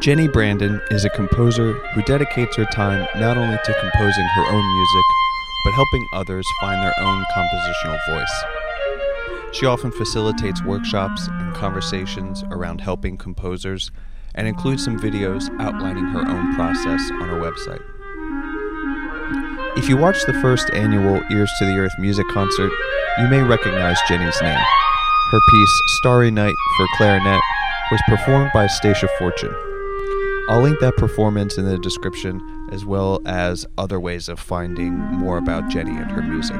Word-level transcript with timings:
Jenny 0.00 0.28
Brandon 0.28 0.80
is 0.92 1.04
a 1.04 1.10
composer 1.10 1.72
who 1.72 2.02
dedicates 2.02 2.54
her 2.54 2.64
time 2.66 3.08
not 3.16 3.36
only 3.36 3.56
to 3.64 3.80
composing 3.80 4.26
her 4.36 4.46
own 4.46 4.74
music, 4.76 5.04
but 5.64 5.74
helping 5.74 6.06
others 6.12 6.46
find 6.60 6.80
their 6.80 6.94
own 7.00 7.24
compositional 7.34 7.98
voice. 8.08 8.44
She 9.52 9.66
often 9.66 9.90
facilitates 9.90 10.62
workshops 10.62 11.26
and 11.26 11.52
conversations 11.52 12.44
around 12.52 12.80
helping 12.80 13.16
composers 13.16 13.90
and 14.36 14.46
includes 14.46 14.84
some 14.84 15.00
videos 15.00 15.50
outlining 15.58 16.04
her 16.04 16.20
own 16.20 16.54
process 16.54 17.10
on 17.20 17.28
her 17.28 17.40
website. 17.40 17.82
If 19.76 19.88
you 19.88 19.96
watched 19.96 20.26
the 20.26 20.40
first 20.40 20.70
annual 20.74 21.20
Ears 21.32 21.50
to 21.58 21.64
the 21.64 21.76
Earth 21.76 21.94
music 21.98 22.28
concert, 22.28 22.70
you 23.18 23.26
may 23.26 23.42
recognize 23.42 23.98
Jenny's 24.08 24.40
name. 24.40 24.64
Her 25.32 25.40
piece, 25.50 25.80
Starry 25.98 26.30
Night 26.30 26.54
for 26.76 26.86
Clarinet, 26.96 27.40
was 27.90 28.00
performed 28.08 28.52
by 28.54 28.68
Stacia 28.68 29.08
Fortune. 29.18 29.67
I'll 30.48 30.62
link 30.62 30.80
that 30.80 30.96
performance 30.96 31.58
in 31.58 31.66
the 31.66 31.76
description 31.78 32.68
as 32.72 32.82
well 32.82 33.20
as 33.26 33.66
other 33.76 34.00
ways 34.00 34.30
of 34.30 34.40
finding 34.40 34.94
more 34.94 35.36
about 35.36 35.68
Jenny 35.68 35.94
and 35.94 36.10
her 36.10 36.22
music. 36.22 36.56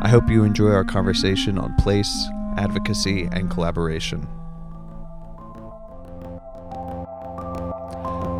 I 0.00 0.08
hope 0.08 0.30
you 0.30 0.44
enjoy 0.44 0.70
our 0.70 0.84
conversation 0.84 1.58
on 1.58 1.74
place, 1.74 2.28
advocacy, 2.56 3.28
and 3.32 3.50
collaboration. 3.50 4.28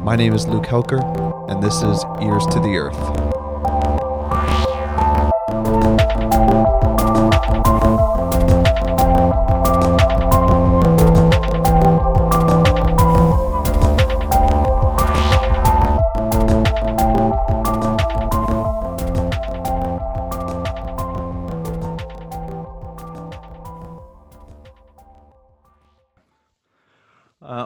My 0.04 0.14
name 0.16 0.34
is 0.34 0.46
Luke 0.46 0.66
Helker, 0.66 1.02
and 1.50 1.60
this 1.60 1.82
is 1.82 2.04
Ears 2.22 2.46
to 2.46 2.60
the 2.60 2.77
Earth. 2.77 3.27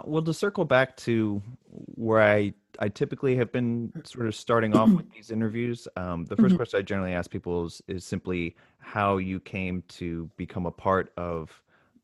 Well, 0.05 0.23
to 0.23 0.35
circle 0.35 0.65
back 0.65 0.97
to 0.99 1.43
where 1.95 2.23
I 2.23 2.55
I 2.79 2.89
typically 2.89 3.37
have 3.37 3.53
been 3.53 3.93
sort 4.05 4.27
of 4.27 4.35
starting 4.35 4.75
off 4.77 4.89
with 4.91 5.11
these 5.13 5.31
interviews. 5.31 5.87
Um, 5.97 6.25
the 6.25 6.37
1st 6.37 6.47
mm-hmm. 6.47 6.57
question 6.57 6.79
I 6.79 6.83
generally 6.83 7.13
ask 7.13 7.31
people 7.31 7.67
is, 7.67 7.83
is 7.87 8.05
simply 8.05 8.57
how 8.79 9.19
you 9.19 9.41
came 9.41 9.83
to 9.89 10.31
become 10.37 10.67
a 10.67 10.71
part 10.71 11.13
of 11.17 11.51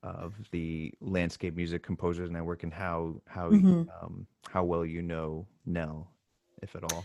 of 0.03 0.35
the 0.53 0.95
Landscape 1.01 1.57
Music 1.57 1.83
Composers 1.83 2.31
Network 2.31 2.63
and 2.63 2.73
how 2.73 3.21
how 3.27 3.51
mm-hmm. 3.51 3.83
um, 4.03 4.27
how 4.49 4.65
well 4.65 4.85
you 4.85 5.03
know 5.03 5.47
Nell, 5.67 6.11
if 6.63 6.77
at 6.77 6.85
all. 6.93 7.05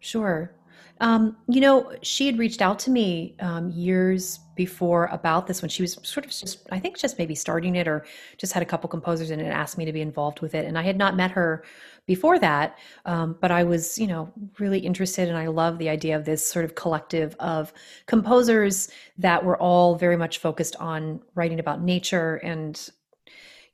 Sure. 0.00 0.54
Um, 1.00 1.36
you 1.48 1.62
know, 1.62 1.92
she 2.02 2.26
had 2.26 2.38
reached 2.38 2.60
out 2.60 2.78
to 2.80 2.90
me 2.90 3.34
um, 3.40 3.70
years 3.70 4.38
before 4.54 5.06
about 5.06 5.46
this 5.46 5.62
when 5.62 5.70
she 5.70 5.82
was 5.82 5.98
sort 6.02 6.26
of 6.26 6.30
just, 6.30 6.66
I 6.70 6.78
think, 6.78 6.98
just 6.98 7.18
maybe 7.18 7.34
starting 7.34 7.76
it 7.76 7.88
or 7.88 8.04
just 8.36 8.52
had 8.52 8.62
a 8.62 8.66
couple 8.66 8.88
composers 8.90 9.30
in 9.30 9.40
it 9.40 9.44
and 9.44 9.52
asked 9.52 9.78
me 9.78 9.86
to 9.86 9.92
be 9.94 10.02
involved 10.02 10.40
with 10.40 10.54
it. 10.54 10.66
And 10.66 10.78
I 10.78 10.82
had 10.82 10.98
not 10.98 11.16
met 11.16 11.30
her 11.30 11.64
before 12.04 12.38
that, 12.40 12.76
um, 13.06 13.38
but 13.40 13.50
I 13.50 13.64
was, 13.64 13.98
you 13.98 14.06
know, 14.06 14.30
really 14.58 14.80
interested 14.80 15.28
and 15.28 15.38
I 15.38 15.46
love 15.46 15.78
the 15.78 15.88
idea 15.88 16.16
of 16.16 16.26
this 16.26 16.46
sort 16.46 16.66
of 16.66 16.74
collective 16.74 17.34
of 17.40 17.72
composers 18.04 18.90
that 19.16 19.42
were 19.42 19.56
all 19.56 19.94
very 19.94 20.18
much 20.18 20.36
focused 20.36 20.76
on 20.76 21.22
writing 21.34 21.60
about 21.60 21.80
nature 21.80 22.36
and 22.36 22.90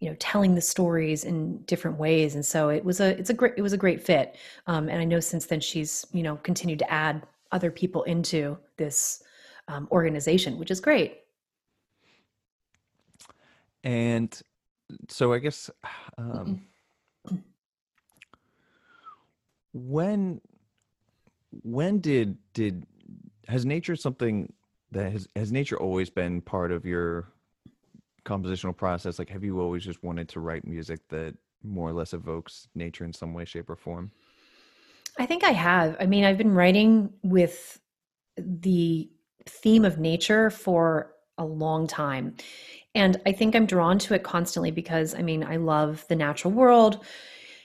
you 0.00 0.08
know 0.10 0.16
telling 0.18 0.54
the 0.54 0.60
stories 0.60 1.24
in 1.24 1.58
different 1.62 1.98
ways. 1.98 2.34
And 2.34 2.44
so 2.44 2.68
it 2.68 2.84
was 2.84 3.00
a 3.00 3.18
it's 3.18 3.30
a 3.30 3.34
great 3.34 3.54
it 3.56 3.62
was 3.62 3.72
a 3.72 3.78
great 3.78 4.02
fit. 4.02 4.36
Um, 4.66 4.88
and 4.88 5.00
i 5.00 5.04
know 5.04 5.20
since 5.20 5.46
then 5.46 5.60
she's 5.60 6.06
you 6.12 6.22
know 6.22 6.36
continued 6.36 6.78
to 6.80 6.90
add 6.90 7.26
other 7.52 7.70
people 7.70 8.02
into 8.04 8.58
this 8.76 9.22
um, 9.68 9.88
organization 9.90 10.58
which 10.58 10.70
is 10.70 10.80
great. 10.80 11.20
And 13.84 14.38
so 15.08 15.32
i 15.32 15.38
guess 15.38 15.70
um, 16.18 16.62
when 19.72 20.40
when 21.62 22.00
did 22.00 22.38
did 22.52 22.86
has 23.48 23.64
nature 23.64 23.96
something 23.96 24.52
that 24.92 25.12
has 25.12 25.28
has 25.36 25.52
nature 25.52 25.78
always 25.78 26.10
been 26.10 26.40
part 26.40 26.72
of 26.72 26.84
your 26.84 27.32
compositional 28.26 28.76
process 28.76 29.18
like 29.18 29.30
have 29.30 29.44
you 29.44 29.60
always 29.60 29.84
just 29.84 30.02
wanted 30.02 30.28
to 30.28 30.40
write 30.40 30.66
music 30.66 31.00
that 31.08 31.34
more 31.62 31.88
or 31.88 31.92
less 31.92 32.12
evokes 32.12 32.68
nature 32.74 33.04
in 33.04 33.12
some 33.12 33.32
way 33.32 33.44
shape 33.44 33.70
or 33.70 33.76
form? 33.76 34.10
I 35.18 35.24
think 35.24 35.44
i 35.44 35.52
have. 35.52 35.96
I 36.00 36.06
mean 36.06 36.24
i've 36.24 36.36
been 36.36 36.52
writing 36.52 37.12
with 37.22 37.80
the 38.36 39.08
theme 39.46 39.84
of 39.84 39.98
nature 39.98 40.50
for 40.50 41.12
a 41.38 41.44
long 41.44 41.86
time. 41.86 42.34
And 42.94 43.20
i 43.24 43.32
think 43.32 43.54
i'm 43.54 43.66
drawn 43.66 43.98
to 44.00 44.14
it 44.14 44.24
constantly 44.24 44.72
because 44.72 45.14
i 45.14 45.22
mean 45.22 45.44
i 45.44 45.56
love 45.56 46.04
the 46.08 46.16
natural 46.16 46.52
world. 46.52 47.04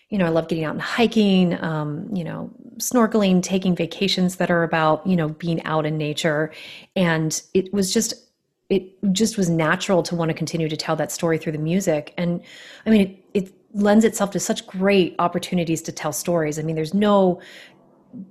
You 0.09 0.19
know 0.19 0.25
i 0.25 0.29
love 0.29 0.47
getting 0.47 0.63
out 0.63 0.73
and 0.73 0.81
hiking 0.81 1.61
um, 1.63 2.07
you 2.13 2.23
know 2.23 2.51
snorkeling 2.77 3.41
taking 3.41 3.75
vacations 3.75 4.35
that 4.37 4.51
are 4.51 4.63
about 4.63 5.05
you 5.07 5.15
know 5.15 5.29
being 5.29 5.63
out 5.63 5.85
in 5.87 5.97
nature. 5.97 6.51
And 6.95 7.41
it 7.53 7.73
was 7.73 7.91
just 7.93 8.30
it 8.71 9.11
just 9.11 9.37
was 9.37 9.49
natural 9.49 10.01
to 10.01 10.15
want 10.15 10.29
to 10.29 10.33
continue 10.33 10.69
to 10.69 10.77
tell 10.77 10.95
that 10.95 11.11
story 11.11 11.37
through 11.37 11.51
the 11.51 11.57
music. 11.57 12.13
And 12.17 12.41
I 12.85 12.89
mean, 12.89 13.01
it, 13.01 13.45
it 13.45 13.53
lends 13.73 14.05
itself 14.05 14.31
to 14.31 14.39
such 14.39 14.65
great 14.65 15.13
opportunities 15.19 15.81
to 15.83 15.91
tell 15.91 16.13
stories. 16.13 16.57
I 16.57 16.61
mean, 16.61 16.75
there's 16.77 16.93
no 16.93 17.41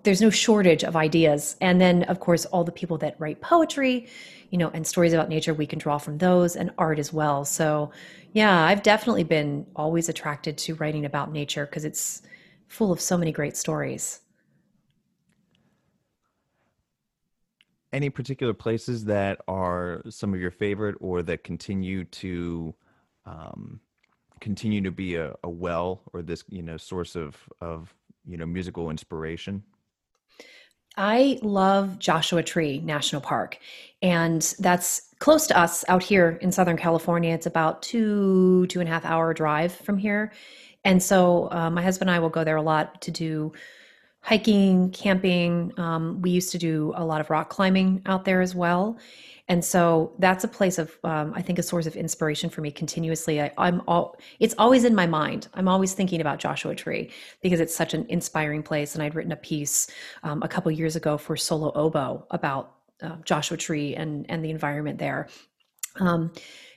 there's 0.02 0.20
no 0.20 0.28
shortage 0.28 0.82
of 0.82 0.94
ideas. 0.96 1.56
And 1.60 1.80
then 1.80 2.04
of 2.04 2.20
course 2.20 2.46
all 2.46 2.64
the 2.64 2.72
people 2.72 2.98
that 2.98 3.16
write 3.18 3.40
poetry, 3.40 4.08
you 4.50 4.58
know, 4.58 4.70
and 4.74 4.86
stories 4.86 5.12
about 5.12 5.28
nature, 5.30 5.54
we 5.54 5.66
can 5.66 5.78
draw 5.78 5.96
from 5.98 6.18
those 6.18 6.56
and 6.56 6.70
art 6.76 6.98
as 6.98 7.12
well. 7.12 7.44
So 7.44 7.90
yeah, 8.32 8.64
I've 8.64 8.82
definitely 8.82 9.24
been 9.24 9.66
always 9.76 10.08
attracted 10.08 10.56
to 10.58 10.74
writing 10.76 11.04
about 11.04 11.32
nature 11.32 11.66
because 11.66 11.84
it's 11.84 12.22
full 12.68 12.92
of 12.92 13.00
so 13.00 13.16
many 13.18 13.32
great 13.32 13.56
stories. 13.56 14.20
Any 17.92 18.10
particular 18.10 18.54
places 18.54 19.04
that 19.06 19.40
are 19.48 20.02
some 20.08 20.32
of 20.32 20.40
your 20.40 20.50
favorite 20.50 20.96
or 21.00 21.22
that 21.22 21.44
continue 21.44 22.04
to 22.04 22.74
um, 23.26 23.80
continue 24.40 24.80
to 24.80 24.90
be 24.90 25.16
a, 25.16 25.34
a 25.44 25.50
well 25.50 26.02
or 26.12 26.22
this 26.22 26.44
you 26.48 26.62
know 26.62 26.76
source 26.76 27.16
of 27.16 27.36
of 27.60 27.94
you 28.26 28.36
know 28.36 28.46
musical 28.46 28.90
inspiration 28.90 29.62
I 30.96 31.38
love 31.42 31.98
Joshua 31.98 32.42
Tree 32.42 32.80
National 32.80 33.22
Park, 33.22 33.58
and 34.02 34.42
that's 34.58 35.02
close 35.20 35.46
to 35.46 35.58
us 35.58 35.84
out 35.88 36.02
here 36.02 36.36
in 36.40 36.50
Southern 36.50 36.76
California. 36.76 37.32
It's 37.32 37.46
about 37.46 37.82
two 37.82 38.66
two 38.66 38.80
and 38.80 38.88
a 38.88 38.92
half 38.92 39.04
hour 39.04 39.32
drive 39.32 39.72
from 39.72 39.98
here, 39.98 40.32
and 40.84 41.02
so 41.02 41.48
uh, 41.52 41.70
my 41.70 41.82
husband 41.82 42.10
and 42.10 42.16
I 42.16 42.18
will 42.18 42.28
go 42.28 42.44
there 42.44 42.56
a 42.56 42.62
lot 42.62 43.00
to 43.02 43.10
do 43.10 43.52
hiking, 44.22 44.90
camping. 44.90 45.72
Um, 45.78 46.20
we 46.20 46.30
used 46.30 46.52
to 46.52 46.58
do 46.58 46.92
a 46.96 47.04
lot 47.04 47.20
of 47.20 47.30
rock 47.30 47.48
climbing 47.48 48.02
out 48.06 48.24
there 48.24 48.40
as 48.40 48.54
well. 48.54 48.98
And 49.48 49.64
so 49.64 50.12
that's 50.20 50.44
a 50.44 50.48
place 50.48 50.78
of, 50.78 50.96
um, 51.02 51.32
I 51.34 51.42
think, 51.42 51.58
a 51.58 51.62
source 51.62 51.86
of 51.86 51.96
inspiration 51.96 52.50
for 52.50 52.60
me 52.60 52.70
continuously. 52.70 53.40
I, 53.40 53.50
am 53.58 53.82
all, 53.88 54.16
it's 54.38 54.54
always 54.58 54.84
in 54.84 54.94
my 54.94 55.06
mind. 55.06 55.48
I'm 55.54 55.66
always 55.66 55.92
thinking 55.92 56.20
about 56.20 56.38
Joshua 56.38 56.74
Tree 56.74 57.10
because 57.42 57.58
it's 57.58 57.74
such 57.74 57.92
an 57.92 58.06
inspiring 58.08 58.62
place. 58.62 58.94
And 58.94 59.02
I'd 59.02 59.16
written 59.16 59.32
a 59.32 59.36
piece 59.36 59.90
um, 60.22 60.42
a 60.42 60.48
couple 60.48 60.70
years 60.70 60.94
ago 60.94 61.18
for 61.18 61.36
Solo 61.36 61.72
Oboe 61.72 62.24
about 62.30 62.74
uh, 63.02 63.16
Joshua 63.24 63.56
Tree 63.56 63.96
and 63.96 64.26
and 64.28 64.44
the 64.44 64.50
environment 64.50 64.98
there. 64.98 65.28
Um, 65.98 66.32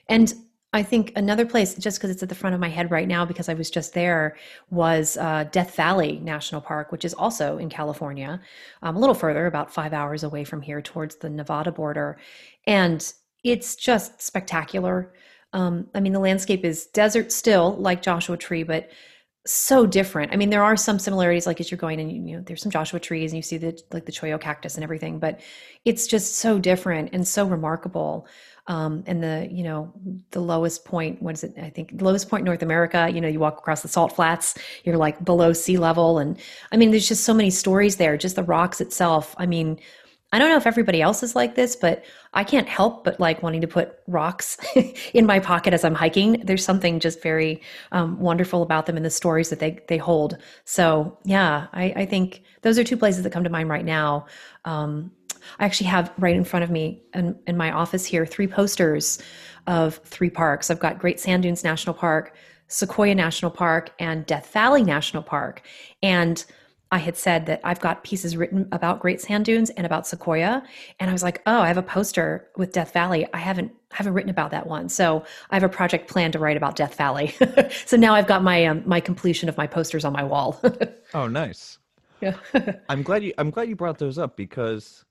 and 0.08 0.34
I 0.74 0.82
think 0.82 1.12
another 1.14 1.46
place, 1.46 1.74
just 1.76 1.98
because 1.98 2.10
it's 2.10 2.24
at 2.24 2.28
the 2.28 2.34
front 2.34 2.52
of 2.52 2.60
my 2.60 2.68
head 2.68 2.90
right 2.90 3.06
now, 3.06 3.24
because 3.24 3.48
I 3.48 3.54
was 3.54 3.70
just 3.70 3.94
there, 3.94 4.36
was 4.70 5.16
uh, 5.16 5.44
Death 5.52 5.76
Valley 5.76 6.18
National 6.18 6.60
Park, 6.60 6.90
which 6.90 7.04
is 7.04 7.14
also 7.14 7.58
in 7.58 7.68
California, 7.68 8.40
um, 8.82 8.96
a 8.96 8.98
little 8.98 9.14
further, 9.14 9.46
about 9.46 9.72
five 9.72 9.92
hours 9.92 10.24
away 10.24 10.42
from 10.42 10.60
here, 10.60 10.82
towards 10.82 11.14
the 11.14 11.30
Nevada 11.30 11.70
border, 11.70 12.18
and 12.66 13.12
it's 13.44 13.76
just 13.76 14.20
spectacular. 14.20 15.14
Um, 15.52 15.86
I 15.94 16.00
mean, 16.00 16.12
the 16.12 16.18
landscape 16.18 16.64
is 16.64 16.86
desert 16.86 17.30
still, 17.30 17.76
like 17.76 18.02
Joshua 18.02 18.36
Tree, 18.36 18.64
but 18.64 18.90
so 19.46 19.86
different. 19.86 20.32
I 20.32 20.36
mean, 20.36 20.50
there 20.50 20.64
are 20.64 20.76
some 20.76 20.98
similarities, 20.98 21.46
like 21.46 21.60
as 21.60 21.70
you're 21.70 21.78
going 21.78 22.00
and 22.00 22.10
you 22.10 22.36
know, 22.36 22.42
there's 22.44 22.62
some 22.62 22.72
Joshua 22.72 22.98
trees 22.98 23.30
and 23.30 23.36
you 23.36 23.42
see 23.42 23.58
the 23.58 23.80
like 23.92 24.06
the 24.06 24.12
cholla 24.12 24.40
cactus 24.40 24.74
and 24.74 24.82
everything, 24.82 25.18
but 25.18 25.40
it's 25.84 26.06
just 26.06 26.36
so 26.36 26.58
different 26.58 27.10
and 27.12 27.28
so 27.28 27.46
remarkable 27.46 28.26
um, 28.66 29.04
and 29.06 29.22
the 29.22 29.48
you 29.50 29.62
know 29.62 29.92
the 30.30 30.40
lowest 30.40 30.84
point 30.84 31.20
what 31.22 31.34
is 31.34 31.44
it 31.44 31.54
i 31.60 31.68
think 31.68 31.90
lowest 32.00 32.28
point 32.28 32.44
north 32.44 32.62
america 32.62 33.10
you 33.12 33.20
know 33.20 33.28
you 33.28 33.38
walk 33.38 33.58
across 33.58 33.82
the 33.82 33.88
salt 33.88 34.14
flats 34.14 34.54
you're 34.84 34.96
like 34.96 35.22
below 35.24 35.52
sea 35.52 35.76
level 35.76 36.18
and 36.18 36.38
i 36.72 36.76
mean 36.76 36.90
there's 36.90 37.08
just 37.08 37.24
so 37.24 37.34
many 37.34 37.50
stories 37.50 37.96
there 37.96 38.16
just 38.16 38.36
the 38.36 38.42
rocks 38.42 38.80
itself 38.80 39.34
i 39.38 39.46
mean 39.46 39.78
I 40.34 40.38
don't 40.40 40.48
know 40.48 40.56
if 40.56 40.66
everybody 40.66 41.00
else 41.00 41.22
is 41.22 41.36
like 41.36 41.54
this, 41.54 41.76
but 41.76 42.04
I 42.32 42.42
can't 42.42 42.68
help 42.68 43.04
but 43.04 43.20
like 43.20 43.40
wanting 43.40 43.60
to 43.60 43.68
put 43.68 44.00
rocks 44.08 44.56
in 45.14 45.26
my 45.26 45.38
pocket 45.38 45.72
as 45.72 45.84
I'm 45.84 45.94
hiking. 45.94 46.42
There's 46.44 46.64
something 46.64 46.98
just 46.98 47.22
very 47.22 47.62
um, 47.92 48.18
wonderful 48.18 48.60
about 48.62 48.86
them 48.86 48.96
and 48.96 49.06
the 49.06 49.10
stories 49.10 49.50
that 49.50 49.60
they 49.60 49.78
they 49.86 49.96
hold. 49.96 50.36
So 50.64 51.16
yeah, 51.24 51.68
I, 51.72 51.84
I 51.94 52.06
think 52.06 52.42
those 52.62 52.80
are 52.80 52.84
two 52.84 52.96
places 52.96 53.22
that 53.22 53.30
come 53.30 53.44
to 53.44 53.50
mind 53.50 53.68
right 53.68 53.84
now. 53.84 54.26
Um, 54.64 55.12
I 55.58 55.64
actually 55.64 55.88
have 55.88 56.12
right 56.18 56.36
in 56.36 56.44
front 56.44 56.64
of 56.64 56.70
me 56.70 57.02
in, 57.14 57.38
in 57.46 57.56
my 57.56 57.70
office 57.72 58.04
here 58.04 58.26
three 58.26 58.46
posters 58.46 59.20
of 59.66 59.96
three 60.04 60.30
parks. 60.30 60.70
I've 60.70 60.80
got 60.80 60.98
Great 60.98 61.20
Sand 61.20 61.42
Dunes 61.42 61.64
National 61.64 61.94
Park, 61.94 62.36
Sequoia 62.68 63.14
National 63.14 63.50
Park, 63.50 63.90
and 63.98 64.26
Death 64.26 64.52
Valley 64.52 64.82
National 64.82 65.22
Park. 65.22 65.62
And 66.02 66.44
I 66.92 66.98
had 66.98 67.16
said 67.16 67.46
that 67.46 67.60
I've 67.64 67.80
got 67.80 68.04
pieces 68.04 68.36
written 68.36 68.68
about 68.70 69.00
Great 69.00 69.20
Sand 69.20 69.46
Dunes 69.46 69.70
and 69.70 69.84
about 69.84 70.06
Sequoia, 70.06 70.62
and 71.00 71.10
I 71.10 71.12
was 71.12 71.24
like, 71.24 71.42
"Oh, 71.44 71.60
I 71.60 71.66
have 71.66 71.76
a 71.76 71.82
poster 71.82 72.48
with 72.56 72.72
Death 72.72 72.92
Valley. 72.92 73.26
I 73.34 73.38
haven't 73.38 73.72
haven't 73.90 74.12
written 74.12 74.30
about 74.30 74.52
that 74.52 74.66
one, 74.66 74.88
so 74.88 75.24
I 75.50 75.56
have 75.56 75.64
a 75.64 75.68
project 75.68 76.08
planned 76.08 76.34
to 76.34 76.38
write 76.38 76.56
about 76.56 76.76
Death 76.76 76.94
Valley. 76.94 77.34
so 77.86 77.96
now 77.96 78.14
I've 78.14 78.28
got 78.28 78.44
my 78.44 78.64
um, 78.66 78.82
my 78.86 79.00
completion 79.00 79.48
of 79.48 79.56
my 79.56 79.66
posters 79.66 80.04
on 80.04 80.12
my 80.12 80.22
wall. 80.22 80.60
oh, 81.14 81.26
nice. 81.26 81.78
Yeah. 82.20 82.36
I'm 82.88 83.02
glad 83.02 83.24
you 83.24 83.32
I'm 83.38 83.50
glad 83.50 83.68
you 83.68 83.76
brought 83.76 83.98
those 83.98 84.18
up 84.18 84.36
because 84.36 85.04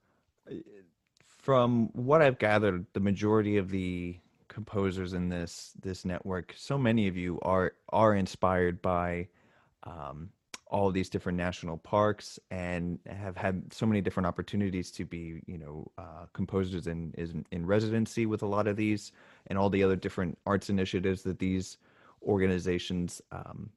from 1.25 1.89
what 1.93 2.21
I've 2.21 2.39
gathered, 2.39 2.85
the 2.93 2.99
majority 2.99 3.57
of 3.57 3.69
the 3.69 4.19
composers 4.47 5.13
in 5.13 5.29
this 5.29 5.73
this 5.81 6.05
network, 6.05 6.53
so 6.55 6.77
many 6.77 7.07
of 7.07 7.17
you 7.17 7.39
are 7.41 7.73
are 7.89 8.15
inspired 8.15 8.81
by 8.81 9.27
um, 9.83 10.29
all 10.67 10.91
these 10.91 11.09
different 11.09 11.37
national 11.37 11.77
parks 11.77 12.39
and 12.49 12.97
have 13.05 13.37
had 13.37 13.71
so 13.71 13.85
many 13.85 14.01
different 14.01 14.25
opportunities 14.25 14.89
to 14.89 15.05
be, 15.05 15.41
you 15.45 15.57
know, 15.57 15.91
uh, 15.97 16.25
composers 16.33 16.87
in, 16.87 17.13
in 17.17 17.45
in 17.51 17.65
residency 17.65 18.25
with 18.25 18.41
a 18.41 18.47
lot 18.47 18.67
of 18.67 18.75
these 18.75 19.11
and 19.47 19.57
all 19.57 19.69
the 19.69 19.83
other 19.83 19.95
different 19.95 20.37
arts 20.45 20.69
initiatives 20.69 21.23
that 21.23 21.39
these 21.39 21.77
organizations 22.23 23.21
um, 23.31 23.69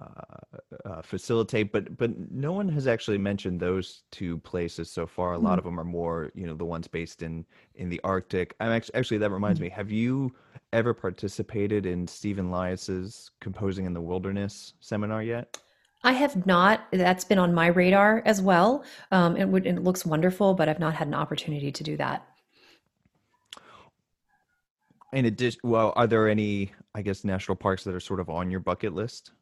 uh, 0.00 0.58
uh, 0.88 1.02
facilitate, 1.02 1.72
but 1.72 1.96
but 1.96 2.10
no 2.30 2.52
one 2.52 2.68
has 2.68 2.86
actually 2.86 3.18
mentioned 3.18 3.60
those 3.60 4.02
two 4.10 4.38
places 4.38 4.90
so 4.90 5.06
far. 5.06 5.32
A 5.32 5.38
lot 5.38 5.50
mm-hmm. 5.50 5.58
of 5.58 5.64
them 5.64 5.80
are 5.80 5.84
more, 5.84 6.30
you 6.34 6.46
know, 6.46 6.54
the 6.54 6.64
ones 6.64 6.88
based 6.88 7.22
in 7.22 7.44
in 7.74 7.88
the 7.88 8.00
Arctic. 8.02 8.54
I'm 8.60 8.70
actually, 8.70 8.94
actually 8.94 9.18
that 9.18 9.30
reminds 9.30 9.58
mm-hmm. 9.58 9.64
me. 9.64 9.70
Have 9.70 9.90
you 9.90 10.34
ever 10.72 10.94
participated 10.94 11.86
in 11.86 12.06
Stephen 12.06 12.50
Lias's 12.50 13.30
"Composing 13.40 13.86
in 13.86 13.94
the 13.94 14.00
Wilderness" 14.00 14.74
seminar 14.80 15.22
yet? 15.22 15.58
I 16.02 16.12
have 16.12 16.46
not. 16.46 16.86
That's 16.92 17.24
been 17.24 17.38
on 17.38 17.52
my 17.52 17.66
radar 17.66 18.22
as 18.24 18.40
well. 18.40 18.84
Um, 19.12 19.36
it, 19.36 19.46
would, 19.46 19.66
it 19.66 19.84
looks 19.84 20.06
wonderful, 20.06 20.54
but 20.54 20.68
I've 20.68 20.78
not 20.78 20.94
had 20.94 21.08
an 21.08 21.14
opportunity 21.14 21.70
to 21.70 21.84
do 21.84 21.96
that. 21.98 22.26
In 25.12 25.26
addition, 25.26 25.60
well, 25.62 25.92
are 25.96 26.06
there 26.06 26.28
any, 26.28 26.72
I 26.94 27.02
guess, 27.02 27.24
national 27.24 27.56
parks 27.56 27.84
that 27.84 27.94
are 27.94 28.00
sort 28.00 28.20
of 28.20 28.30
on 28.30 28.50
your 28.50 28.60
bucket 28.60 28.94
list? 28.94 29.32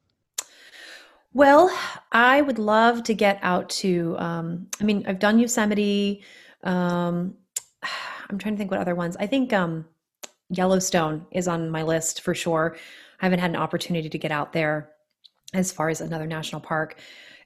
Well, 1.34 1.70
I 2.10 2.40
would 2.40 2.58
love 2.58 3.02
to 3.04 3.14
get 3.14 3.38
out 3.42 3.68
to. 3.70 4.16
Um, 4.18 4.68
I 4.80 4.84
mean, 4.84 5.04
I've 5.06 5.18
done 5.18 5.38
Yosemite. 5.38 6.22
Um, 6.64 7.34
I'm 8.30 8.38
trying 8.38 8.54
to 8.54 8.58
think 8.58 8.70
what 8.70 8.80
other 8.80 8.94
ones. 8.94 9.16
I 9.18 9.26
think 9.26 9.52
um, 9.52 9.86
Yellowstone 10.50 11.26
is 11.30 11.48
on 11.48 11.70
my 11.70 11.82
list 11.82 12.22
for 12.22 12.34
sure. 12.34 12.76
I 13.20 13.26
haven't 13.26 13.40
had 13.40 13.50
an 13.50 13.56
opportunity 13.56 14.08
to 14.08 14.18
get 14.18 14.30
out 14.30 14.52
there 14.52 14.90
as 15.54 15.72
far 15.72 15.88
as 15.88 16.00
another 16.00 16.26
national 16.26 16.60
park, 16.60 16.98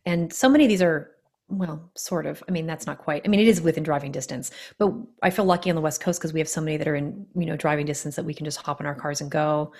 and 0.04 0.32
so 0.32 0.48
many 0.48 0.64
of 0.64 0.68
these 0.68 0.82
are 0.82 1.12
well, 1.48 1.90
sort 1.94 2.26
of. 2.26 2.42
I 2.48 2.52
mean, 2.52 2.66
that's 2.66 2.86
not 2.86 2.98
quite. 2.98 3.22
I 3.24 3.28
mean, 3.28 3.40
it 3.40 3.48
is 3.48 3.60
within 3.60 3.82
driving 3.82 4.10
distance, 4.10 4.50
but 4.78 4.92
I 5.22 5.30
feel 5.30 5.44
lucky 5.44 5.70
on 5.70 5.76
the 5.76 5.82
West 5.82 6.00
Coast 6.00 6.20
because 6.20 6.32
we 6.32 6.40
have 6.40 6.48
so 6.48 6.60
many 6.60 6.76
that 6.78 6.88
are 6.88 6.96
in 6.96 7.26
you 7.34 7.46
know 7.46 7.56
driving 7.56 7.86
distance 7.86 8.16
that 8.16 8.24
we 8.24 8.34
can 8.34 8.44
just 8.44 8.58
hop 8.58 8.80
in 8.80 8.86
our 8.86 8.94
cars 8.94 9.20
and 9.20 9.30
go. 9.30 9.72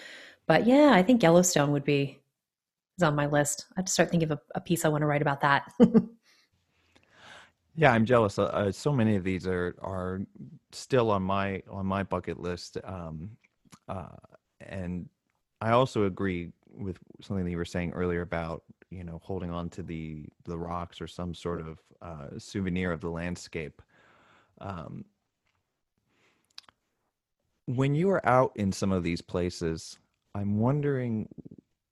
But 0.47 0.67
yeah, 0.67 0.91
I 0.93 1.03
think 1.03 1.23
Yellowstone 1.23 1.73
would 1.73 1.85
be 1.85 2.22
is 2.97 3.03
on 3.03 3.15
my 3.15 3.27
list. 3.27 3.67
I 3.71 3.81
have 3.81 3.87
to 3.87 3.93
start 3.93 4.11
thinking 4.11 4.31
of 4.31 4.39
a, 4.39 4.41
a 4.57 4.61
piece 4.61 4.85
I 4.85 4.89
want 4.89 5.03
to 5.03 5.07
write 5.07 5.23
about 5.23 5.41
that. 5.41 5.73
yeah, 7.75 7.93
I'm 7.93 8.05
jealous. 8.05 8.39
Uh, 8.39 8.45
uh, 8.45 8.73
so 8.73 8.93
many 8.93 9.17
of 9.17 9.25
these 9.25 9.47
are 9.47 9.77
are 9.81 10.21
still 10.73 11.11
on 11.11 11.23
my 11.23 11.63
on 11.71 11.87
my 11.87 12.03
bucket 12.03 12.41
list, 12.41 12.79
um, 12.85 13.31
uh, 13.89 14.17
and 14.61 15.09
I 15.61 15.71
also 15.71 16.05
agree 16.05 16.51
with 16.75 16.99
something 17.21 17.45
that 17.45 17.51
you 17.51 17.57
were 17.57 17.65
saying 17.65 17.93
earlier 17.93 18.23
about 18.23 18.63
you 18.91 19.05
know 19.05 19.21
holding 19.23 19.51
on 19.51 19.69
to 19.71 19.83
the 19.83 20.27
the 20.45 20.59
rocks 20.59 21.01
or 21.01 21.07
some 21.07 21.35
sort 21.35 21.61
of 21.61 21.79
uh, 22.03 22.39
souvenir 22.39 22.93
of 22.93 23.01
the 23.01 23.11
landscape. 23.11 23.81
Um, 24.61 25.05
when 27.67 27.95
you 27.95 28.11
are 28.11 28.27
out 28.27 28.53
in 28.57 28.73
some 28.73 28.93
of 28.93 29.03
these 29.03 29.23
places, 29.23 29.99
I'm 30.35 30.59
wondering 30.59 31.29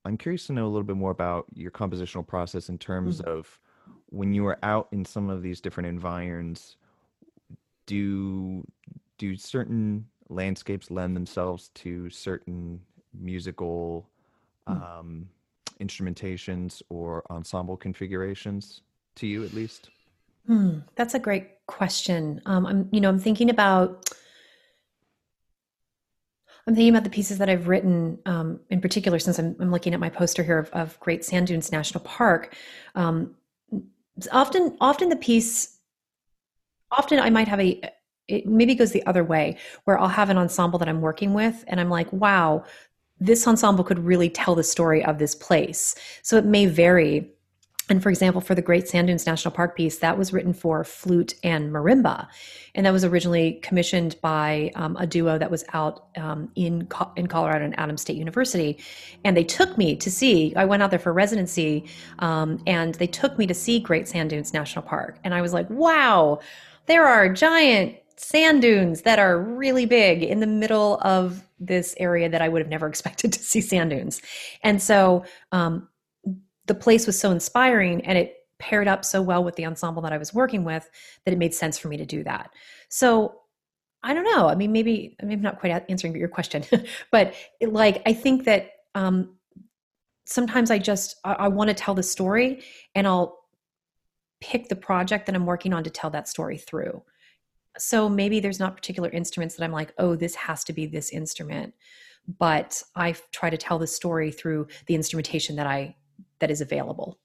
I'm 0.05 0.17
curious 0.17 0.47
to 0.47 0.53
know 0.53 0.65
a 0.65 0.69
little 0.69 0.83
bit 0.83 0.97
more 0.97 1.11
about 1.11 1.45
your 1.53 1.71
compositional 1.71 2.25
process 2.25 2.69
in 2.69 2.77
terms 2.77 3.21
mm-hmm. 3.21 3.29
of 3.29 3.59
when 4.07 4.33
you 4.33 4.45
are 4.47 4.57
out 4.63 4.87
in 4.91 5.05
some 5.05 5.29
of 5.29 5.41
these 5.41 5.61
different 5.61 5.87
environs. 5.87 6.77
Do 7.85 8.65
do 9.17 9.35
certain 9.35 10.05
landscapes 10.29 10.89
lend 10.89 11.15
themselves 11.15 11.69
to 11.75 12.09
certain 12.09 12.81
musical 13.13 14.09
mm-hmm. 14.67 14.81
um, 14.81 15.29
instrumentations 15.79 16.81
or 16.89 17.23
ensemble 17.29 17.77
configurations 17.77 18.81
to 19.15 19.27
you, 19.27 19.43
at 19.43 19.53
least? 19.53 19.89
Hmm, 20.47 20.79
that's 20.95 21.13
a 21.13 21.19
great 21.19 21.65
question. 21.67 22.41
Um, 22.45 22.65
I'm, 22.65 22.89
you 22.91 23.01
know, 23.01 23.09
I'm 23.09 23.19
thinking 23.19 23.49
about 23.49 24.09
I'm 26.67 26.75
thinking 26.75 26.93
about 26.93 27.03
the 27.03 27.09
pieces 27.09 27.37
that 27.39 27.49
I've 27.49 27.67
written, 27.67 28.19
um, 28.25 28.59
in 28.69 28.81
particular, 28.81 29.19
since 29.19 29.39
I'm, 29.39 29.55
I'm, 29.59 29.71
looking 29.71 29.93
at 29.93 29.99
my 29.99 30.09
poster 30.09 30.43
here 30.43 30.59
of, 30.59 30.69
of 30.71 30.99
Great 30.99 31.25
Sand 31.25 31.47
Dunes 31.47 31.71
National 31.71 32.03
Park. 32.03 32.55
Um, 32.95 33.35
often, 34.31 34.77
often 34.79 35.09
the 35.09 35.15
piece, 35.15 35.79
often 36.91 37.19
I 37.19 37.29
might 37.29 37.47
have 37.47 37.59
a, 37.59 37.81
it 38.27 38.45
maybe 38.45 38.75
goes 38.75 38.91
the 38.91 39.05
other 39.05 39.23
way, 39.23 39.57
where 39.85 39.99
I'll 39.99 40.07
have 40.07 40.29
an 40.29 40.37
ensemble 40.37 40.77
that 40.79 40.87
I'm 40.87 41.01
working 41.01 41.33
with, 41.33 41.63
and 41.67 41.79
I'm 41.79 41.89
like, 41.89 42.11
wow, 42.13 42.63
this 43.19 43.47
ensemble 43.47 43.83
could 43.83 43.99
really 43.99 44.29
tell 44.29 44.55
the 44.55 44.63
story 44.63 45.03
of 45.03 45.19
this 45.19 45.35
place. 45.35 45.95
So 46.21 46.37
it 46.37 46.45
may 46.45 46.67
vary 46.67 47.31
and 47.91 48.01
for 48.01 48.09
example, 48.09 48.39
for 48.39 48.55
the 48.55 48.61
Great 48.61 48.87
Sand 48.87 49.07
Dunes 49.07 49.25
National 49.25 49.53
Park 49.53 49.75
piece, 49.75 49.97
that 49.97 50.17
was 50.17 50.31
written 50.31 50.53
for 50.53 50.85
flute 50.85 51.35
and 51.43 51.73
marimba. 51.73 52.25
And 52.73 52.85
that 52.85 52.93
was 52.93 53.03
originally 53.03 53.59
commissioned 53.63 54.15
by 54.21 54.71
um, 54.75 54.95
a 54.97 55.05
duo 55.05 55.37
that 55.37 55.51
was 55.51 55.65
out 55.73 56.07
um, 56.15 56.49
in, 56.55 56.87
in 57.17 57.27
Colorado 57.27 57.65
and 57.65 57.77
Adams 57.77 57.99
State 57.99 58.15
University. 58.15 58.79
And 59.25 59.35
they 59.35 59.43
took 59.43 59.77
me 59.77 59.97
to 59.97 60.09
see, 60.09 60.55
I 60.55 60.63
went 60.63 60.81
out 60.81 60.89
there 60.89 60.99
for 60.99 61.11
residency, 61.11 61.85
um, 62.19 62.63
and 62.65 62.95
they 62.95 63.07
took 63.07 63.37
me 63.37 63.45
to 63.45 63.53
see 63.53 63.77
Great 63.77 64.07
Sand 64.07 64.29
Dunes 64.29 64.53
National 64.53 64.83
Park. 64.83 65.19
And 65.25 65.33
I 65.33 65.41
was 65.41 65.51
like, 65.51 65.69
wow, 65.69 66.39
there 66.85 67.05
are 67.05 67.27
giant 67.27 67.97
sand 68.15 68.61
dunes 68.61 69.01
that 69.01 69.19
are 69.19 69.37
really 69.37 69.85
big 69.85 70.23
in 70.23 70.39
the 70.39 70.47
middle 70.47 70.97
of 71.01 71.45
this 71.59 71.93
area 71.99 72.29
that 72.29 72.41
I 72.41 72.47
would 72.47 72.61
have 72.61 72.69
never 72.69 72.87
expected 72.89 73.33
to 73.33 73.39
see 73.39 73.59
sand 73.59 73.89
dunes. 73.89 74.21
And 74.63 74.81
so 74.81 75.25
um, 75.51 75.89
the 76.67 76.75
place 76.75 77.05
was 77.05 77.19
so 77.19 77.31
inspiring 77.31 78.05
and 78.05 78.17
it 78.17 78.35
paired 78.59 78.87
up 78.87 79.03
so 79.03 79.21
well 79.21 79.43
with 79.43 79.55
the 79.55 79.65
ensemble 79.65 80.01
that 80.03 80.13
I 80.13 80.17
was 80.17 80.33
working 80.33 80.63
with 80.63 80.87
that 81.25 81.33
it 81.33 81.37
made 81.37 81.53
sense 81.53 81.79
for 81.79 81.87
me 81.87 81.97
to 81.97 82.05
do 82.05 82.23
that. 82.23 82.51
So 82.89 83.41
I 84.03 84.13
don't 84.13 84.23
know. 84.23 84.47
I 84.47 84.55
mean, 84.55 84.71
maybe 84.71 85.15
I'm 85.21 85.41
not 85.41 85.59
quite 85.59 85.83
answering 85.89 86.15
your 86.15 86.27
question, 86.27 86.63
but 87.11 87.33
it, 87.59 87.71
like 87.73 88.01
I 88.05 88.13
think 88.13 88.45
that 88.45 88.71
um, 88.95 89.35
sometimes 90.25 90.71
I 90.71 90.79
just 90.79 91.15
I, 91.23 91.33
I 91.33 91.47
want 91.47 91.69
to 91.69 91.73
tell 91.73 91.93
the 91.93 92.03
story, 92.03 92.63
and 92.95 93.07
I'll 93.07 93.39
pick 94.41 94.69
the 94.69 94.75
project 94.75 95.27
that 95.27 95.35
I'm 95.35 95.45
working 95.45 95.73
on 95.73 95.83
to 95.83 95.89
tell 95.89 96.09
that 96.11 96.27
story 96.27 96.57
through. 96.57 97.03
So 97.77 98.09
maybe 98.09 98.39
there's 98.39 98.59
not 98.59 98.75
particular 98.75 99.09
instruments 99.09 99.55
that 99.55 99.63
I'm 99.63 99.71
like, 99.71 99.93
oh, 99.97 100.15
this 100.15 100.35
has 100.35 100.63
to 100.65 100.73
be 100.73 100.87
this 100.87 101.11
instrument, 101.11 101.73
but 102.39 102.81
I 102.95 103.15
try 103.31 103.49
to 103.49 103.57
tell 103.57 103.79
the 103.79 103.87
story 103.87 104.31
through 104.31 104.67
the 104.87 104.95
instrumentation 104.95 105.55
that 105.57 105.67
I 105.67 105.95
that 106.41 106.51
is 106.51 106.59
available. 106.59 107.17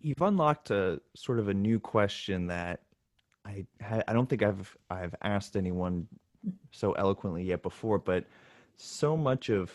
You've 0.00 0.20
unlocked 0.20 0.70
a 0.70 1.00
sort 1.16 1.38
of 1.38 1.48
a 1.48 1.54
new 1.54 1.80
question 1.80 2.48
that 2.48 2.82
I 3.44 3.64
I 4.06 4.12
don't 4.12 4.28
think 4.28 4.42
I've 4.42 4.76
I've 4.90 5.14
asked 5.22 5.56
anyone 5.56 6.06
so 6.70 6.92
eloquently 6.92 7.44
yet 7.44 7.62
before, 7.62 7.98
but 7.98 8.24
so 8.76 9.16
much 9.16 9.48
of 9.48 9.72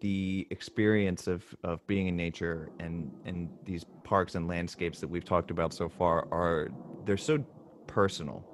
the 0.00 0.46
experience 0.50 1.26
of 1.26 1.44
of 1.64 1.84
being 1.86 2.06
in 2.06 2.16
nature 2.16 2.70
and 2.78 3.10
and 3.24 3.50
these 3.64 3.84
parks 4.04 4.34
and 4.36 4.46
landscapes 4.46 5.00
that 5.00 5.08
we've 5.08 5.24
talked 5.24 5.50
about 5.50 5.74
so 5.74 5.88
far 5.88 6.28
are 6.30 6.68
they're 7.04 7.16
so 7.16 7.44
personal 7.86 8.44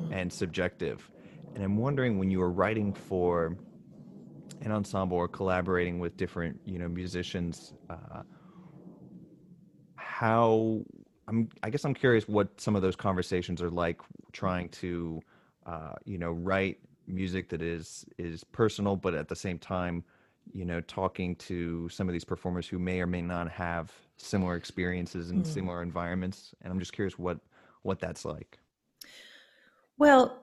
mm-hmm. 0.00 0.12
and 0.12 0.32
subjective 0.32 1.10
and 1.54 1.64
i'm 1.64 1.76
wondering 1.76 2.16
when 2.16 2.30
you 2.30 2.38
were 2.38 2.52
writing 2.52 2.92
for 2.92 3.56
an 4.64 4.72
ensemble 4.72 5.16
or 5.16 5.28
collaborating 5.28 5.98
with 5.98 6.16
different 6.16 6.58
you 6.64 6.78
know 6.78 6.88
musicians 6.88 7.74
uh, 7.90 8.22
how 9.96 10.80
I'm 11.28 11.48
I 11.62 11.70
guess 11.70 11.84
I'm 11.84 11.94
curious 11.94 12.26
what 12.26 12.60
some 12.60 12.74
of 12.74 12.82
those 12.82 12.96
conversations 12.96 13.62
are 13.62 13.70
like 13.70 14.00
trying 14.32 14.68
to 14.70 15.20
uh, 15.66 15.92
you 16.04 16.18
know 16.18 16.32
write 16.32 16.78
music 17.06 17.50
that 17.50 17.62
is 17.62 18.06
is 18.18 18.42
personal 18.44 18.96
but 18.96 19.14
at 19.14 19.28
the 19.28 19.36
same 19.36 19.58
time 19.58 20.02
you 20.52 20.64
know 20.64 20.80
talking 20.82 21.36
to 21.36 21.88
some 21.90 22.08
of 22.08 22.12
these 22.12 22.24
performers 22.24 22.66
who 22.66 22.78
may 22.78 23.00
or 23.00 23.06
may 23.06 23.20
not 23.20 23.50
have 23.50 23.92
similar 24.16 24.56
experiences 24.56 25.30
and 25.30 25.44
mm. 25.44 25.46
similar 25.46 25.82
environments 25.82 26.54
and 26.62 26.72
I'm 26.72 26.78
just 26.78 26.92
curious 26.92 27.18
what 27.18 27.38
what 27.82 28.00
that's 28.00 28.24
like. 28.24 28.58
Well, 29.96 30.42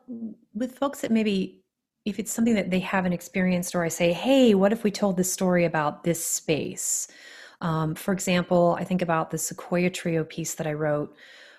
with 0.54 0.78
folks 0.78 1.02
that 1.02 1.12
maybe 1.12 1.62
if 2.06 2.20
it's 2.20 2.32
something 2.32 2.56
that 2.56 2.72
they 2.72 2.80
haven't 2.80 3.14
experienced 3.14 3.76
or 3.76 3.84
I 3.84 3.90
say, 3.90 4.14
"Hey, 4.14 4.54
what 4.54 4.74
if 4.74 4.84
we 4.84 4.92
told 4.92 5.18
this 5.18 5.32
story 5.32 5.66
about 5.66 6.04
this 6.04 6.24
space?" 6.24 7.08
Um, 7.62 7.96
for 7.96 8.12
example, 8.14 8.76
I 8.80 8.84
think 8.84 9.02
about 9.02 9.32
the 9.32 9.38
Sequoia 9.38 9.90
Trio 9.90 10.24
piece 10.24 10.56
that 10.56 10.68
I 10.68 10.74
wrote 10.74 11.16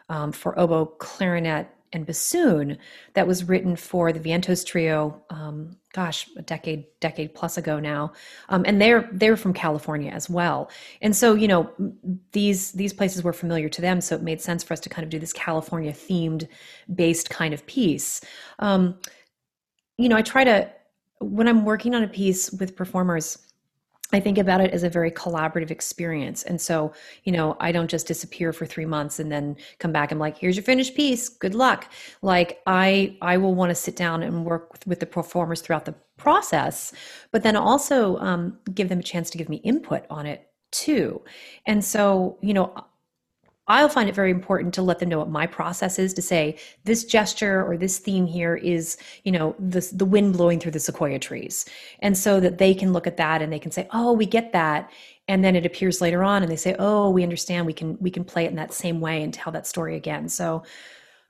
um, 0.08 0.32
for 0.32 0.58
oboe, 0.58 0.86
clarinet, 0.86 1.68
and 1.92 2.06
bassoon 2.06 2.78
that 3.14 3.26
was 3.26 3.44
written 3.44 3.76
for 3.76 4.12
the 4.12 4.20
Vientos 4.20 4.64
Trio. 4.64 5.22
Um, 5.30 5.76
gosh, 5.92 6.26
a 6.36 6.42
decade, 6.42 6.86
decade 7.00 7.34
plus 7.34 7.58
ago 7.58 7.78
now, 7.78 8.12
um, 8.48 8.64
and 8.66 8.80
they're 8.80 9.08
they're 9.12 9.36
from 9.36 9.52
California 9.52 10.10
as 10.10 10.28
well. 10.30 10.70
And 11.02 11.14
so, 11.14 11.34
you 11.34 11.48
know, 11.48 11.70
these 12.32 12.72
these 12.72 12.92
places 12.92 13.22
were 13.22 13.32
familiar 13.32 13.68
to 13.68 13.80
them, 13.80 14.00
so 14.00 14.16
it 14.16 14.22
made 14.22 14.40
sense 14.40 14.64
for 14.64 14.72
us 14.72 14.80
to 14.80 14.88
kind 14.88 15.04
of 15.04 15.10
do 15.10 15.18
this 15.18 15.32
California 15.32 15.92
themed 15.92 16.48
based 16.94 17.30
kind 17.30 17.52
of 17.52 17.66
piece. 17.66 18.20
Um, 18.58 18.98
you 19.98 20.08
know, 20.08 20.16
I 20.16 20.22
try 20.22 20.44
to 20.44 20.70
when 21.20 21.46
I'm 21.46 21.64
working 21.64 21.94
on 21.94 22.02
a 22.02 22.08
piece 22.08 22.50
with 22.52 22.74
performers 22.74 23.38
I 24.14 24.20
think 24.20 24.36
about 24.36 24.60
it 24.60 24.72
as 24.72 24.82
a 24.82 24.90
very 24.90 25.10
collaborative 25.10 25.70
experience. 25.70 26.42
And 26.42 26.60
so, 26.60 26.92
you 27.24 27.32
know, 27.32 27.56
I 27.60 27.72
don't 27.72 27.88
just 27.88 28.06
disappear 28.06 28.52
for 28.52 28.66
3 28.66 28.84
months 28.84 29.18
and 29.18 29.32
then 29.32 29.56
come 29.78 29.90
back 29.90 30.12
I'm 30.12 30.18
like, 30.18 30.36
here's 30.36 30.56
your 30.56 30.64
finished 30.64 30.94
piece. 30.94 31.28
Good 31.30 31.54
luck. 31.54 31.90
Like 32.20 32.60
I 32.66 33.16
I 33.22 33.38
will 33.38 33.54
want 33.54 33.70
to 33.70 33.74
sit 33.74 33.96
down 33.96 34.22
and 34.22 34.44
work 34.44 34.72
with, 34.72 34.86
with 34.86 35.00
the 35.00 35.06
performers 35.06 35.62
throughout 35.62 35.86
the 35.86 35.94
process, 36.18 36.92
but 37.30 37.42
then 37.42 37.56
also 37.56 38.18
um, 38.18 38.58
give 38.74 38.88
them 38.88 39.00
a 39.00 39.02
chance 39.02 39.30
to 39.30 39.38
give 39.38 39.48
me 39.48 39.56
input 39.58 40.04
on 40.10 40.26
it 40.26 40.48
too. 40.72 41.22
And 41.66 41.84
so, 41.84 42.38
you 42.42 42.54
know, 42.54 42.74
I'll 43.72 43.88
find 43.88 44.06
it 44.06 44.14
very 44.14 44.30
important 44.30 44.74
to 44.74 44.82
let 44.82 44.98
them 44.98 45.08
know 45.08 45.18
what 45.18 45.30
my 45.30 45.46
process 45.46 45.98
is 45.98 46.12
to 46.14 46.22
say 46.22 46.58
this 46.84 47.04
gesture 47.06 47.64
or 47.64 47.78
this 47.78 47.98
theme 47.98 48.26
here 48.26 48.54
is, 48.54 48.98
you 49.24 49.32
know, 49.32 49.56
the 49.58 49.80
the 49.94 50.04
wind 50.04 50.34
blowing 50.34 50.60
through 50.60 50.72
the 50.72 50.78
sequoia 50.80 51.18
trees. 51.18 51.64
And 52.00 52.16
so 52.16 52.38
that 52.40 52.58
they 52.58 52.74
can 52.74 52.92
look 52.92 53.06
at 53.06 53.16
that 53.16 53.40
and 53.40 53.50
they 53.50 53.58
can 53.58 53.72
say, 53.72 53.88
"Oh, 53.90 54.12
we 54.12 54.26
get 54.26 54.52
that." 54.52 54.90
And 55.26 55.42
then 55.42 55.56
it 55.56 55.64
appears 55.64 56.02
later 56.02 56.22
on 56.22 56.42
and 56.42 56.52
they 56.52 56.56
say, 56.56 56.76
"Oh, 56.78 57.08
we 57.08 57.22
understand. 57.22 57.66
We 57.66 57.72
can 57.72 57.96
we 57.98 58.10
can 58.10 58.24
play 58.24 58.44
it 58.44 58.50
in 58.50 58.56
that 58.56 58.74
same 58.74 59.00
way 59.00 59.22
and 59.22 59.32
tell 59.32 59.52
that 59.52 59.66
story 59.66 59.96
again." 59.96 60.28
So 60.28 60.62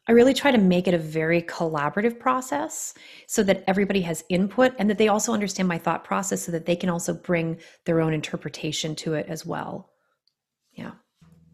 I 0.08 0.12
really 0.12 0.34
try 0.34 0.50
to 0.50 0.58
make 0.58 0.88
it 0.88 0.94
a 0.94 0.98
very 0.98 1.42
collaborative 1.42 2.18
process 2.18 2.92
so 3.28 3.44
that 3.44 3.62
everybody 3.68 4.00
has 4.02 4.24
input 4.28 4.72
and 4.80 4.90
that 4.90 4.98
they 4.98 5.06
also 5.06 5.32
understand 5.32 5.68
my 5.68 5.78
thought 5.78 6.02
process 6.02 6.42
so 6.42 6.50
that 6.52 6.66
they 6.66 6.74
can 6.74 6.90
also 6.90 7.14
bring 7.14 7.58
their 7.84 8.00
own 8.00 8.12
interpretation 8.12 8.96
to 8.96 9.14
it 9.14 9.26
as 9.28 9.46
well. 9.46 9.91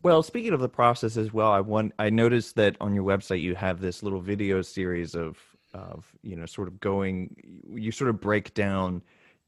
Well, 0.03 0.23
speaking 0.23 0.53
of 0.53 0.61
the 0.61 0.69
process 0.69 1.17
as 1.17 1.33
well, 1.33 1.51
I 1.51 1.61
want 1.61 1.93
I 1.99 2.11
noticed 2.11 2.55
that 2.57 2.77
on 2.81 2.95
your 2.95 3.05
website 3.05 3.43
you 3.43 3.55
have 3.57 3.81
this 3.81 4.03
little 4.03 4.21
video 4.21 4.63
series 4.63 5.15
of 5.15 5.39
of 5.75 6.13
you 6.23 6.37
know 6.37 6.47
sort 6.47 6.69
of 6.69 6.81
going 6.81 7.37
you 7.75 7.91
sort 7.91 8.11
of 8.11 8.21
break 8.21 8.55
down 8.55 9.03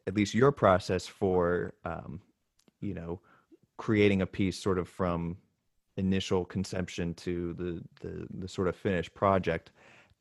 at 0.06 0.14
least 0.14 0.34
your 0.34 0.52
process 0.52 1.06
for 1.06 1.74
um, 1.84 2.20
you 2.80 2.94
know 2.94 3.20
creating 3.78 4.22
a 4.22 4.26
piece 4.26 4.58
sort 4.58 4.78
of 4.78 4.88
from 4.88 5.36
initial 5.96 6.44
conception 6.44 7.14
to 7.14 7.54
the 7.54 7.82
the, 8.00 8.26
the 8.40 8.48
sort 8.48 8.68
of 8.68 8.76
finished 8.76 9.14
project 9.14 9.70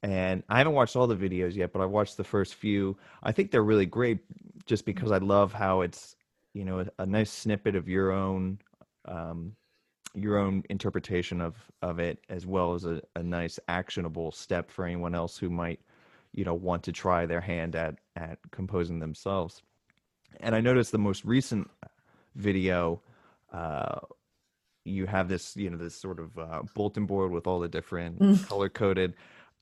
and 0.04 0.44
I 0.50 0.60
haven't 0.60 0.74
watched 0.74 0.96
all 0.96 1.08
the 1.08 1.16
videos 1.16 1.56
yet, 1.56 1.74
but 1.74 1.82
I've 1.82 1.90
watched 1.90 2.16
the 2.16 2.24
first 2.24 2.56
few. 2.56 2.98
I 3.22 3.34
think 3.34 3.52
they're 3.52 3.64
really 3.64 3.86
great, 3.86 4.20
just 4.66 4.86
because 4.86 5.12
I 5.12 5.18
love 5.18 5.52
how 5.52 5.82
it's 5.82 6.16
you 6.54 6.64
know 6.64 6.80
a, 6.82 6.88
a 7.00 7.06
nice 7.06 7.32
snippet 7.32 7.76
of 7.76 7.90
your 7.90 8.12
own 8.12 8.60
um, 9.06 9.56
your 10.14 10.38
own 10.38 10.64
interpretation 10.70 11.42
of 11.42 11.56
of 11.82 12.00
it 12.00 12.20
as 12.30 12.46
well 12.46 12.74
as 12.74 12.86
a, 12.86 13.02
a 13.16 13.24
nice 13.24 13.60
actionable 13.68 14.32
step 14.32 14.72
for 14.72 14.86
anyone 14.86 15.14
else 15.14 15.38
who 15.38 15.50
might 15.50 15.80
you 16.34 16.44
know 16.44 16.54
want 16.54 16.84
to 16.84 16.92
try 16.92 17.26
their 17.26 17.42
hand 17.42 17.76
at 17.76 17.96
at 18.16 18.40
composing 18.52 19.00
themselves. 19.00 19.62
And 20.42 20.56
i 20.56 20.62
noticed 20.62 20.92
the 20.92 20.98
most 20.98 21.26
recent 21.26 21.70
video 22.36 23.02
uh 23.52 24.00
you 24.86 25.06
have 25.06 25.28
this 25.28 25.56
you 25.56 25.70
know 25.70 25.78
this 25.78 25.96
sort 25.96 26.20
of 26.20 26.38
uh, 26.38 26.62
bulletin 26.74 27.06
board 27.06 27.32
with 27.32 27.48
all 27.48 27.60
the 27.60 27.68
different 27.68 28.20
mm. 28.20 28.48
color 28.48 28.70
coded 28.70 29.14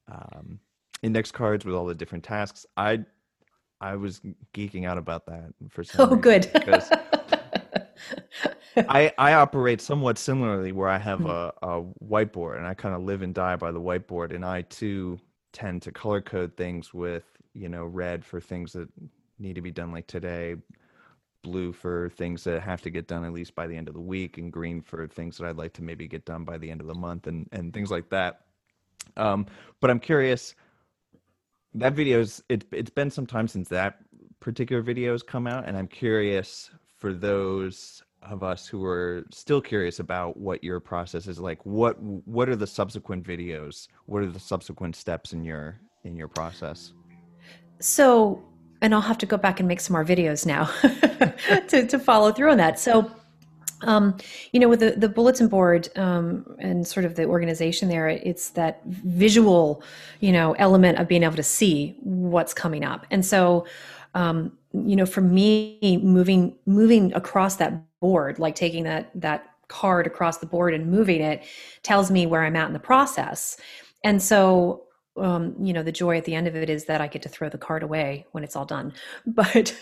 um, 0.10 0.60
index 1.01 1.32
cards 1.32 1.66
with 1.66 1.75
all 1.75 1.86
the 1.86 1.96
different 1.96 2.24
tasks. 2.24 2.66
I 2.75 3.00
i 3.80 3.96
was 3.96 4.22
geeking 4.56 4.88
out 4.88 4.98
about 4.98 5.25
that 5.27 5.54
for 5.70 5.84
some 5.84 6.10
oh 6.12 6.16
good. 6.16 6.50
because 6.54 6.89
I 8.77 9.12
I 9.17 9.34
operate 9.34 9.81
somewhat 9.81 10.17
similarly, 10.17 10.72
where 10.72 10.89
I 10.89 10.98
have 10.98 11.19
hmm. 11.19 11.27
a, 11.27 11.53
a 11.62 11.84
whiteboard 12.03 12.57
and 12.57 12.67
I 12.67 12.74
kind 12.74 12.96
of 12.96 13.01
live 13.01 13.22
and 13.22 13.34
die 13.34 13.55
by 13.55 13.72
the 13.72 13.81
whiteboard, 13.81 14.34
and 14.34 14.46
I 14.46 14.62
too 14.63 15.19
tend 15.53 15.81
to 15.84 15.91
color 15.91 16.22
code 16.22 16.55
things 16.55 16.93
with 16.93 17.25
you 17.53 17.69
know 17.69 17.86
red 17.86 18.24
for 18.24 18.39
things 18.39 18.74
that 18.74 18.89
need 19.39 19.55
to 19.55 19.62
be 19.62 19.72
done 19.72 19.91
like 19.91 20.07
today, 20.07 20.55
blue 21.43 21.72
for 21.72 22.10
things 22.10 22.43
that 22.43 22.62
have 22.62 22.81
to 22.81 22.89
get 22.89 23.07
done 23.07 23.24
at 23.24 23.34
least 23.34 23.55
by 23.55 23.67
the 23.67 23.75
end 23.75 23.88
of 23.88 23.93
the 23.93 24.01
week, 24.01 24.38
and 24.38 24.51
green 24.51 24.81
for 24.81 25.07
things 25.07 25.38
that 25.38 25.48
I'd 25.48 25.57
like 25.57 25.74
to 25.74 25.84
maybe 25.84 26.07
get 26.07 26.25
done 26.25 26.43
by 26.43 26.57
the 26.57 26.69
end 26.69 26.81
of 26.81 26.88
the 26.88 26.96
month, 26.96 27.27
and 27.27 27.48
and 27.51 27.74
things 27.74 27.91
like 27.91 28.10
that. 28.10 28.41
Um, 29.15 29.46
but 29.79 29.89
I'm 29.89 30.00
curious. 30.00 30.55
That 31.74 31.93
video's 31.93 32.41
it, 32.50 32.65
it's 32.72 32.89
been 32.89 33.12
some 33.12 33.27
time 33.27 33.48
since 33.48 33.69
that 33.69 34.00
particular 34.39 34.81
video 34.81 35.12
has 35.12 35.24
come 35.24 35.48
out, 35.48 35.67
and 35.67 35.77
I'm 35.77 35.88
curious 35.88 36.72
for 36.98 37.13
those 37.13 38.01
of 38.31 38.43
us 38.43 38.67
who 38.67 38.84
are 38.86 39.25
still 39.31 39.62
curious 39.62 40.00
about 40.00 40.38
what 40.38 40.63
your 40.63 40.79
process 40.79 41.27
is 41.27 41.39
like 41.39 41.65
what 41.65 42.01
what 42.01 42.50
are 42.50 42.55
the 42.55 42.67
subsequent 42.67 43.24
videos? 43.25 43.88
What 44.05 44.24
are 44.24 44.27
the 44.27 44.39
subsequent 44.39 44.96
steps 44.96 45.34
in 45.34 45.43
your 45.43 45.79
in 46.03 46.15
your 46.15 46.27
process? 46.27 46.93
So 47.79 48.43
and 48.81 48.93
i'll 48.93 49.01
have 49.01 49.17
to 49.17 49.25
go 49.25 49.38
back 49.38 49.60
and 49.60 49.67
make 49.67 49.79
some 49.79 49.93
more 49.93 50.05
videos 50.05 50.46
now 50.46 50.65
to, 51.67 51.88
to 51.88 52.00
follow 52.00 52.31
through 52.31 52.51
on 52.51 52.57
that. 52.57 52.79
So 52.79 53.12
um, 53.81 54.17
you 54.51 54.60
know 54.60 54.69
with 54.69 54.79
the, 54.79 54.91
the 54.91 55.10
bulletin 55.10 55.48
board 55.48 55.89
um, 55.98 56.55
and 56.60 56.88
sort 56.88 57.05
of 57.05 57.15
the 57.15 57.25
organization 57.25 57.89
there 57.89 58.10
it's 58.10 58.50
that 58.51 58.81
visual 58.86 59.84
you 60.19 60.31
know 60.31 60.53
element 60.53 60.98
of 60.98 61.07
being 61.07 61.24
able 61.24 61.36
to 61.36 61.43
see 61.43 61.96
what's 62.01 62.53
coming 62.53 62.84
up. 62.84 63.05
And 63.12 63.25
so 63.25 63.65
um, 64.13 64.57
you 64.86 64.96
know 64.96 65.05
for 65.05 65.22
me 65.22 66.00
moving 66.03 66.57
moving 66.65 67.13
across 67.13 67.55
that 67.55 67.84
board 68.00 68.39
like 68.39 68.55
taking 68.55 68.84
that 68.84 69.10
that 69.15 69.46
card 69.67 70.07
across 70.07 70.38
the 70.38 70.46
board 70.46 70.74
and 70.74 70.89
moving 70.89 71.22
it 71.22 71.43
tells 71.84 72.10
me 72.12 72.25
where 72.25 72.43
i'm 72.43 72.55
at 72.55 72.67
in 72.67 72.74
the 72.74 72.79
process. 72.79 73.57
And 74.03 74.22
so 74.22 74.84
um, 75.17 75.55
you 75.60 75.74
know 75.74 75.81
the 75.81 75.91
joy 75.91 76.17
at 76.17 76.25
the 76.25 76.36
end 76.36 76.48
of 76.48 76.55
it 76.55 76.69
is 76.69 76.86
that 76.86 77.01
i 77.01 77.07
get 77.07 77.24
to 77.24 77.29
throw 77.29 77.50
the 77.50 77.57
card 77.57 77.81
away 77.81 78.25
when 78.31 78.43
it's 78.43 78.55
all 78.55 78.65
done. 78.65 78.93
But 79.25 79.75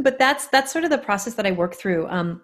but 0.00 0.18
that's 0.18 0.48
that's 0.48 0.72
sort 0.72 0.84
of 0.84 0.90
the 0.90 0.98
process 0.98 1.34
that 1.34 1.46
i 1.46 1.50
work 1.50 1.74
through. 1.74 2.06
Um, 2.08 2.42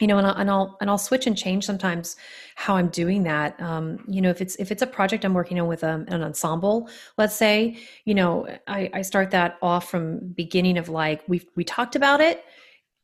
you 0.00 0.06
know 0.06 0.18
and 0.18 0.26
I'll, 0.26 0.34
and 0.34 0.50
I'll 0.50 0.76
and 0.80 0.90
I'll 0.90 0.98
switch 0.98 1.26
and 1.26 1.36
change 1.36 1.64
sometimes 1.64 2.16
how 2.56 2.76
I'm 2.76 2.88
doing 2.88 3.22
that. 3.24 3.60
Um, 3.60 4.04
you 4.08 4.20
know 4.20 4.30
if 4.30 4.40
it's 4.40 4.56
if 4.56 4.72
it's 4.72 4.82
a 4.82 4.86
project 4.86 5.24
I'm 5.24 5.34
working 5.34 5.60
on 5.60 5.68
with 5.68 5.84
um, 5.84 6.06
an 6.08 6.22
ensemble 6.22 6.88
let's 7.16 7.36
say 7.36 7.78
you 8.04 8.14
know 8.14 8.46
I, 8.66 8.90
I 8.92 9.02
start 9.02 9.30
that 9.30 9.58
off 9.62 9.90
from 9.90 10.32
beginning 10.34 10.78
of 10.78 10.88
like 10.88 11.22
we 11.28 11.46
we 11.54 11.64
talked 11.64 11.94
about 11.94 12.20
it 12.20 12.44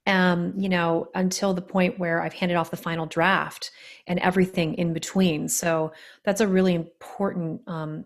um, 0.06 0.54
you 0.56 0.68
know 0.68 1.08
until 1.14 1.52
the 1.52 1.62
point 1.62 1.98
where 1.98 2.22
I've 2.22 2.32
handed 2.32 2.56
off 2.56 2.70
the 2.70 2.76
final 2.76 3.06
draft 3.06 3.70
and 4.06 4.18
everything 4.20 4.74
in 4.74 4.92
between. 4.92 5.48
So 5.48 5.92
that's 6.24 6.40
a 6.40 6.48
really 6.48 6.74
important 6.74 7.60
um, 7.66 8.04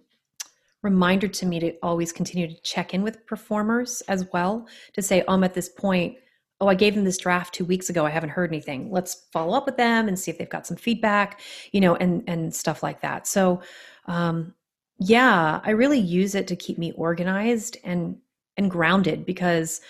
reminder 0.82 1.28
to 1.28 1.46
me 1.46 1.60
to 1.60 1.76
always 1.82 2.12
continue 2.12 2.48
to 2.48 2.62
check 2.62 2.94
in 2.94 3.02
with 3.02 3.26
performers 3.26 4.02
as 4.08 4.26
well 4.32 4.66
to 4.94 5.02
say 5.02 5.22
oh, 5.28 5.34
I'm 5.34 5.44
at 5.44 5.54
this 5.54 5.68
point 5.68 6.16
oh, 6.60 6.68
I 6.68 6.74
gave 6.74 6.94
them 6.94 7.04
this 7.04 7.18
draft 7.18 7.54
two 7.54 7.64
weeks 7.64 7.88
ago. 7.88 8.04
I 8.04 8.10
haven't 8.10 8.30
heard 8.30 8.50
anything. 8.50 8.90
Let's 8.90 9.26
follow 9.32 9.56
up 9.56 9.66
with 9.66 9.76
them 9.76 10.08
and 10.08 10.18
see 10.18 10.30
if 10.30 10.38
they've 10.38 10.48
got 10.48 10.66
some 10.66 10.76
feedback, 10.76 11.40
you 11.72 11.80
know, 11.80 11.96
and 11.96 12.22
and 12.26 12.54
stuff 12.54 12.82
like 12.82 13.00
that. 13.00 13.26
So, 13.26 13.62
um, 14.06 14.54
yeah, 14.98 15.60
I 15.64 15.70
really 15.70 15.98
use 15.98 16.34
it 16.34 16.46
to 16.48 16.56
keep 16.56 16.78
me 16.78 16.92
organized 16.92 17.78
and 17.84 18.16
and 18.56 18.70
grounded 18.70 19.24
because 19.24 19.80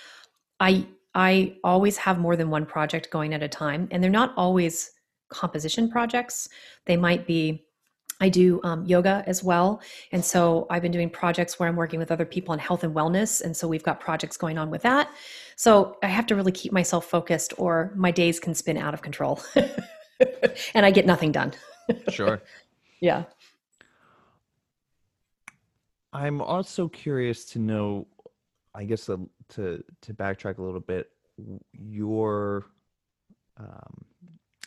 I 0.60 0.86
I 1.14 1.56
always 1.64 1.96
have 1.96 2.18
more 2.18 2.36
than 2.36 2.50
one 2.50 2.66
project 2.66 3.10
going 3.10 3.34
at 3.34 3.42
a 3.42 3.48
time, 3.48 3.88
and 3.90 4.02
they're 4.02 4.10
not 4.10 4.32
always 4.36 4.90
composition 5.30 5.90
projects. 5.90 6.48
They 6.86 6.96
might 6.96 7.26
be 7.26 7.64
I 8.20 8.28
do 8.28 8.60
um, 8.62 8.84
yoga 8.84 9.24
as 9.26 9.42
well. 9.42 9.80
And 10.12 10.24
so 10.24 10.66
I've 10.70 10.82
been 10.82 10.92
doing 10.92 11.10
projects 11.10 11.58
where 11.58 11.68
I'm 11.68 11.76
working 11.76 11.98
with 11.98 12.12
other 12.12 12.26
people 12.26 12.52
on 12.52 12.58
health 12.58 12.84
and 12.84 12.94
wellness. 12.94 13.42
And 13.42 13.56
so 13.56 13.66
we've 13.66 13.82
got 13.82 13.98
projects 13.98 14.36
going 14.36 14.58
on 14.58 14.70
with 14.70 14.82
that. 14.82 15.10
So 15.56 15.96
I 16.02 16.06
have 16.06 16.26
to 16.26 16.36
really 16.36 16.52
keep 16.52 16.72
myself 16.72 17.06
focused 17.06 17.54
or 17.58 17.92
my 17.96 18.10
days 18.10 18.38
can 18.38 18.54
spin 18.54 18.76
out 18.76 18.94
of 18.94 19.02
control 19.02 19.40
and 20.74 20.86
I 20.86 20.90
get 20.90 21.06
nothing 21.06 21.32
done. 21.32 21.52
Sure. 22.08 22.42
yeah. 23.00 23.24
I'm 26.12 26.40
also 26.40 26.88
curious 26.88 27.44
to 27.46 27.58
know, 27.58 28.06
I 28.74 28.84
guess, 28.84 29.08
uh, 29.08 29.16
to 29.50 29.82
to 30.02 30.14
backtrack 30.14 30.58
a 30.58 30.62
little 30.62 30.80
bit, 30.80 31.10
your 31.72 32.66
um, 33.56 34.04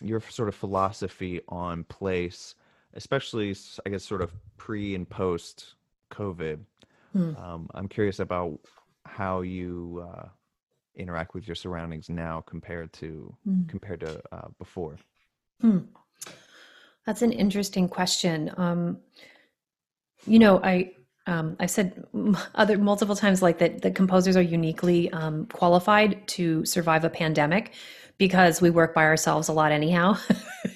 your 0.01 0.21
sort 0.21 0.47
of 0.47 0.55
philosophy 0.55 1.41
on 1.49 1.83
place, 1.85 2.55
especially, 2.93 3.55
I 3.85 3.89
guess, 3.89 4.03
sort 4.03 4.21
of 4.21 4.31
pre 4.57 4.95
and 4.95 5.09
post 5.09 5.75
COVID. 6.11 6.59
Hmm. 7.11 7.35
Um, 7.35 7.69
I'm 7.73 7.87
curious 7.87 8.19
about 8.19 8.59
how 9.05 9.41
you 9.41 10.07
uh, 10.07 10.27
interact 10.95 11.33
with 11.33 11.47
your 11.47 11.55
surroundings 11.55 12.09
now 12.09 12.41
compared 12.41 12.93
to 12.93 13.35
Hmm. 13.45 13.63
compared 13.67 13.99
to 14.01 14.21
uh, 14.31 14.47
before. 14.57 14.97
Hmm. 15.61 15.79
That's 17.05 17.21
an 17.21 17.31
interesting 17.31 17.89
question. 17.89 18.51
Um, 18.57 18.99
you 20.25 20.39
know, 20.39 20.61
I 20.63 20.91
um, 21.25 21.55
I've 21.59 21.71
said 21.71 22.03
other 22.55 22.77
multiple 22.77 23.15
times 23.15 23.41
like 23.41 23.59
that 23.59 23.81
the 23.81 23.91
composers 23.91 24.35
are 24.35 24.41
uniquely 24.41 25.11
um, 25.11 25.45
qualified 25.47 26.27
to 26.29 26.65
survive 26.65 27.03
a 27.03 27.09
pandemic 27.09 27.73
because 28.17 28.61
we 28.61 28.69
work 28.69 28.93
by 28.93 29.03
ourselves 29.03 29.49
a 29.49 29.53
lot 29.53 29.71
anyhow. 29.71 30.17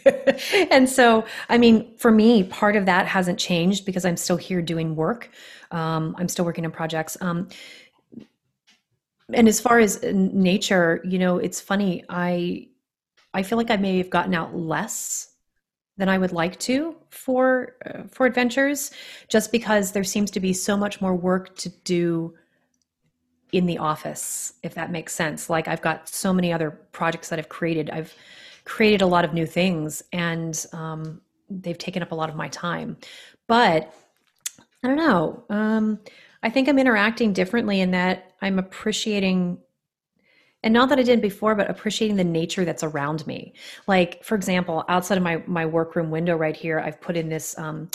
and 0.72 0.90
so, 0.90 1.26
I 1.50 1.58
mean, 1.58 1.96
for 1.98 2.12
me, 2.12 2.44
part 2.44 2.76
of 2.76 2.86
that 2.86 3.08
hasn't 3.08 3.40
changed 3.40 3.86
because 3.86 4.06
I'm 4.06 4.18
still 4.18 4.38
here 4.38 4.62
doing 4.62 4.96
work. 4.96 5.30
Um, 5.72 6.16
I'm 6.18 6.28
still 6.28 6.46
working 6.46 6.66
on 6.66 6.72
projects. 6.72 7.18
Um, 7.22 7.50
and 9.34 9.48
as 9.48 9.60
far 9.60 9.80
as 9.80 10.02
nature, 10.04 11.02
you 11.04 11.20
know, 11.20 11.38
it's 11.38 11.60
funny. 11.60 12.04
I 12.10 12.68
I 13.34 13.44
feel 13.44 13.58
like 13.58 13.70
I 13.70 13.78
may 13.78 13.98
have 13.98 14.10
gotten 14.10 14.34
out 14.34 14.56
less 14.56 15.34
than 15.98 16.10
I 16.10 16.18
would 16.18 16.32
like 16.32 16.58
to 16.62 16.96
for 17.10 17.76
uh, 17.86 18.04
for 18.10 18.26
adventures, 18.26 18.92
just 19.28 19.52
because 19.52 19.92
there 19.92 20.04
seems 20.04 20.32
to 20.32 20.40
be 20.40 20.54
so 20.54 20.78
much 20.78 21.02
more 21.02 21.16
work 21.16 21.56
to 21.58 21.70
do 21.84 22.36
in 23.52 23.66
the 23.66 23.78
office, 23.78 24.54
if 24.64 24.74
that 24.76 24.92
makes 24.92 25.14
sense. 25.14 25.50
Like 25.50 25.68
I've 25.68 25.82
got 25.82 26.10
so 26.10 26.34
many 26.34 26.52
other 26.52 26.72
projects 26.72 27.30
that 27.30 27.40
I've 27.40 27.50
created. 27.50 27.90
I've 27.90 28.14
created 28.66 29.02
a 29.02 29.08
lot 29.08 29.24
of 29.24 29.34
new 29.34 29.46
things, 29.46 30.04
and 30.12 30.66
um, 30.74 31.22
they've 31.50 31.78
taken 31.78 32.02
up 32.02 32.12
a 32.12 32.16
lot 32.16 32.30
of 32.30 32.36
my 32.36 32.50
time. 32.50 32.98
But 33.48 33.94
I 34.84 34.88
don't 34.88 34.98
know. 34.98 35.44
Um, 35.50 36.00
I 36.44 36.50
think 36.50 36.68
I'm 36.68 36.80
interacting 36.80 37.34
differently 37.34 37.82
in 37.82 37.92
that 37.92 38.34
I'm 38.42 38.60
appreciating 38.60 39.60
and 40.64 40.74
not 40.74 40.90
that 40.90 41.00
I 41.00 41.04
didn't 41.04 41.22
before, 41.22 41.56
but 41.56 41.70
appreciating 41.70 42.18
the 42.18 42.24
nature 42.24 42.66
that's 42.66 42.84
around 42.84 43.26
me. 43.28 43.54
Like, 43.86 44.24
for 44.24 44.36
example, 44.36 44.84
outside 44.90 45.18
of 45.18 45.24
my 45.24 45.42
my 45.46 45.66
workroom 45.66 46.10
window 46.10 46.36
right 46.36 46.56
here, 46.56 46.80
I've 46.80 47.00
put 47.00 47.16
in 47.16 47.30
this 47.30 47.58
um, 47.58 47.90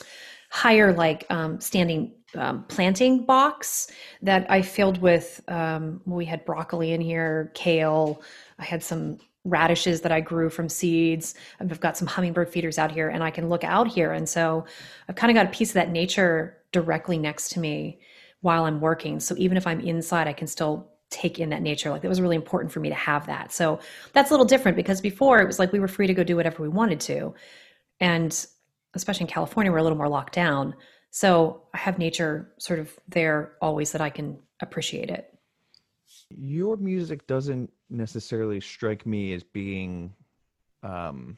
higher, 0.53 0.93
like 0.93 1.25
um, 1.31 1.59
standing 1.61 2.13
um, 2.37 2.65
planting 2.65 3.25
box 3.25 3.91
that 4.21 4.51
I 4.51 4.61
filled 4.61 5.01
with. 5.01 5.41
Um, 5.49 6.03
we 6.05 6.27
had 6.27 6.45
broccoli 6.45 6.93
in 6.93 7.01
here, 7.01 7.51
kale. 7.55 8.23
I 8.59 8.65
had 8.65 8.83
some 8.83 9.19
radishes 9.45 10.03
that 10.03 10.13
I 10.13 10.21
grew 10.21 10.51
from 10.51 10.69
seeds. 10.69 11.35
I've 11.59 11.81
got 11.81 11.97
some 11.97 12.07
hummingbird 12.07 12.51
feeders 12.51 12.79
out 12.79 12.93
here, 12.93 13.09
and 13.09 13.25
I 13.25 13.31
can 13.31 13.49
look 13.49 13.65
out 13.65 13.89
here. 13.89 14.13
And 14.13 14.29
so 14.29 14.67
I've 15.09 15.17
kind 15.17 15.31
of 15.31 15.35
got 15.35 15.47
a 15.47 15.57
piece 15.57 15.71
of 15.71 15.75
that 15.75 15.91
nature 15.91 16.59
directly 16.71 17.17
next 17.17 17.49
to 17.53 17.61
me 17.61 18.01
while 18.43 18.65
I'm 18.65 18.81
working. 18.81 19.21
So 19.21 19.35
even 19.39 19.57
if 19.57 19.67
I'm 19.67 19.81
inside, 19.81 20.29
I 20.29 20.35
can 20.35 20.47
still 20.47 20.91
take 21.09 21.39
in 21.39 21.49
that 21.49 21.63
nature. 21.63 21.89
Like 21.89 22.03
that 22.03 22.09
was 22.09 22.21
really 22.21 22.37
important 22.37 22.73
for 22.73 22.81
me 22.81 22.91
to 22.91 22.95
have 22.95 23.27
that. 23.27 23.53
So 23.53 23.81
that's 24.13 24.31
a 24.31 24.35
little 24.35 24.47
different 24.47 24.77
because 24.77 25.01
before 25.01 25.41
it 25.41 25.47
was 25.47 25.59
like 25.59 25.73
we 25.73 25.81
were 25.81 25.89
free 25.89 26.07
to 26.07 26.15
go 26.15 26.25
do 26.25 26.37
whatever 26.37 26.63
we 26.63 26.69
wanted 26.69 27.01
to. 27.01 27.35
And 28.01 28.47
especially 28.95 29.25
in 29.25 29.29
California, 29.29 29.73
we're 29.73 29.79
a 29.79 29.83
little 29.83 29.99
more 29.99 30.09
locked 30.09 30.35
down. 30.35 30.75
So 31.11 31.63
I 31.75 31.79
have 31.79 31.99
nature 31.99 32.53
sort 32.59 32.79
of 32.79 32.99
there 33.09 33.53
always 33.61 33.93
that 33.93 34.01
I 34.01 34.11
can 34.11 34.39
appreciate 34.61 35.11
it. 35.11 35.39
Your 36.31 36.77
music 36.77 37.27
doesn't 37.27 37.71
necessarily 37.91 38.61
strike 38.61 39.05
me 39.05 39.35
as 39.35 39.43
being 39.43 40.15
um, 40.83 41.37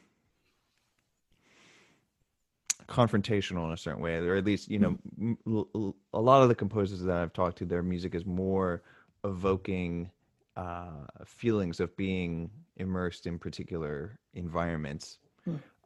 confrontational 2.87 3.65
in 3.65 3.73
a 3.73 3.77
certain 3.77 4.01
way, 4.01 4.15
or 4.15 4.35
at 4.35 4.45
least 4.45 4.69
you 4.69 4.79
know, 4.79 5.93
a 6.13 6.21
lot 6.21 6.41
of 6.41 6.49
the 6.49 6.55
composers 6.55 7.01
that 7.01 7.17
I've 7.17 7.33
talked 7.33 7.57
to, 7.59 7.65
their 7.65 7.83
music 7.83 8.15
is 8.15 8.25
more 8.25 8.83
evoking 9.23 10.09
uh, 10.55 11.05
feelings 11.25 11.79
of 11.79 11.95
being 11.97 12.49
immersed 12.77 13.27
in 13.27 13.39
particular 13.39 14.19
environments. 14.33 15.17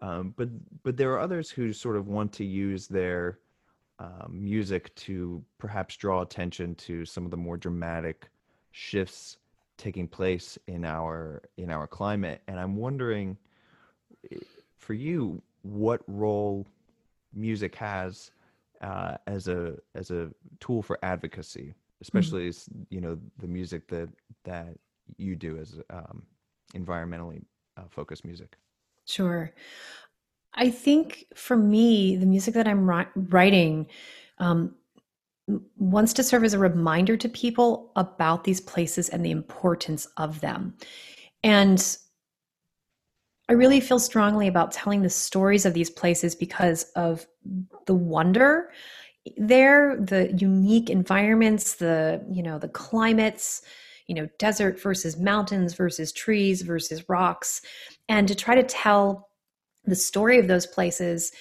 Um, 0.02 0.34
but 0.38 0.50
but 0.84 0.96
there 0.98 1.12
are 1.14 1.20
others 1.20 1.50
who 1.50 1.74
sort 1.74 1.98
of 1.98 2.08
want 2.08 2.32
to 2.34 2.46
use 2.46 2.88
their 2.88 3.40
um, 4.00 4.30
music 4.32 4.96
to 4.96 5.44
perhaps 5.58 5.98
draw 5.98 6.22
attention 6.22 6.74
to 6.76 7.06
some 7.06 7.26
of 7.26 7.32
the 7.32 7.38
more 7.38 7.58
dramatic 7.58 8.30
shifts 8.72 9.38
taking 9.78 10.08
place 10.08 10.58
in 10.68 10.86
our 10.86 11.42
in 11.58 11.70
our 11.70 11.88
climate. 11.88 12.42
And 12.48 12.60
i'm 12.60 12.76
wondering 12.76 13.38
eh, 14.32 14.38
for 14.78 14.94
you 14.94 15.42
what 15.64 16.02
role 16.08 16.66
music 17.34 17.76
has 17.76 18.32
uh, 18.82 19.18
as 19.28 19.48
a 19.48 19.76
as 19.96 20.12
a 20.12 20.30
tool 20.60 20.82
for 20.82 20.98
advocacy 21.04 21.74
especially 22.02 22.48
as 22.48 22.70
you 22.90 23.02
know 23.02 23.18
the 23.40 23.48
music 23.48 23.88
that 23.88 24.10
that 24.44 24.70
you 25.18 25.36
do 25.36 25.58
as 25.58 25.80
um, 25.90 26.24
environmentally 26.74 27.42
uh, 27.78 27.84
focused 27.90 28.24
music 28.24 28.58
Sure. 29.10 29.54
I 30.54 30.69
think 30.69 31.26
for 31.36 31.58
me, 31.58 32.15
the 32.15 32.26
music 32.26 32.54
that 32.54 32.67
I'm 32.67 32.89
writing 33.15 33.88
um, 34.38 34.76
wants 35.78 36.13
to 36.13 36.24
serve 36.24 36.43
as 36.43 36.54
a 36.54 36.60
reminder 36.60 37.17
to 37.17 37.30
people 37.30 37.91
about 37.95 38.43
these 38.43 38.62
places 38.62 39.10
and 39.10 39.26
the 39.26 39.32
importance 39.32 40.08
of 40.17 40.41
them. 40.41 40.76
And 41.43 41.98
I 43.48 43.54
really 43.54 43.80
feel 43.80 44.00
strongly 44.00 44.48
about 44.48 44.72
telling 44.72 45.02
the 45.02 45.10
stories 45.10 45.65
of 45.65 45.74
these 45.74 45.89
places 45.89 46.36
because 46.36 46.84
of 46.95 47.26
the 47.88 47.95
wonder 47.95 48.72
there, 49.38 49.98
the 50.00 50.34
unique 50.38 50.89
environments, 50.89 51.76
the, 51.76 52.26
you 52.32 52.41
know, 52.41 52.58
the 52.58 52.69
climates, 52.69 53.62
you 54.08 54.15
know, 54.15 54.28
desert 54.39 54.82
versus 54.82 55.17
mountains 55.17 55.74
versus 55.76 56.12
trees 56.12 56.62
versus 56.63 57.08
rocks, 57.10 57.62
and 58.10 58.28
to 58.28 58.36
try 58.36 58.56
to 58.56 58.63
tell 58.63 59.30
the 59.86 59.95
story 59.95 60.38
of 60.39 60.48
those 60.48 60.67
places 60.67 61.32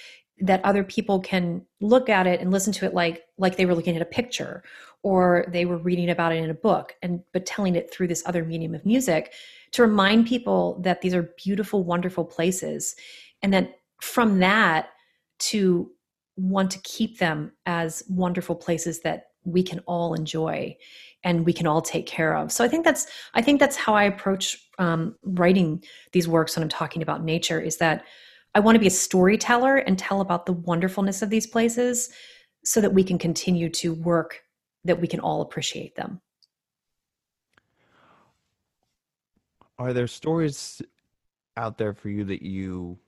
that 0.41 0.65
other 0.65 0.85
people 0.85 1.19
can 1.19 1.67
look 1.81 2.09
at 2.09 2.27
it 2.27 2.41
and 2.41 2.53
listen 2.53 2.73
to 2.73 2.87
it 2.87 2.95
like 2.95 3.25
like 3.39 3.57
they 3.57 3.67
were 3.67 3.75
looking 3.75 3.97
at 3.97 4.03
a 4.03 4.07
picture 4.07 4.63
or 5.03 5.45
they 5.49 5.65
were 5.65 5.79
reading 5.79 6.11
about 6.11 6.33
it 6.33 6.43
in 6.43 6.51
a 6.51 6.55
book 6.55 6.95
and 7.03 7.21
but 7.33 7.45
telling 7.45 7.75
it 7.75 7.93
through 7.93 8.07
this 8.07 8.23
other 8.27 8.45
medium 8.45 8.75
of 8.75 8.87
music 8.87 9.33
to 9.73 9.83
remind 9.83 10.27
people 10.27 10.81
that 10.83 11.01
these 11.01 11.15
are 11.15 11.35
beautiful 11.45 11.83
wonderful 11.83 12.25
places 12.25 12.95
and 13.43 13.53
that 13.53 13.79
from 14.01 14.39
that 14.39 14.91
to 15.41 15.91
want 16.37 16.71
to 16.71 16.79
keep 16.85 17.19
them 17.19 17.51
as 17.67 18.05
wonderful 18.09 18.55
places 18.55 19.01
that 19.01 19.31
we 19.45 19.63
can 19.63 19.81
all 19.81 20.15
enjoy 20.15 20.77
and 21.25 21.45
we 21.45 21.53
can 21.53 21.67
all 21.67 21.83
take 21.83 22.07
care 22.07 22.37
of. 22.37 22.53
So 22.53 22.65
i 22.65 22.69
think 22.69 22.85
that's 22.85 23.09
i 23.35 23.43
think 23.43 23.59
that's 23.59 23.77
how 23.77 23.95
i 23.95 24.05
approach 24.05 24.68
um, 24.79 25.17
writing 25.23 25.83
these 26.13 26.29
works 26.29 26.57
when 26.57 26.63
i'm 26.63 26.69
talking 26.69 27.03
about 27.03 27.23
nature 27.23 27.61
is 27.61 27.79
that 27.79 28.05
i 28.55 28.61
want 28.61 28.75
to 28.75 28.81
be 28.81 28.87
a 28.87 28.91
storyteller 28.91 29.77
and 29.77 29.99
tell 29.99 30.21
about 30.21 30.47
the 30.47 30.53
wonderfulness 30.53 31.23
of 31.23 31.31
these 31.31 31.47
places 31.47 32.11
so 32.65 32.81
that 32.81 32.93
we 32.93 33.03
can 33.03 33.19
continue 33.19 33.69
to 33.69 33.95
work 33.95 34.43
that 34.85 35.01
we 35.01 35.07
can 35.07 35.21
all 35.21 35.43
appreciate 35.43 35.95
them. 35.97 36.21
Are 39.79 39.93
there 39.93 40.07
stories 40.07 40.83
out 41.57 41.79
there 41.79 41.95
for 41.95 42.09
you 42.09 42.25
that 42.25 42.43
you 42.43 42.99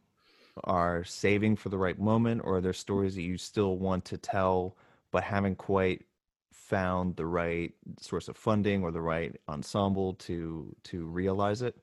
are 0.64 1.04
saving 1.04 1.56
for 1.56 1.68
the 1.68 1.78
right 1.78 1.98
moment 1.98 2.42
or 2.44 2.56
are 2.56 2.60
there 2.60 2.72
stories 2.72 3.14
that 3.14 3.22
you 3.22 3.38
still 3.38 3.78
want 3.78 4.04
to 4.04 4.18
tell 4.18 4.76
but 5.10 5.22
haven't 5.22 5.56
quite 5.56 6.04
found 6.52 7.16
the 7.16 7.26
right 7.26 7.72
source 8.00 8.28
of 8.28 8.36
funding 8.36 8.82
or 8.82 8.90
the 8.90 9.00
right 9.00 9.36
ensemble 9.48 10.14
to 10.14 10.74
to 10.82 11.04
realize 11.06 11.62
it 11.62 11.76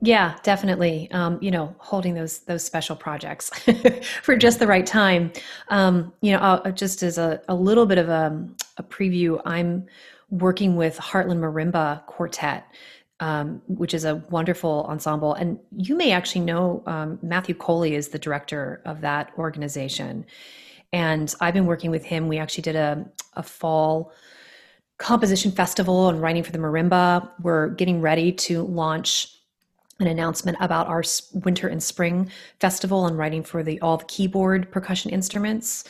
yeah 0.00 0.36
definitely 0.42 1.10
um, 1.12 1.38
you 1.40 1.50
know 1.50 1.74
holding 1.78 2.14
those 2.14 2.40
those 2.40 2.64
special 2.64 2.96
projects 2.96 3.50
for 4.22 4.36
just 4.36 4.58
the 4.58 4.66
right 4.66 4.86
time 4.86 5.32
um, 5.68 6.12
you 6.20 6.32
know 6.32 6.38
uh, 6.38 6.70
just 6.70 7.02
as 7.02 7.18
a, 7.18 7.40
a 7.48 7.54
little 7.54 7.86
bit 7.86 7.98
of 7.98 8.08
a, 8.08 8.46
a 8.76 8.82
preview 8.82 9.40
i'm 9.44 9.86
working 10.30 10.76
with 10.76 10.96
heartland 10.98 11.40
marimba 11.40 12.04
quartet 12.06 12.66
um, 13.20 13.62
which 13.68 13.94
is 13.94 14.04
a 14.04 14.16
wonderful 14.30 14.86
ensemble. 14.88 15.34
And 15.34 15.58
you 15.76 15.96
may 15.96 16.10
actually 16.12 16.42
know 16.42 16.82
um, 16.86 17.18
Matthew 17.22 17.54
Coley 17.54 17.94
is 17.94 18.08
the 18.08 18.18
director 18.18 18.82
of 18.84 19.00
that 19.02 19.30
organization. 19.38 20.26
And 20.94 21.34
I've 21.40 21.54
been 21.54 21.66
working 21.66 21.90
with 21.90 22.04
him. 22.04 22.28
We 22.28 22.38
actually 22.38 22.62
did 22.62 22.76
a, 22.76 23.04
a 23.32 23.42
fall 23.42 24.12
composition 24.98 25.50
festival 25.50 26.08
and 26.08 26.22
writing 26.22 26.44
for 26.44 26.52
the 26.52 26.58
marimba. 26.58 27.28
We're 27.42 27.70
getting 27.70 28.00
ready 28.00 28.30
to 28.30 28.62
launch 28.62 29.36
an 29.98 30.06
announcement 30.06 30.56
about 30.60 30.86
our 30.86 31.02
winter 31.32 31.66
and 31.66 31.82
spring 31.82 32.30
festival 32.60 33.08
and 33.08 33.18
writing 33.18 33.42
for 33.42 33.64
the 33.64 33.80
all 33.80 33.96
the 33.96 34.04
keyboard 34.04 34.70
percussion 34.70 35.10
instruments 35.10 35.82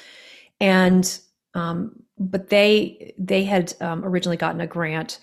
and 0.60 1.20
um, 1.54 2.02
but 2.18 2.48
they 2.48 3.14
they 3.18 3.44
had 3.44 3.74
um, 3.80 4.04
originally 4.04 4.36
gotten 4.36 4.60
a 4.60 4.66
grant 4.66 5.20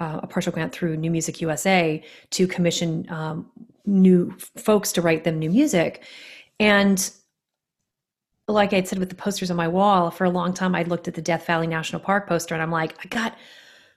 uh, 0.00 0.20
a 0.22 0.26
partial 0.26 0.50
grant 0.50 0.72
through 0.72 0.96
new 0.96 1.10
music 1.10 1.42
usa 1.42 2.02
to 2.30 2.46
commission 2.46 3.06
um, 3.10 3.50
new 3.84 4.34
folks 4.56 4.92
to 4.92 5.02
write 5.02 5.24
them 5.24 5.38
new 5.38 5.50
music 5.50 6.02
and 6.58 7.12
like 8.48 8.72
i 8.72 8.82
said 8.82 8.98
with 8.98 9.08
the 9.08 9.14
posters 9.14 9.50
on 9.50 9.56
my 9.56 9.68
wall 9.68 10.10
for 10.10 10.24
a 10.24 10.30
long 10.30 10.52
time 10.52 10.74
i'd 10.74 10.88
looked 10.88 11.08
at 11.08 11.14
the 11.14 11.22
death 11.22 11.46
valley 11.46 11.66
national 11.66 12.00
park 12.00 12.28
poster 12.28 12.54
and 12.54 12.62
i'm 12.62 12.70
like 12.70 12.96
i 13.04 13.08
got 13.08 13.36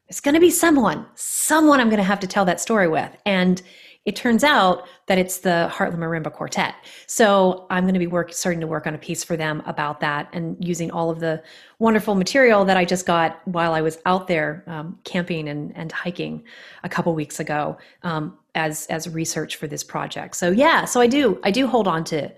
it's 0.08 0.22
going 0.22 0.36
to 0.36 0.42
be 0.42 0.52
someone 0.52 1.06
someone 1.16 1.80
i'm 1.80 1.90
going 1.90 1.98
to 1.98 2.04
have 2.04 2.20
to 2.20 2.28
tell 2.28 2.46
that 2.46 2.60
story 2.60 2.88
with 2.88 3.16
and 3.26 3.62
it 4.06 4.16
turns 4.16 4.44
out 4.44 4.88
that 5.08 5.18
it's 5.18 5.40
the 5.40 5.70
Heartland 5.74 5.98
Marimba 5.98 6.32
Quartet. 6.32 6.76
So 7.08 7.66
I'm 7.72 7.86
going 7.86 7.96
to 7.96 8.00
be 8.00 8.06
work, 8.08 8.32
starting 8.34 8.62
to 8.62 8.68
work 8.68 8.86
on 8.86 8.94
a 8.94 9.00
piece 9.00 9.24
for 9.24 9.36
them 9.36 9.64
about 9.66 10.00
that 10.02 10.30
and 10.32 10.56
using 10.64 10.92
all 10.92 11.10
of 11.10 11.20
the 11.20 11.42
wonderful 11.80 12.14
material 12.14 12.66
that 12.66 12.78
I 12.78 12.86
just 12.86 13.08
got 13.08 13.42
while 13.48 13.74
I 13.74 13.82
was 13.82 13.98
out 14.06 14.28
there 14.28 14.64
um, 14.68 15.00
camping 15.06 15.50
and, 15.50 15.76
and 15.76 15.92
hiking 15.92 16.44
a 16.84 16.90
couple 16.90 17.16
weeks 17.16 17.40
ago 17.40 17.78
um, 18.04 18.38
as 18.54 18.86
as 18.88 19.10
research 19.10 19.56
for 19.56 19.66
this 19.68 19.84
project. 19.84 20.36
So 20.36 20.52
yeah, 20.52 20.86
so 20.86 21.02
I 21.02 21.08
do 21.08 21.40
I 21.44 21.50
do 21.50 21.66
hold 21.66 21.88
on 21.88 22.04
to 22.06 22.32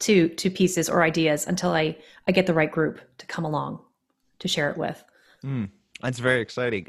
to 0.00 0.28
to 0.28 0.50
pieces 0.50 0.88
or 0.88 1.02
ideas 1.02 1.46
until 1.46 1.70
I 1.70 1.96
I 2.26 2.32
get 2.32 2.46
the 2.46 2.54
right 2.54 2.70
group 2.70 3.00
to 3.18 3.26
come 3.26 3.44
along 3.44 3.80
to 4.40 4.48
share 4.48 4.70
it 4.70 4.76
with. 4.76 5.02
Mm, 5.44 5.70
that's 6.02 6.18
very 6.18 6.40
exciting. 6.40 6.88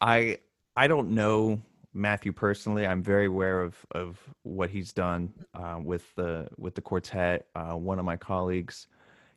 I 0.00 0.38
I 0.76 0.86
don't 0.86 1.10
know 1.10 1.60
Matthew 1.92 2.32
personally. 2.32 2.86
I'm 2.86 3.02
very 3.02 3.26
aware 3.26 3.60
of 3.60 3.76
of 3.92 4.18
what 4.42 4.70
he's 4.70 4.92
done 4.92 5.32
uh, 5.54 5.78
with 5.82 6.14
the 6.14 6.48
with 6.56 6.74
the 6.74 6.80
quartet. 6.80 7.46
Uh, 7.54 7.74
one 7.74 7.98
of 7.98 8.04
my 8.04 8.16
colleagues 8.16 8.86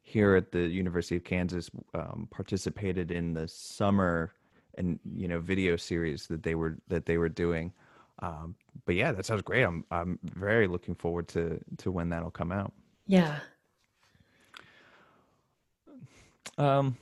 here 0.04 0.36
at 0.36 0.52
the 0.52 0.68
University 0.68 1.16
of 1.16 1.24
Kansas 1.24 1.70
um, 1.94 2.28
participated 2.32 3.12
in 3.12 3.34
the 3.34 3.48
summer 3.48 4.34
and 4.78 5.00
you 5.16 5.28
know 5.28 5.40
video 5.40 5.76
series 5.76 6.28
that 6.28 6.44
they 6.44 6.56
were 6.56 6.78
that 6.88 7.06
they 7.06 7.18
were 7.18 7.30
doing. 7.30 7.74
Um, 8.20 8.56
but 8.86 8.96
yeah, 8.96 9.12
that 9.12 9.26
sounds 9.26 9.42
great. 9.42 9.64
I'm 9.64 9.84
I'm 9.92 10.20
very 10.24 10.68
looking 10.68 10.96
forward 10.96 11.28
to 11.30 11.60
to 11.78 11.92
when 11.92 12.10
that'll 12.10 12.32
come 12.32 12.52
out. 12.52 12.74
Yeah. 13.06 13.40
Um, 16.58 16.98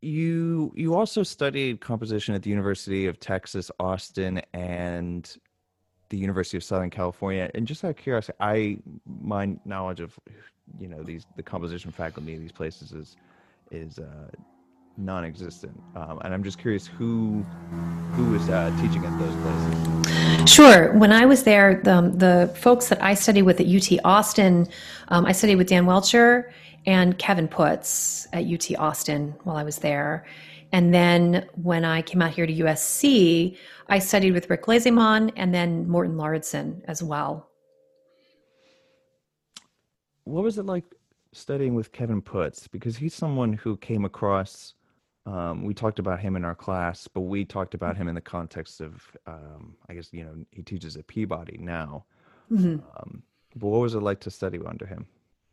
you 0.00 0.72
you 0.74 0.94
also 0.94 1.22
studied 1.22 1.80
composition 1.80 2.34
at 2.34 2.42
the 2.42 2.50
University 2.50 3.06
of 3.06 3.20
Texas 3.20 3.70
Austin 3.78 4.42
and 4.52 5.36
the 6.08 6.18
University 6.18 6.56
of 6.56 6.64
Southern 6.64 6.90
California. 6.90 7.50
And 7.54 7.66
just 7.66 7.84
out 7.84 7.90
of 7.90 7.96
curiosity, 7.96 8.36
I 8.40 8.78
my 9.06 9.56
knowledge 9.64 10.00
of 10.00 10.18
you 10.78 10.88
know 10.88 11.02
these 11.02 11.24
the 11.36 11.42
composition 11.42 11.90
faculty 11.92 12.34
in 12.34 12.40
these 12.40 12.52
places 12.52 12.92
is 12.92 13.16
is 13.70 13.98
uh, 13.98 14.28
non-existent, 14.96 15.78
um, 15.96 16.20
and 16.24 16.34
I'm 16.34 16.44
just 16.44 16.58
curious 16.58 16.86
who 16.86 17.44
who 18.12 18.30
was 18.30 18.48
uh, 18.48 18.70
teaching 18.80 19.04
at 19.04 19.18
those 19.18 19.34
places. 19.42 20.50
Sure. 20.50 20.92
When 20.92 21.12
I 21.12 21.24
was 21.24 21.44
there, 21.44 21.80
the, 21.82 22.12
the 22.14 22.54
folks 22.58 22.88
that 22.88 23.02
I 23.02 23.14
studied 23.14 23.42
with 23.42 23.60
at 23.60 23.66
UT 23.66 23.98
Austin, 24.04 24.68
um, 25.08 25.24
I 25.24 25.32
studied 25.32 25.56
with 25.56 25.68
Dan 25.68 25.86
Welcher 25.86 26.52
and 26.84 27.16
Kevin 27.16 27.48
Puts 27.48 28.26
at 28.32 28.44
UT 28.44 28.78
Austin 28.78 29.34
while 29.44 29.56
I 29.56 29.62
was 29.62 29.78
there. 29.78 30.26
And 30.72 30.92
then 30.92 31.48
when 31.54 31.84
I 31.84 32.02
came 32.02 32.22
out 32.22 32.32
here 32.32 32.46
to 32.46 32.52
USC, 32.52 33.56
I 33.88 33.98
studied 33.98 34.32
with 34.32 34.48
Rick 34.48 34.64
Lesemann 34.64 35.32
and 35.36 35.54
then 35.54 35.88
Morten 35.88 36.16
Lauridsen 36.16 36.82
as 36.88 37.02
well. 37.02 37.50
What 40.24 40.44
was 40.44 40.58
it 40.58 40.66
like 40.66 40.84
studying 41.32 41.74
with 41.74 41.92
Kevin 41.92 42.22
Puts? 42.22 42.68
Because 42.68 42.96
he's 42.96 43.14
someone 43.14 43.52
who 43.52 43.76
came 43.76 44.04
across, 44.04 44.74
um, 45.24 45.62
we 45.62 45.72
talked 45.72 45.98
about 45.98 46.20
him 46.20 46.34
in 46.36 46.44
our 46.44 46.54
class, 46.54 47.06
but 47.06 47.20
we 47.22 47.44
talked 47.44 47.74
about 47.74 47.96
him 47.96 48.08
in 48.08 48.14
the 48.14 48.20
context 48.20 48.80
of, 48.80 49.02
um, 49.26 49.76
I 49.88 49.94
guess, 49.94 50.08
you 50.12 50.24
know, 50.24 50.34
he 50.50 50.62
teaches 50.62 50.96
at 50.96 51.06
Peabody 51.06 51.58
now. 51.58 52.04
Mm-hmm. 52.50 52.80
Um, 52.96 53.22
but 53.56 53.66
what 53.68 53.80
was 53.80 53.94
it 53.94 54.00
like 54.00 54.20
to 54.20 54.30
study 54.30 54.58
under 54.66 54.86
him? 54.86 55.06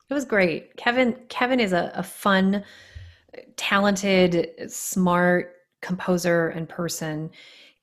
It 0.09 0.13
was 0.13 0.25
great. 0.25 0.75
Kevin 0.77 1.15
Kevin 1.29 1.59
is 1.59 1.71
a, 1.71 1.91
a 1.93 2.01
fun, 2.01 2.63
talented, 3.57 4.71
smart 4.71 5.55
composer 5.81 6.49
and 6.49 6.67
person 6.67 7.29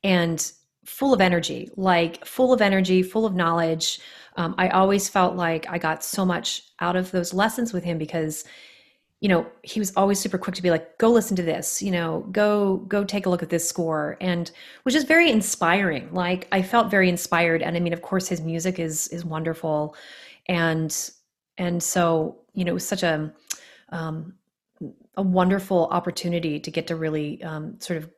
and 0.03 0.53
full 0.85 1.15
of 1.15 1.21
energy, 1.21 1.71
like 1.77 2.25
full 2.25 2.53
of 2.53 2.61
energy, 2.61 3.03
full 3.03 3.27
of 3.27 3.35
knowledge. 3.35 4.01
Um, 4.37 4.55
I 4.59 4.69
always 4.69 5.09
felt 5.09 5.37
like 5.37 5.67
I 5.69 5.79
got 5.79 6.03
so 6.03 6.25
much 6.25 6.63
out 6.81 6.97
of 6.97 7.11
those 7.11 7.33
lessons 7.33 7.73
with 7.73 7.85
him 7.85 7.97
because 7.97 8.45
you 9.21 9.29
know 9.29 9.47
he 9.63 9.81
was 9.81 9.93
always 9.97 10.19
super 10.19 10.39
quick 10.39 10.55
to 10.55 10.63
be 10.63 10.71
like 10.71 10.99
go 10.99 11.11
listen 11.11 11.37
to 11.37 11.43
this 11.43 11.83
you 11.83 11.91
know 11.91 12.27
go 12.33 12.79
go 12.89 13.03
take 13.03 13.27
a 13.27 13.31
look 13.31 13.43
at 13.43 13.49
this 13.49 13.67
score 13.67 14.17
and 14.21 14.51
which 14.83 14.95
is 14.95 15.05
very 15.05 15.31
inspiring. 15.31 16.13
Like 16.13 16.49
i 16.53 16.63
felt 16.63 16.91
very 16.91 17.09
inspired 17.09 17.63
and 17.63 17.77
i 17.77 17.81
mean 17.81 17.93
of 17.93 18.03
course 18.03 18.29
his 18.29 18.41
music 18.41 18.79
is 18.79 19.09
is 19.09 19.25
wonderful. 19.25 19.95
And 20.49 20.95
and 21.59 21.83
so 21.83 22.39
you 22.55 22.65
know 22.65 22.71
it 22.71 22.75
was 22.75 22.87
such 22.87 23.03
a 23.03 23.33
um, 23.91 24.35
a 25.17 25.23
wonderful 25.23 25.89
opportunity 25.91 26.61
to 26.61 26.71
get 26.71 26.87
to 26.89 26.97
really 26.97 27.43
um, 27.43 27.81
sort 27.81 27.99
of 27.99 28.11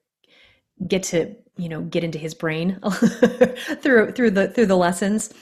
get 0.87 1.03
to 1.05 1.35
you 1.57 1.69
know 1.69 1.83
get 1.83 2.05
into 2.05 2.19
his 2.19 2.35
brain 2.35 2.79
through 3.81 4.13
through 4.13 4.31
the 4.31 4.49
through 4.49 4.67
the 4.67 4.77
lessons 4.77 5.33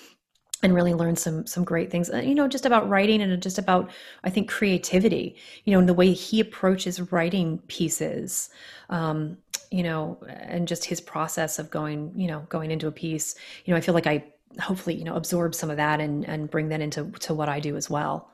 and 0.63 0.75
really 0.75 0.95
learn 0.95 1.17
some 1.17 1.47
some 1.47 1.65
great 1.65 1.91
things 1.91 2.11
uh, 2.11 2.19
you 2.19 2.35
know 2.35 2.49
just 2.49 2.67
about 2.67 2.89
writing 2.89 3.21
and 3.21 3.43
just 3.43 3.59
about 3.59 3.91
i 4.25 4.31
think 4.31 4.49
creativity 4.49 5.37
you 5.65 5.73
know 5.73 5.79
in 5.79 5.87
the 5.87 5.95
way 5.95 6.13
he 6.13 6.41
approaches 6.41 7.13
writing 7.13 7.59
pieces 7.69 8.51
um, 8.89 9.37
you 9.71 9.83
know 9.83 10.19
and 10.29 10.67
just 10.67 10.85
his 10.85 11.01
process 11.01 11.59
of 11.59 11.71
going 11.71 12.13
you 12.17 12.27
know 12.27 12.41
going 12.49 12.71
into 12.71 12.87
a 12.87 12.93
piece 12.93 13.35
you 13.65 13.73
know 13.73 13.77
i 13.77 13.81
feel 13.81 13.95
like 13.95 14.07
i 14.07 14.25
hopefully 14.61 14.97
you 14.97 15.05
know 15.05 15.15
absorb 15.15 15.55
some 15.55 15.71
of 15.71 15.77
that 15.77 16.01
and 16.01 16.25
and 16.27 16.51
bring 16.51 16.69
that 16.69 16.81
into 16.81 17.11
to 17.21 17.35
what 17.35 17.49
I 17.49 17.61
do 17.61 17.77
as 17.77 17.91
well. 17.91 18.31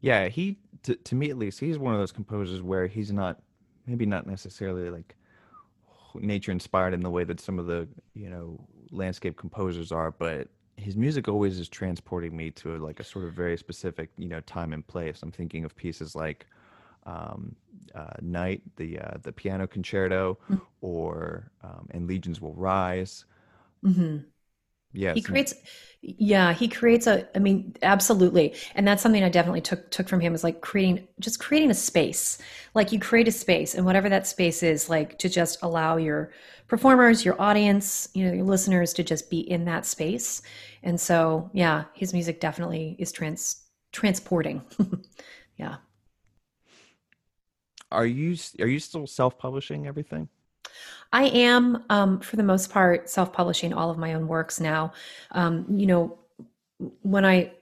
Yeah, 0.00 0.28
he 0.28 0.58
to, 0.84 0.94
to 0.94 1.14
me 1.14 1.30
at 1.30 1.38
least 1.38 1.60
he's 1.60 1.78
one 1.78 1.94
of 1.94 2.00
those 2.00 2.12
composers 2.12 2.62
where 2.62 2.86
he's 2.86 3.12
not 3.12 3.40
maybe 3.86 4.06
not 4.06 4.26
necessarily 4.26 4.90
like 4.90 5.16
nature 6.14 6.52
inspired 6.52 6.94
in 6.94 7.00
the 7.00 7.10
way 7.10 7.24
that 7.24 7.40
some 7.40 7.58
of 7.58 7.66
the 7.66 7.88
you 8.14 8.28
know 8.28 8.58
landscape 8.90 9.36
composers 9.36 9.92
are, 9.92 10.10
but 10.10 10.48
his 10.76 10.96
music 10.96 11.28
always 11.28 11.58
is 11.58 11.68
transporting 11.68 12.36
me 12.36 12.50
to 12.50 12.78
like 12.78 13.00
a 13.00 13.04
sort 13.04 13.26
of 13.26 13.34
very 13.34 13.56
specific 13.56 14.10
you 14.16 14.28
know 14.28 14.40
time 14.40 14.72
and 14.72 14.86
place. 14.86 15.22
I'm 15.22 15.32
thinking 15.32 15.64
of 15.64 15.76
pieces 15.76 16.14
like 16.14 16.46
um, 17.06 17.54
uh, 17.94 18.14
Night, 18.20 18.62
the 18.76 18.98
uh, 18.98 19.18
the 19.22 19.32
piano 19.32 19.66
concerto, 19.66 20.38
mm-hmm. 20.44 20.56
or 20.80 21.50
um, 21.62 21.88
and 21.90 22.06
Legions 22.06 22.40
Will 22.40 22.54
Rise. 22.54 23.24
Mm-hmm. 23.84 24.18
Yes. 24.92 25.14
He 25.14 25.22
creates 25.22 25.54
yeah, 26.02 26.54
he 26.54 26.66
creates 26.66 27.06
a 27.06 27.28
I 27.36 27.40
mean, 27.40 27.76
absolutely. 27.82 28.54
And 28.74 28.88
that's 28.88 29.02
something 29.02 29.22
I 29.22 29.28
definitely 29.28 29.60
took 29.60 29.90
took 29.90 30.08
from 30.08 30.20
him 30.20 30.34
is 30.34 30.42
like 30.42 30.62
creating 30.62 31.06
just 31.20 31.38
creating 31.38 31.70
a 31.70 31.74
space. 31.74 32.38
Like 32.74 32.90
you 32.90 32.98
create 32.98 33.28
a 33.28 33.32
space 33.32 33.74
and 33.74 33.84
whatever 33.84 34.08
that 34.08 34.26
space 34.26 34.62
is, 34.62 34.88
like 34.88 35.18
to 35.18 35.28
just 35.28 35.58
allow 35.62 35.96
your 35.98 36.32
performers, 36.68 37.24
your 37.24 37.40
audience, 37.40 38.08
you 38.14 38.24
know, 38.24 38.32
your 38.32 38.44
listeners 38.44 38.94
to 38.94 39.02
just 39.02 39.28
be 39.28 39.40
in 39.40 39.66
that 39.66 39.84
space. 39.84 40.40
And 40.82 40.98
so, 40.98 41.50
yeah, 41.52 41.84
his 41.92 42.14
music 42.14 42.40
definitely 42.40 42.96
is 42.98 43.12
trans 43.12 43.64
transporting. 43.92 44.62
yeah. 45.58 45.76
Are 47.92 48.06
you 48.06 48.36
are 48.60 48.68
you 48.68 48.78
still 48.78 49.06
self-publishing 49.06 49.86
everything? 49.86 50.28
I 51.12 51.24
am, 51.24 51.84
um, 51.90 52.20
for 52.20 52.36
the 52.36 52.42
most 52.42 52.70
part, 52.70 53.08
self-publishing 53.08 53.72
all 53.72 53.90
of 53.90 53.98
my 53.98 54.14
own 54.14 54.28
works 54.28 54.60
now. 54.60 54.92
Um, 55.32 55.66
you 55.68 55.86
know, 55.86 56.18
when 57.02 57.24
I 57.24 57.52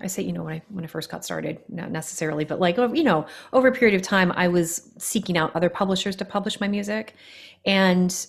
I 0.00 0.06
say, 0.06 0.22
you 0.22 0.32
know, 0.32 0.44
when 0.44 0.54
I 0.54 0.62
when 0.68 0.84
I 0.84 0.86
first 0.86 1.10
got 1.10 1.24
started, 1.24 1.58
not 1.68 1.90
necessarily, 1.90 2.44
but 2.44 2.60
like 2.60 2.76
you 2.76 3.02
know, 3.02 3.26
over 3.52 3.68
a 3.68 3.72
period 3.72 3.96
of 3.96 4.02
time, 4.02 4.32
I 4.36 4.48
was 4.48 4.90
seeking 4.98 5.36
out 5.36 5.54
other 5.56 5.68
publishers 5.68 6.14
to 6.16 6.24
publish 6.24 6.60
my 6.60 6.68
music, 6.68 7.14
and 7.66 8.26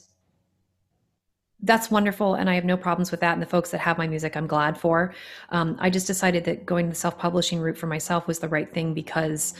that's 1.61 1.91
wonderful, 1.91 2.33
and 2.35 2.49
I 2.49 2.55
have 2.55 2.65
no 2.65 2.77
problems 2.77 3.11
with 3.11 3.19
that. 3.19 3.33
And 3.33 3.41
the 3.41 3.47
folks 3.47 3.71
that 3.71 3.79
have 3.79 3.97
my 3.97 4.07
music, 4.07 4.35
I'm 4.35 4.47
glad 4.47 4.77
for. 4.77 5.13
Um, 5.49 5.77
I 5.79 5.89
just 5.89 6.07
decided 6.07 6.45
that 6.45 6.65
going 6.65 6.89
the 6.89 6.95
self-publishing 6.95 7.59
route 7.59 7.77
for 7.77 7.88
myself 7.88 8.27
was 8.27 8.39
the 8.39 8.49
right 8.49 8.71
thing 8.73 8.93
because 8.93 9.53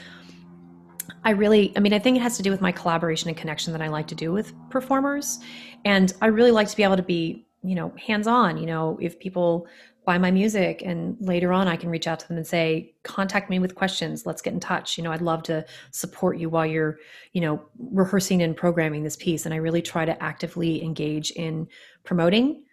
I 1.24 1.32
really, 1.32 1.74
I 1.76 1.80
mean, 1.80 1.94
I 1.94 2.00
think 2.00 2.18
it 2.18 2.22
has 2.22 2.38
to 2.38 2.44
do 2.44 2.52
with 2.52 2.62
my 2.62 2.72
collaboration 2.72 3.30
and 3.30 3.38
connection 3.38 3.74
that 3.74 3.82
I 3.82 3.88
like 3.88 4.08
to 4.08 4.16
do 4.16 4.32
with 4.32 4.54
performers. 4.70 5.40
And 5.84 6.14
I 6.22 6.28
really 6.28 6.52
like 6.52 6.68
to 6.70 6.76
be 6.76 6.84
able 6.84 6.98
to 6.98 7.04
be, 7.04 7.48
you 7.64 7.76
know, 7.76 7.94
hands 7.98 8.28
on. 8.28 8.58
You 8.58 8.66
know, 8.66 8.98
if 9.02 9.20
people 9.20 9.68
buy 10.06 10.18
my 10.18 10.32
music 10.32 10.84
and 10.86 11.18
later 11.20 11.52
on 11.52 11.68
i 11.68 11.76
can 11.76 11.90
reach 11.90 12.08
out 12.08 12.20
to 12.20 12.28
them 12.28 12.38
and 12.38 12.46
say 12.46 12.94
contact 13.04 13.50
me 13.50 13.60
with 13.60 13.76
questions 13.76 14.26
let's 14.26 14.42
get 14.42 14.54
in 14.54 14.60
touch 14.60 14.98
you 14.98 15.04
know 15.04 15.12
i'd 15.12 15.22
love 15.22 15.42
to 15.44 15.66
support 15.92 16.38
you 16.38 16.48
while 16.48 16.66
you're 16.66 17.00
you 17.34 17.42
know 17.42 17.62
rehearsing 17.92 18.42
and 18.44 18.56
programming 18.56 19.04
this 19.04 19.16
piece 19.16 19.46
and 19.46 19.54
i 19.54 19.58
really 19.58 19.82
try 19.82 20.06
to 20.06 20.24
actively 20.24 20.84
engage 20.84 21.32
in 21.32 21.68
promoting 22.04 22.64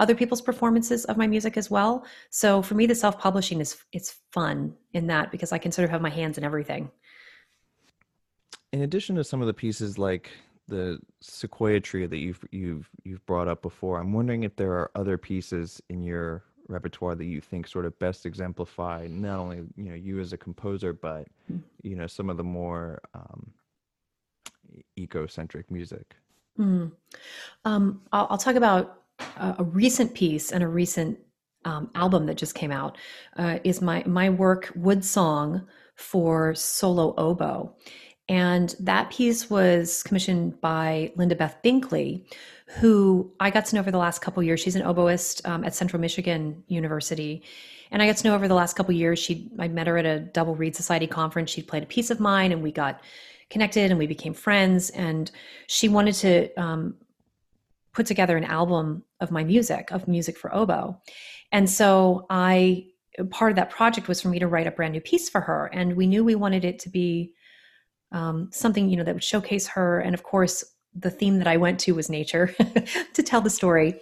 other 0.00 0.14
people's 0.14 0.40
performances 0.40 1.04
of 1.04 1.16
my 1.16 1.26
music 1.26 1.56
as 1.56 1.70
well 1.70 2.04
so 2.30 2.62
for 2.62 2.74
me 2.74 2.86
the 2.86 2.94
self-publishing 2.94 3.60
is 3.60 3.76
it's 3.92 4.16
fun 4.32 4.74
in 4.94 5.06
that 5.06 5.30
because 5.30 5.52
i 5.52 5.58
can 5.58 5.70
sort 5.70 5.84
of 5.84 5.90
have 5.90 6.00
my 6.00 6.10
hands 6.10 6.38
in 6.38 6.44
everything 6.44 6.90
in 8.72 8.82
addition 8.82 9.16
to 9.16 9.24
some 9.24 9.40
of 9.40 9.46
the 9.46 9.54
pieces 9.54 9.98
like 9.98 10.30
the 10.68 10.98
sequoia 11.20 11.80
tree 11.80 12.06
that 12.06 12.18
you've 12.18 12.44
you've 12.50 12.88
you've 13.04 13.24
brought 13.26 13.48
up 13.48 13.62
before 13.62 13.98
i'm 13.98 14.12
wondering 14.12 14.44
if 14.44 14.54
there 14.56 14.72
are 14.72 14.90
other 14.94 15.18
pieces 15.18 15.82
in 15.88 16.02
your 16.02 16.44
repertoire 16.68 17.14
that 17.14 17.24
you 17.24 17.40
think 17.40 17.66
sort 17.66 17.84
of 17.84 17.98
best 17.98 18.24
exemplify 18.24 19.06
not 19.10 19.38
only 19.38 19.58
you 19.76 19.84
know 19.84 19.94
you 19.94 20.20
as 20.20 20.32
a 20.32 20.36
composer 20.36 20.92
but 20.92 21.26
mm. 21.50 21.60
you 21.82 21.96
know 21.96 22.06
some 22.06 22.30
of 22.30 22.36
the 22.36 22.44
more 22.44 23.00
um, 23.14 23.50
eco-centric 24.96 25.70
music 25.70 26.16
mm. 26.58 26.90
um, 27.64 28.00
I'll, 28.12 28.28
I'll, 28.30 28.38
talk 28.38 28.54
about 28.54 29.00
a, 29.36 29.56
a, 29.58 29.64
recent 29.64 30.14
piece 30.14 30.52
and 30.52 30.62
a 30.62 30.68
recent 30.68 31.18
um, 31.64 31.90
album 31.94 32.26
that 32.26 32.36
just 32.36 32.54
came 32.54 32.70
out 32.70 32.96
uh, 33.36 33.58
is 33.64 33.82
my 33.82 34.02
my 34.06 34.30
work 34.30 34.72
wood 34.74 35.04
song 35.04 35.66
for 35.96 36.54
solo 36.54 37.14
oboe 37.18 37.74
and 38.28 38.74
that 38.80 39.10
piece 39.10 39.50
was 39.50 40.02
commissioned 40.02 40.60
by 40.60 41.12
Linda 41.16 41.34
Beth 41.34 41.56
Binkley, 41.64 42.24
who 42.78 43.32
I 43.40 43.50
got 43.50 43.66
to 43.66 43.74
know 43.74 43.80
over 43.80 43.90
the 43.90 43.98
last 43.98 44.20
couple 44.20 44.42
years. 44.42 44.60
She's 44.60 44.76
an 44.76 44.82
oboist 44.82 45.46
um, 45.48 45.64
at 45.64 45.74
Central 45.74 46.00
Michigan 46.00 46.62
University. 46.68 47.42
And 47.90 48.00
I 48.00 48.06
got 48.06 48.16
to 48.18 48.28
know 48.28 48.34
over 48.34 48.48
the 48.48 48.54
last 48.54 48.74
couple 48.74 48.94
years, 48.94 49.18
she 49.18 49.50
I 49.58 49.68
met 49.68 49.86
her 49.86 49.98
at 49.98 50.06
a 50.06 50.20
Double 50.20 50.54
Reed 50.54 50.74
Society 50.74 51.06
conference. 51.06 51.50
She 51.50 51.62
played 51.62 51.82
a 51.82 51.86
piece 51.86 52.10
of 52.10 52.20
mine 52.20 52.52
and 52.52 52.62
we 52.62 52.72
got 52.72 53.02
connected 53.50 53.90
and 53.90 53.98
we 53.98 54.06
became 54.06 54.32
friends. 54.32 54.88
And 54.90 55.30
she 55.66 55.88
wanted 55.88 56.14
to 56.14 56.54
um, 56.54 56.94
put 57.92 58.06
together 58.06 58.36
an 58.36 58.44
album 58.44 59.02
of 59.20 59.30
my 59.30 59.44
music, 59.44 59.90
of 59.90 60.08
music 60.08 60.38
for 60.38 60.54
oboe. 60.54 60.98
And 61.50 61.68
so 61.68 62.26
I 62.30 62.86
part 63.30 63.52
of 63.52 63.56
that 63.56 63.68
project 63.68 64.08
was 64.08 64.22
for 64.22 64.28
me 64.28 64.38
to 64.38 64.46
write 64.46 64.66
a 64.66 64.70
brand 64.70 64.94
new 64.94 65.00
piece 65.00 65.28
for 65.28 65.42
her. 65.42 65.66
And 65.66 65.96
we 65.96 66.06
knew 66.06 66.24
we 66.24 66.34
wanted 66.34 66.64
it 66.64 66.78
to 66.80 66.88
be 66.88 67.34
um, 68.12 68.48
something 68.52 68.88
you 68.88 68.96
know 68.96 69.04
that 69.04 69.14
would 69.14 69.24
showcase 69.24 69.66
her 69.66 70.00
and 70.00 70.14
of 70.14 70.22
course 70.22 70.64
the 70.94 71.10
theme 71.10 71.38
that 71.38 71.46
i 71.46 71.56
went 71.56 71.80
to 71.80 71.94
was 71.94 72.10
nature 72.10 72.54
to 73.14 73.22
tell 73.22 73.40
the 73.40 73.50
story 73.50 73.98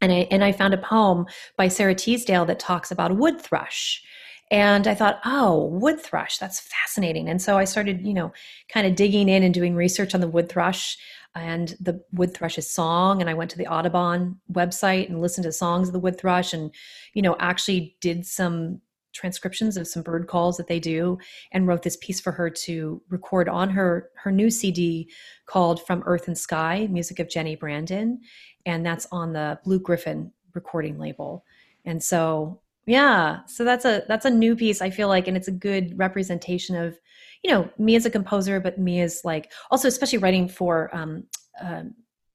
and 0.00 0.12
I, 0.12 0.26
and 0.30 0.42
I 0.42 0.52
found 0.52 0.74
a 0.74 0.78
poem 0.78 1.26
by 1.56 1.68
Sara 1.68 1.94
Teasdale 1.94 2.46
that 2.46 2.58
talks 2.58 2.90
about 2.90 3.16
wood 3.16 3.40
thrush. 3.40 4.02
And 4.50 4.88
I 4.88 4.94
thought, 4.94 5.20
oh, 5.24 5.66
wood 5.66 6.00
thrush, 6.00 6.38
that's 6.38 6.60
fascinating. 6.60 7.28
And 7.28 7.40
so 7.40 7.56
I 7.56 7.64
started, 7.64 8.04
you 8.04 8.14
know, 8.14 8.32
kind 8.68 8.86
of 8.86 8.96
digging 8.96 9.28
in 9.28 9.42
and 9.44 9.54
doing 9.54 9.76
research 9.76 10.14
on 10.14 10.20
the 10.20 10.28
wood 10.28 10.48
thrush 10.48 10.98
and 11.36 11.76
the 11.78 12.02
wood 12.12 12.34
thrush's 12.34 12.68
song. 12.68 13.20
And 13.20 13.30
I 13.30 13.34
went 13.34 13.52
to 13.52 13.58
the 13.58 13.68
Audubon 13.68 14.40
website 14.52 15.08
and 15.08 15.20
listened 15.20 15.44
to 15.44 15.52
songs 15.52 15.88
of 15.88 15.92
the 15.92 16.00
wood 16.00 16.18
thrush 16.18 16.52
and, 16.52 16.74
you 17.14 17.22
know, 17.22 17.36
actually 17.38 17.96
did 18.00 18.26
some 18.26 18.80
transcriptions 19.12 19.76
of 19.76 19.88
some 19.88 20.02
bird 20.02 20.26
calls 20.26 20.56
that 20.56 20.66
they 20.66 20.80
do 20.80 21.18
and 21.52 21.66
wrote 21.66 21.82
this 21.82 21.96
piece 21.98 22.20
for 22.20 22.32
her 22.32 22.48
to 22.48 23.02
record 23.08 23.48
on 23.48 23.70
her 23.70 24.10
her 24.16 24.30
new 24.30 24.50
CD 24.50 25.10
called 25.46 25.84
From 25.86 26.02
Earth 26.06 26.28
and 26.28 26.38
Sky 26.38 26.88
music 26.90 27.18
of 27.18 27.28
Jenny 27.28 27.56
Brandon. 27.56 28.20
And 28.66 28.84
that's 28.84 29.06
on 29.10 29.32
the 29.32 29.58
Blue 29.64 29.80
Griffin 29.80 30.32
recording 30.54 30.98
label. 30.98 31.44
And 31.84 32.02
so 32.02 32.60
yeah 32.86 33.40
so 33.46 33.62
that's 33.62 33.84
a 33.84 34.02
that's 34.08 34.24
a 34.24 34.30
new 34.30 34.56
piece 34.56 34.80
I 34.80 34.90
feel 34.90 35.08
like. 35.08 35.28
And 35.28 35.36
it's 35.36 35.48
a 35.48 35.52
good 35.52 35.98
representation 35.98 36.76
of 36.76 36.98
you 37.42 37.50
know 37.50 37.70
me 37.78 37.96
as 37.96 38.06
a 38.06 38.10
composer 38.10 38.60
but 38.60 38.78
me 38.78 39.00
as 39.00 39.22
like 39.24 39.52
also 39.70 39.88
especially 39.88 40.18
writing 40.18 40.48
for 40.48 40.94
um, 40.94 41.24
uh, 41.60 41.82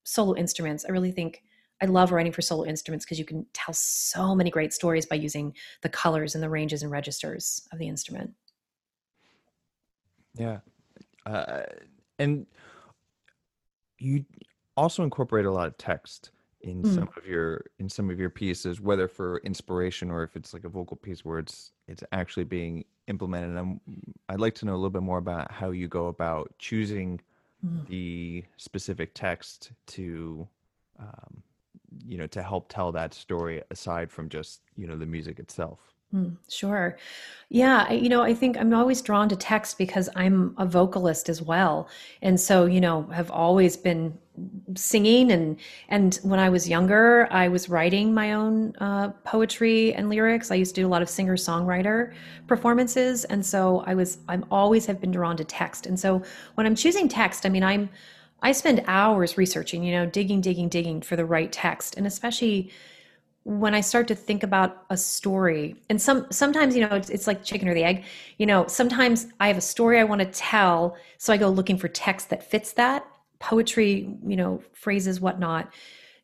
solo 0.04 0.36
instruments. 0.36 0.86
I 0.86 0.92
really 0.92 1.12
think 1.12 1.42
I 1.82 1.86
love 1.88 2.12
writing 2.12 2.32
for 2.32 2.42
solo 2.42 2.66
instruments 2.66 3.06
because 3.06 3.20
you 3.20 3.26
can 3.26 3.46
tell 3.54 3.74
so 3.74 4.34
many 4.34 4.50
great 4.50 4.74
stories 4.74 5.06
by 5.06 5.18
using 5.18 5.54
the 5.82 5.90
colors 5.90 6.36
and 6.36 6.44
the 6.44 6.50
ranges 6.50 6.84
and 6.84 6.92
registers 6.92 7.68
of 7.72 7.80
the 7.80 7.88
instrument. 7.88 8.32
Yeah. 10.36 10.60
Uh, 11.26 11.64
and 12.20 12.46
you 13.98 14.26
also 14.78 15.04
incorporate 15.04 15.46
a 15.46 15.52
lot 15.52 15.68
of 15.68 15.78
text 15.78 16.32
in 16.62 16.82
mm. 16.82 16.96
some 16.96 17.10
of 17.16 17.26
your 17.28 17.64
in 17.80 17.88
some 17.88 18.10
of 18.10 18.20
your 18.20 18.30
pieces 18.30 18.82
whether 18.82 19.08
for 19.08 19.38
inspiration 19.40 20.10
or 20.10 20.24
if 20.24 20.36
it's 20.36 20.54
like 20.54 20.64
a 20.64 20.70
vocal 20.70 20.98
piece 20.98 21.24
where 21.24 21.40
it's 21.40 21.72
it's 21.88 22.04
actually 22.12 22.44
being 22.44 22.84
implemented 23.08 23.52
and 23.52 23.60
I'm, 23.60 23.82
i'd 24.30 24.40
like 24.40 24.56
to 24.56 24.66
know 24.66 24.74
a 24.74 24.76
little 24.76 24.90
bit 24.90 25.04
more 25.04 25.20
about 25.20 25.52
how 25.52 25.72
you 25.72 25.88
go 25.88 26.08
about 26.08 26.52
choosing 26.58 27.22
mm. 27.64 27.88
the 27.88 28.44
specific 28.58 29.12
text 29.14 29.72
to 29.88 30.48
um, 31.00 31.44
you 32.06 32.18
know 32.18 32.28
to 32.28 32.42
help 32.42 32.70
tell 32.70 32.92
that 32.92 33.14
story 33.14 33.62
aside 33.72 34.12
from 34.12 34.30
just 34.30 34.62
you 34.76 34.88
know 34.88 34.98
the 34.98 35.06
music 35.06 35.40
itself. 35.40 35.80
Mm, 36.14 36.38
sure. 36.50 36.98
Yeah 37.50 37.92
you 37.92 38.10
know 38.10 38.22
i 38.22 38.34
think 38.34 38.58
i'm 38.58 38.74
always 38.74 39.02
drawn 39.02 39.28
to 39.30 39.36
text 39.36 39.78
because 39.78 40.08
i'm 40.16 40.56
a 40.58 40.66
vocalist 40.66 41.30
as 41.30 41.42
well. 41.42 41.90
And 42.22 42.40
so 42.40 42.66
you 42.66 42.80
know 42.80 43.04
have 43.08 43.32
always 43.32 43.76
been 43.76 44.18
singing 44.76 45.32
and 45.32 45.58
and 45.90 46.20
when 46.24 46.40
i 46.40 46.50
was 46.50 46.68
younger 46.68 47.28
i 47.32 47.48
was 47.48 47.70
writing 47.70 48.14
my 48.14 48.34
own 48.34 48.76
uh, 48.78 49.10
poetry 49.24 49.94
and 49.94 50.10
lyrics. 50.10 50.52
I 50.52 50.56
used 50.56 50.76
to 50.76 50.82
do 50.82 50.88
a 50.88 50.90
lot 50.96 51.02
of 51.02 51.10
singer 51.10 51.38
songwriter 51.38 52.14
performances. 52.48 53.26
And 53.26 53.46
so 53.46 53.84
i 53.86 53.94
was 53.94 54.20
i'm 54.28 54.46
always 54.52 54.86
have 54.86 55.02
been 55.02 55.12
drawn 55.12 55.38
to 55.38 55.44
text. 55.44 55.86
And 55.86 56.00
so 56.00 56.22
when 56.56 56.66
i'm 56.66 56.76
choosing 56.76 57.10
text 57.10 57.46
i 57.46 57.50
mean 57.50 57.64
i'm 57.64 57.90
I 58.42 58.52
spend 58.52 58.84
hours 58.88 59.38
researching, 59.38 59.84
you 59.84 59.94
know, 59.94 60.06
digging, 60.06 60.42
digging, 60.42 60.70
digging 60.70 61.02
for 61.02 61.16
the 61.16 61.26
right 61.26 61.52
text. 61.52 61.96
And 61.98 62.06
especially 62.06 62.72
when 63.44 63.76
I 63.76 63.82
start 63.82 64.08
to 64.08 64.16
think 64.16 64.44
about 64.44 64.86
a 64.90 64.98
story, 64.98 65.76
and 65.90 66.02
some 66.02 66.26
sometimes, 66.32 66.76
you 66.76 66.88
know, 66.88 66.96
it's, 66.96 67.10
it's 67.10 67.28
like 67.28 67.44
chicken 67.44 67.68
or 67.68 67.74
the 67.74 67.84
egg. 67.84 68.04
You 68.38 68.48
know, 68.48 68.66
sometimes 68.68 69.28
I 69.40 69.48
have 69.48 69.58
a 69.58 69.62
story 69.62 70.00
I 70.00 70.04
want 70.04 70.22
to 70.22 70.28
tell, 70.28 70.98
so 71.18 71.32
I 71.32 71.38
go 71.38 71.50
looking 71.50 71.78
for 71.78 71.88
text 71.88 72.30
that 72.32 72.50
fits 72.50 72.74
that 72.74 73.06
poetry, 73.40 74.10
you 74.26 74.36
know, 74.36 74.64
phrases, 74.74 75.22
whatnot. 75.22 75.72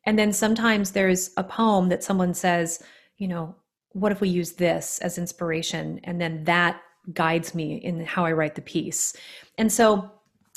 And 0.05 0.17
then 0.17 0.33
sometimes 0.33 0.91
there's 0.91 1.29
a 1.37 1.43
poem 1.43 1.89
that 1.89 2.03
someone 2.03 2.33
says, 2.33 2.81
you 3.17 3.27
know, 3.27 3.55
what 3.91 4.11
if 4.11 4.21
we 4.21 4.29
use 4.29 4.53
this 4.53 4.97
as 4.99 5.17
inspiration? 5.17 5.99
And 6.03 6.19
then 6.19 6.43
that 6.45 6.81
guides 7.13 7.53
me 7.53 7.75
in 7.75 8.03
how 8.05 8.25
I 8.25 8.31
write 8.31 8.55
the 8.55 8.61
piece. 8.61 9.15
And 9.57 9.71
so 9.71 10.11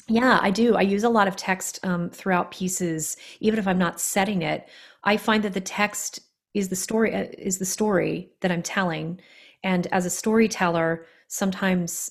yeah, 0.08 0.38
I 0.42 0.50
do. 0.50 0.76
I 0.76 0.82
use 0.82 1.04
a 1.04 1.08
lot 1.08 1.28
of 1.28 1.36
text 1.36 1.80
um, 1.82 2.10
throughout 2.10 2.50
pieces, 2.50 3.16
even 3.40 3.58
if 3.58 3.66
I'm 3.66 3.78
not 3.78 4.00
setting 4.00 4.42
it. 4.42 4.68
I 5.04 5.16
find 5.16 5.42
that 5.44 5.54
the 5.54 5.60
text 5.60 6.20
is 6.52 6.68
the 6.68 6.76
story 6.76 7.14
uh, 7.14 7.26
is 7.38 7.58
the 7.58 7.64
story 7.64 8.30
that 8.40 8.52
I'm 8.52 8.62
telling, 8.62 9.20
and 9.62 9.86
as 9.88 10.04
a 10.04 10.10
storyteller, 10.10 11.06
sometimes 11.28 12.10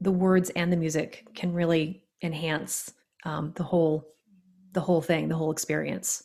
the 0.00 0.10
words 0.12 0.50
and 0.50 0.72
the 0.72 0.76
music 0.76 1.26
can 1.34 1.54
really 1.54 2.04
enhance 2.22 2.92
um, 3.24 3.52
the 3.56 3.64
whole 3.64 4.08
the 4.72 4.80
whole 4.80 5.00
thing, 5.00 5.28
the 5.28 5.36
whole 5.36 5.50
experience. 5.50 6.24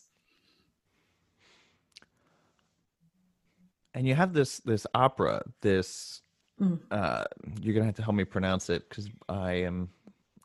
And 3.94 4.06
you 4.06 4.14
have 4.14 4.34
this 4.34 4.60
this 4.60 4.86
opera, 4.94 5.42
this 5.62 6.22
mm. 6.62 6.80
uh, 6.92 7.24
you're 7.62 7.74
gonna 7.74 7.86
have 7.86 7.96
to 7.96 8.04
help 8.04 8.16
me 8.16 8.26
pronounce 8.26 8.70
it 8.70 8.90
because 8.90 9.10
I 9.30 9.54
am 9.54 9.90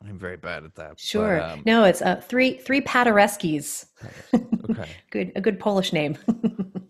I'm 0.07 0.17
very 0.17 0.37
bad 0.37 0.63
at 0.65 0.73
that. 0.75 0.99
Sure. 0.99 1.39
But, 1.39 1.51
um, 1.51 1.63
no, 1.65 1.83
it's 1.85 2.01
uh, 2.01 2.17
three 2.17 2.57
three 2.57 2.81
Paderewskis. 2.81 3.85
Okay. 4.69 4.89
good, 5.09 5.31
a 5.35 5.41
good 5.41 5.59
Polish 5.59 5.91
name. 5.93 6.17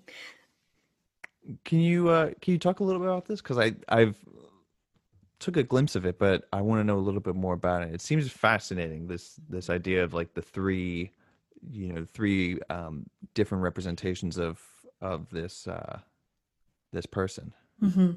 can 1.65 1.79
you 1.79 2.09
uh, 2.09 2.31
can 2.41 2.53
you 2.53 2.59
talk 2.59 2.79
a 2.79 2.83
little 2.83 3.01
bit 3.01 3.09
about 3.09 3.25
this? 3.25 3.41
Because 3.41 3.59
I 3.59 3.73
I've 3.87 4.17
took 5.39 5.57
a 5.57 5.63
glimpse 5.63 5.95
of 5.95 6.05
it, 6.05 6.17
but 6.17 6.47
I 6.53 6.61
want 6.61 6.79
to 6.79 6.85
know 6.85 6.97
a 6.97 7.01
little 7.01 7.19
bit 7.19 7.35
more 7.35 7.53
about 7.53 7.83
it. 7.83 7.93
It 7.93 8.01
seems 8.01 8.31
fascinating 8.31 9.07
this 9.07 9.39
this 9.49 9.69
idea 9.69 10.03
of 10.03 10.13
like 10.13 10.33
the 10.33 10.41
three, 10.41 11.11
you 11.69 11.93
know, 11.93 12.07
three 12.13 12.59
um, 12.69 13.05
different 13.33 13.63
representations 13.63 14.37
of 14.37 14.61
of 15.01 15.29
this 15.29 15.67
uh, 15.67 15.99
this 16.91 17.05
person. 17.05 17.53
Mm-hmm. 17.83 18.11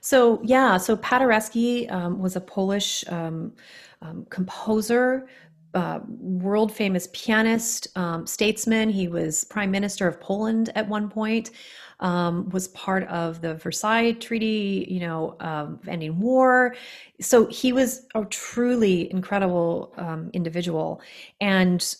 So 0.00 0.40
yeah, 0.42 0.76
so 0.78 0.96
Paderewski 0.96 1.90
um, 1.92 2.20
was 2.20 2.36
a 2.36 2.40
Polish 2.40 3.04
um, 3.08 3.52
um, 4.00 4.26
composer, 4.30 5.28
uh, 5.74 6.00
world 6.06 6.72
famous 6.72 7.08
pianist, 7.12 7.88
um, 7.96 8.26
statesman. 8.26 8.88
He 8.88 9.08
was 9.08 9.44
prime 9.44 9.70
minister 9.70 10.08
of 10.08 10.20
Poland 10.20 10.70
at 10.74 10.88
one 10.88 11.08
point. 11.08 11.50
Um, 12.00 12.48
was 12.48 12.68
part 12.68 13.06
of 13.08 13.42
the 13.42 13.56
Versailles 13.56 14.12
Treaty, 14.12 14.86
you 14.88 15.00
know, 15.00 15.36
um, 15.40 15.78
ending 15.86 16.18
war. 16.18 16.74
So 17.20 17.46
he 17.48 17.74
was 17.74 18.06
a 18.14 18.24
truly 18.24 19.12
incredible 19.12 19.92
individual, 20.32 21.02
and 21.42 21.94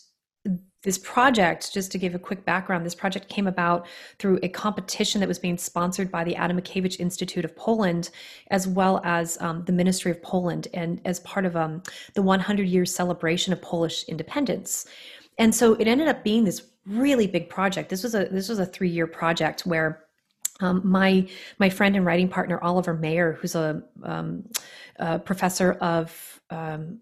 this 0.83 0.97
project, 0.97 1.73
just 1.73 1.91
to 1.91 1.99
give 1.99 2.15
a 2.15 2.19
quick 2.19 2.43
background, 2.43 2.85
this 2.85 2.95
project 2.95 3.29
came 3.29 3.45
about 3.45 3.85
through 4.17 4.39
a 4.41 4.49
competition 4.49 5.19
that 5.19 5.27
was 5.27 5.37
being 5.37 5.57
sponsored 5.57 6.11
by 6.11 6.23
the 6.23 6.35
Adam 6.35 6.59
Mickiewicz 6.59 6.99
Institute 6.99 7.45
of 7.45 7.55
Poland, 7.55 8.09
as 8.49 8.67
well 8.67 8.99
as 9.03 9.39
um, 9.41 9.63
the 9.65 9.71
Ministry 9.71 10.09
of 10.09 10.21
Poland, 10.23 10.67
and 10.73 10.99
as 11.05 11.19
part 11.19 11.45
of 11.45 11.55
um, 11.55 11.83
the 12.15 12.21
100 12.21 12.67
year 12.67 12.85
celebration 12.85 13.53
of 13.53 13.61
Polish 13.61 14.05
independence. 14.05 14.87
And 15.37 15.53
so 15.53 15.75
it 15.75 15.87
ended 15.87 16.07
up 16.07 16.23
being 16.23 16.45
this 16.45 16.63
really 16.85 17.27
big 17.27 17.47
project. 17.47 17.89
This 17.89 18.01
was 18.03 18.15
a 18.15 18.25
this 18.25 18.49
was 18.49 18.59
a 18.59 18.65
three 18.65 18.89
year 18.89 19.07
project 19.07 19.65
where 19.67 20.05
um, 20.61 20.81
my 20.83 21.27
my 21.59 21.69
friend 21.69 21.95
and 21.95 22.05
writing 22.05 22.27
partner 22.27 22.59
Oliver 22.61 22.93
Mayer, 22.93 23.33
who's 23.33 23.55
a, 23.55 23.83
um, 24.03 24.43
a 24.97 25.19
professor 25.19 25.73
of 25.73 26.41
um, 26.49 26.99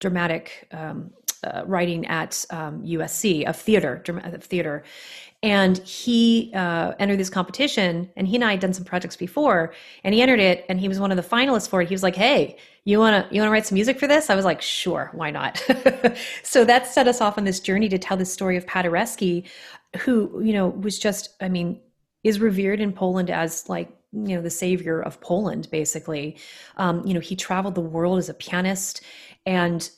dramatic 0.00 0.66
um, 0.72 1.10
uh, 1.44 1.62
writing 1.66 2.06
at 2.06 2.44
um, 2.50 2.82
USC 2.82 3.48
of 3.48 3.56
theater, 3.56 4.02
of 4.08 4.44
theater, 4.44 4.84
and 5.42 5.78
he 5.78 6.52
uh, 6.54 6.92
entered 6.98 7.18
this 7.18 7.30
competition. 7.30 8.10
And 8.16 8.28
he 8.28 8.34
and 8.36 8.44
I 8.44 8.52
had 8.52 8.60
done 8.60 8.74
some 8.74 8.84
projects 8.84 9.16
before, 9.16 9.72
and 10.04 10.14
he 10.14 10.20
entered 10.20 10.40
it, 10.40 10.66
and 10.68 10.78
he 10.78 10.88
was 10.88 11.00
one 11.00 11.10
of 11.10 11.16
the 11.16 11.22
finalists 11.22 11.68
for 11.68 11.80
it. 11.80 11.88
He 11.88 11.94
was 11.94 12.02
like, 12.02 12.16
"Hey, 12.16 12.56
you 12.84 12.98
want 12.98 13.28
to 13.28 13.34
you 13.34 13.40
want 13.40 13.48
to 13.48 13.52
write 13.52 13.66
some 13.66 13.76
music 13.76 13.98
for 13.98 14.06
this?" 14.06 14.28
I 14.28 14.34
was 14.34 14.44
like, 14.44 14.60
"Sure, 14.60 15.10
why 15.14 15.30
not?" 15.30 15.58
so 16.42 16.64
that 16.64 16.86
set 16.86 17.08
us 17.08 17.20
off 17.20 17.38
on 17.38 17.44
this 17.44 17.60
journey 17.60 17.88
to 17.88 17.98
tell 17.98 18.16
the 18.16 18.26
story 18.26 18.56
of 18.56 18.66
Paderewski, 18.66 19.48
who 20.00 20.42
you 20.44 20.52
know 20.52 20.68
was 20.68 20.98
just, 20.98 21.34
I 21.40 21.48
mean, 21.48 21.80
is 22.22 22.40
revered 22.40 22.80
in 22.80 22.92
Poland 22.92 23.30
as 23.30 23.68
like 23.68 23.88
you 24.12 24.36
know 24.36 24.42
the 24.42 24.50
savior 24.50 25.00
of 25.00 25.20
Poland, 25.20 25.68
basically. 25.70 26.36
Um, 26.76 27.06
you 27.06 27.14
know, 27.14 27.20
he 27.20 27.34
traveled 27.34 27.76
the 27.76 27.80
world 27.80 28.18
as 28.18 28.28
a 28.28 28.34
pianist 28.34 29.02
and 29.46 29.88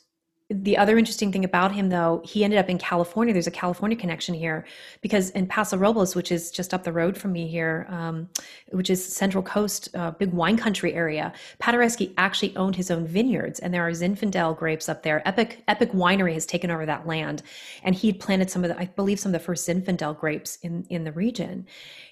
the 0.53 0.77
other 0.77 0.99
interesting 0.99 1.33
thing 1.33 1.45
about 1.45 1.73
him 1.73 1.88
though 1.88 2.21
he 2.25 2.45
ended 2.45 2.59
up 2.59 2.69
in 2.69 2.79
california. 2.79 3.33
There's 3.33 3.47
a 3.47 3.51
california 3.51 3.97
connection 3.97 4.35
here 4.35 4.67
because 5.01 5.31
in 5.31 5.47
paso 5.47 5.77
robles 5.77 6.15
which 6.15 6.31
is 6.31 6.51
just 6.51 6.75
up 6.75 6.85
the 6.85 6.93
road 6.93 7.17
from 7.17 7.33
me 7.33 7.49
here 7.49 7.87
um, 7.88 8.29
which 8.71 8.91
is 8.91 9.05
central 9.05 9.43
coast 9.43 9.88
uh, 9.95 10.11
big 10.12 10.33
wine 10.33 10.57
country 10.57 10.95
area 10.95 11.33
paderewski 11.61 12.12
actually 12.19 12.55
owned 12.57 12.77
his 12.77 12.91
own 12.91 13.07
vineyards 13.07 13.61
and 13.61 13.73
there 13.73 13.87
are 13.87 13.91
zinfandel 13.91 14.57
grapes 14.57 14.88
up 14.88 15.03
there. 15.03 15.27
Epoch 15.27 15.57
Epoch 15.69 15.93
winery 15.93 16.35
has 16.35 16.47
taken 16.47 16.71
over 16.71 16.87
that 16.87 17.07
land 17.07 17.43
and 17.83 17.95
he 17.95 18.12
planted 18.12 18.51
some 18.51 18.65
of 18.65 18.69
the 18.69 18.79
i 18.79 18.85
believe 18.85 19.19
some 19.19 19.35
of 19.35 19.41
the 19.41 19.45
first 19.45 19.69
zinfandel 19.69 20.19
grapes 20.19 20.57
in 20.62 20.85
in 20.91 21.05
the 21.05 21.12
region. 21.12 21.67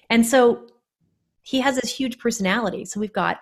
And 0.09 0.25
so 0.25 0.67
he 1.41 1.61
has 1.61 1.75
this 1.75 1.93
huge 1.93 2.19
personality. 2.19 2.85
So 2.85 2.99
we've 2.99 3.13
got 3.13 3.39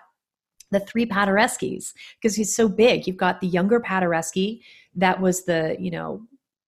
the 0.70 0.80
three 0.80 1.06
Paderewskis 1.06 1.92
because 2.20 2.34
he's 2.36 2.54
so 2.54 2.68
big. 2.68 3.06
You've 3.06 3.16
got 3.16 3.40
the 3.40 3.46
younger 3.46 3.80
Paderewski, 3.80 4.62
that 4.94 5.20
was 5.20 5.44
the 5.44 5.76
you 5.78 5.90
know 5.90 6.22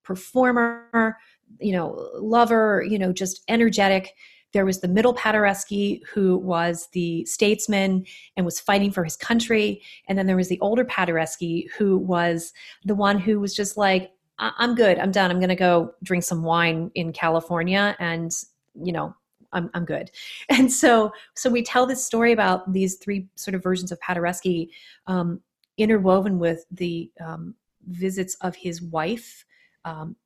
performer 0.04 1.16
you 1.60 1.72
know 1.72 2.10
lover 2.14 2.84
you 2.88 2.98
know 2.98 3.12
just 3.12 3.42
energetic 3.48 4.14
there 4.52 4.66
was 4.66 4.80
the 4.80 4.88
middle 4.88 5.14
Paderewski 5.14 6.00
who 6.12 6.36
was 6.36 6.88
the 6.92 7.24
statesman 7.24 8.04
and 8.36 8.46
was 8.46 8.60
fighting 8.60 8.90
for 8.90 9.02
his 9.04 9.16
country. 9.16 9.82
And 10.08 10.18
then 10.18 10.26
there 10.26 10.36
was 10.36 10.48
the 10.48 10.60
older 10.60 10.84
Paderewski 10.84 11.70
who 11.76 11.98
was 11.98 12.52
the 12.84 12.94
one 12.94 13.18
who 13.18 13.40
was 13.40 13.54
just 13.54 13.76
like, 13.76 14.12
I'm 14.38 14.74
good. 14.74 14.98
I'm 14.98 15.12
done. 15.12 15.30
I'm 15.30 15.38
going 15.38 15.48
to 15.50 15.54
go 15.54 15.94
drink 16.02 16.24
some 16.24 16.42
wine 16.42 16.90
in 16.94 17.12
California 17.12 17.96
and, 17.98 18.32
you 18.74 18.92
know, 18.92 19.14
I'm, 19.52 19.70
I'm 19.74 19.84
good. 19.84 20.10
And 20.50 20.72
so, 20.72 21.12
so 21.34 21.50
we 21.50 21.62
tell 21.62 21.86
this 21.86 22.04
story 22.04 22.32
about 22.32 22.72
these 22.72 22.96
three 22.96 23.28
sort 23.36 23.54
of 23.54 23.62
versions 23.62 23.92
of 23.92 24.00
Paderewski 24.00 24.68
um, 25.06 25.40
interwoven 25.78 26.38
with 26.38 26.64
the 26.70 27.10
um, 27.20 27.54
visits 27.86 28.36
of 28.40 28.56
his 28.56 28.82
wife, 28.82 29.44
um, 29.84 30.16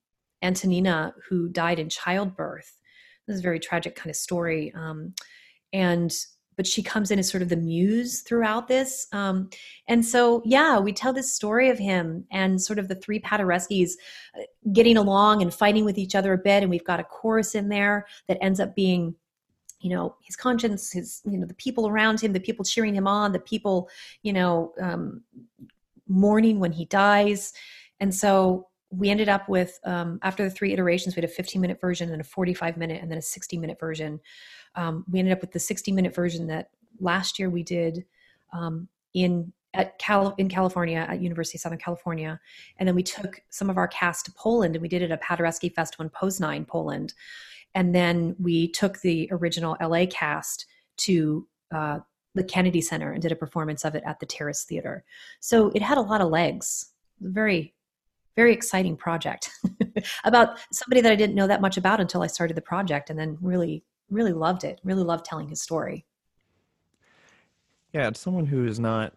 Antonina, 0.42 1.14
who 1.28 1.48
died 1.48 1.78
in 1.78 1.88
childbirth. 1.88 2.78
This 3.26 3.34
is 3.34 3.40
a 3.40 3.42
very 3.42 3.58
tragic 3.58 3.96
kind 3.96 4.10
of 4.10 4.16
story. 4.16 4.72
Um, 4.74 5.14
and 5.72 6.14
but 6.56 6.66
she 6.66 6.82
comes 6.82 7.10
in 7.10 7.18
as 7.18 7.28
sort 7.28 7.42
of 7.42 7.50
the 7.50 7.56
muse 7.56 8.22
throughout 8.22 8.66
this. 8.66 9.06
Um, 9.12 9.50
and 9.88 10.04
so, 10.04 10.42
yeah, 10.44 10.78
we 10.78 10.92
tell 10.92 11.12
this 11.12 11.32
story 11.32 11.68
of 11.68 11.78
him 11.78 12.24
and 12.32 12.60
sort 12.60 12.78
of 12.78 12.88
the 12.88 12.94
three 12.94 13.20
Paderewskis 13.20 13.90
uh, 14.34 14.42
getting 14.72 14.96
along 14.96 15.42
and 15.42 15.52
fighting 15.52 15.84
with 15.84 15.98
each 15.98 16.14
other 16.14 16.32
a 16.32 16.38
bit. 16.38 16.62
And 16.62 16.70
we've 16.70 16.84
got 16.84 17.00
a 17.00 17.04
chorus 17.04 17.54
in 17.54 17.68
there 17.68 18.06
that 18.26 18.38
ends 18.40 18.58
up 18.58 18.74
being 18.74 19.14
you 19.80 19.90
know 19.90 20.16
his 20.22 20.36
conscience 20.36 20.90
his 20.90 21.20
you 21.26 21.36
know 21.36 21.46
the 21.46 21.54
people 21.54 21.86
around 21.86 22.18
him 22.18 22.32
the 22.32 22.40
people 22.40 22.64
cheering 22.64 22.94
him 22.94 23.06
on 23.06 23.32
the 23.32 23.38
people 23.38 23.90
you 24.22 24.32
know 24.32 24.72
um, 24.80 25.22
mourning 26.08 26.58
when 26.58 26.72
he 26.72 26.84
dies. 26.86 27.52
And 28.00 28.14
so 28.14 28.68
we 28.90 29.10
ended 29.10 29.28
up 29.28 29.48
with, 29.48 29.78
um, 29.84 30.18
after 30.22 30.44
the 30.44 30.50
three 30.50 30.72
iterations, 30.72 31.16
we 31.16 31.20
had 31.20 31.28
a 31.28 31.32
15 31.32 31.60
minute 31.60 31.80
version 31.80 32.10
and 32.12 32.20
a 32.20 32.24
45 32.24 32.76
minute 32.76 33.02
and 33.02 33.10
then 33.10 33.18
a 33.18 33.22
60 33.22 33.58
minute 33.58 33.78
version. 33.80 34.20
Um, 34.74 35.04
we 35.10 35.18
ended 35.18 35.32
up 35.32 35.40
with 35.40 35.52
the 35.52 35.58
60 35.58 35.92
minute 35.92 36.14
version 36.14 36.46
that 36.48 36.70
last 37.00 37.38
year 37.38 37.50
we 37.50 37.62
did 37.62 38.04
um, 38.52 38.88
in 39.14 39.52
at 39.74 39.98
Cal- 39.98 40.34
in 40.38 40.48
California 40.48 41.06
at 41.08 41.20
University 41.20 41.58
of 41.58 41.60
Southern 41.60 41.78
California, 41.78 42.40
and 42.78 42.88
then 42.88 42.94
we 42.94 43.02
took 43.02 43.40
some 43.50 43.68
of 43.68 43.76
our 43.76 43.88
cast 43.88 44.24
to 44.24 44.32
Poland 44.32 44.74
and 44.74 44.82
we 44.82 44.88
did 44.88 45.02
it 45.02 45.10
at 45.10 45.22
Paderewski 45.22 45.72
Festival 45.72 46.04
in 46.04 46.10
Poznań, 46.10 46.66
Poland, 46.66 47.12
and 47.74 47.94
then 47.94 48.34
we 48.38 48.68
took 48.68 49.00
the 49.00 49.28
original 49.30 49.76
LA 49.80 50.06
cast 50.06 50.66
to 50.98 51.46
uh, 51.74 51.98
the 52.36 52.44
Kennedy 52.44 52.80
Center 52.80 53.12
and 53.12 53.22
did 53.22 53.32
a 53.32 53.36
performance 53.36 53.84
of 53.84 53.94
it 53.94 54.04
at 54.06 54.20
the 54.20 54.26
Terrace 54.26 54.64
Theater. 54.64 55.04
So 55.40 55.70
it 55.74 55.82
had 55.82 55.98
a 55.98 56.02
lot 56.02 56.20
of 56.20 56.30
legs. 56.30 56.92
Very, 57.20 57.74
very 58.36 58.52
exciting 58.52 58.96
project 58.96 59.50
about 60.24 60.58
somebody 60.70 61.00
that 61.00 61.10
I 61.10 61.16
didn't 61.16 61.34
know 61.34 61.46
that 61.46 61.62
much 61.62 61.78
about 61.78 61.98
until 61.98 62.22
I 62.22 62.26
started 62.26 62.56
the 62.56 62.62
project 62.62 63.08
and 63.08 63.18
then 63.18 63.38
really, 63.40 63.84
really 64.10 64.34
loved 64.34 64.64
it. 64.64 64.80
Really 64.84 65.02
loved 65.02 65.24
telling 65.24 65.48
his 65.48 65.62
story. 65.62 66.04
Yeah, 67.92 68.08
it's 68.08 68.20
someone 68.20 68.44
who 68.44 68.66
is 68.66 68.78
not, 68.78 69.14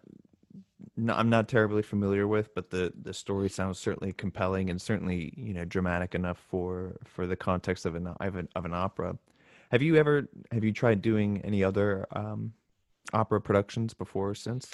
not 0.96 1.18
I'm 1.18 1.28
not 1.28 1.48
terribly 1.48 1.82
familiar 1.82 2.26
with, 2.26 2.54
but 2.54 2.70
the 2.70 2.92
the 3.02 3.12
story 3.12 3.50
sounds 3.50 3.78
certainly 3.78 4.14
compelling 4.14 4.70
and 4.70 4.80
certainly 4.80 5.34
you 5.36 5.52
know 5.52 5.66
dramatic 5.66 6.14
enough 6.14 6.38
for 6.48 6.96
for 7.04 7.26
the 7.26 7.36
context 7.36 7.84
of 7.84 7.94
an 7.94 8.06
of 8.06 8.36
an, 8.36 8.48
of 8.56 8.64
an 8.64 8.72
opera. 8.72 9.18
Have 9.70 9.82
you 9.82 9.96
ever 9.96 10.28
have 10.50 10.64
you 10.64 10.72
tried 10.72 11.02
doing 11.02 11.42
any 11.44 11.62
other 11.62 12.06
um, 12.12 12.54
opera 13.12 13.40
productions 13.40 13.94
before 13.94 14.30
or 14.30 14.34
since? 14.34 14.70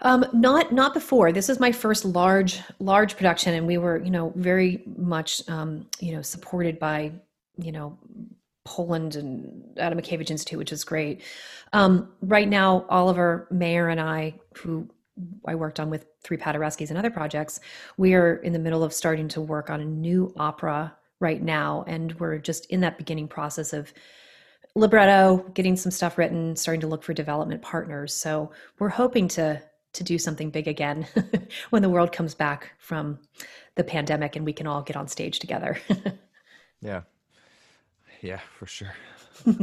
Um, 0.00 0.24
not 0.32 0.72
not 0.72 0.94
before. 0.94 1.32
This 1.32 1.48
is 1.48 1.58
my 1.58 1.72
first 1.72 2.04
large 2.04 2.60
large 2.78 3.16
production, 3.16 3.54
and 3.54 3.66
we 3.66 3.78
were 3.78 3.98
you 4.02 4.10
know 4.10 4.32
very 4.36 4.84
much 4.96 5.48
um, 5.48 5.86
you 5.98 6.12
know 6.14 6.22
supported 6.22 6.78
by 6.78 7.12
you 7.56 7.72
know 7.72 7.98
Poland 8.64 9.16
and 9.16 9.76
Adam 9.78 9.98
Mickiewicz 9.98 10.30
Institute, 10.30 10.58
which 10.58 10.72
is 10.72 10.84
great. 10.84 11.22
Um, 11.72 12.12
right 12.20 12.48
now, 12.48 12.86
Oliver 12.88 13.48
Mayer 13.50 13.88
and 13.88 14.00
I, 14.00 14.34
who 14.54 14.88
I 15.46 15.56
worked 15.56 15.80
on 15.80 15.90
with 15.90 16.06
Three 16.22 16.36
Paderewskis 16.36 16.90
and 16.90 16.98
other 16.98 17.10
projects, 17.10 17.58
we 17.96 18.14
are 18.14 18.36
in 18.36 18.52
the 18.52 18.58
middle 18.58 18.84
of 18.84 18.92
starting 18.92 19.26
to 19.28 19.40
work 19.40 19.68
on 19.68 19.80
a 19.80 19.84
new 19.84 20.32
opera 20.36 20.94
right 21.18 21.42
now, 21.42 21.84
and 21.88 22.12
we're 22.20 22.38
just 22.38 22.66
in 22.66 22.80
that 22.80 22.98
beginning 22.98 23.26
process 23.26 23.72
of 23.72 23.92
libretto, 24.78 25.38
getting 25.54 25.76
some 25.76 25.92
stuff 25.92 26.18
written, 26.18 26.56
starting 26.56 26.80
to 26.80 26.86
look 26.86 27.02
for 27.02 27.12
development 27.12 27.62
partners. 27.62 28.14
So 28.14 28.52
we're 28.78 28.88
hoping 28.88 29.28
to 29.28 29.62
to 29.94 30.04
do 30.04 30.18
something 30.18 30.50
big 30.50 30.68
again 30.68 31.06
when 31.70 31.82
the 31.82 31.88
world 31.88 32.12
comes 32.12 32.34
back 32.34 32.72
from 32.78 33.18
the 33.74 33.82
pandemic 33.82 34.36
and 34.36 34.44
we 34.44 34.52
can 34.52 34.66
all 34.66 34.82
get 34.82 34.96
on 34.96 35.08
stage 35.08 35.38
together. 35.38 35.78
yeah. 36.80 37.02
Yeah, 38.20 38.40
for 38.58 38.66
sure. 38.66 38.92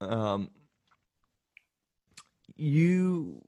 um 0.00 0.48
you 2.56 3.42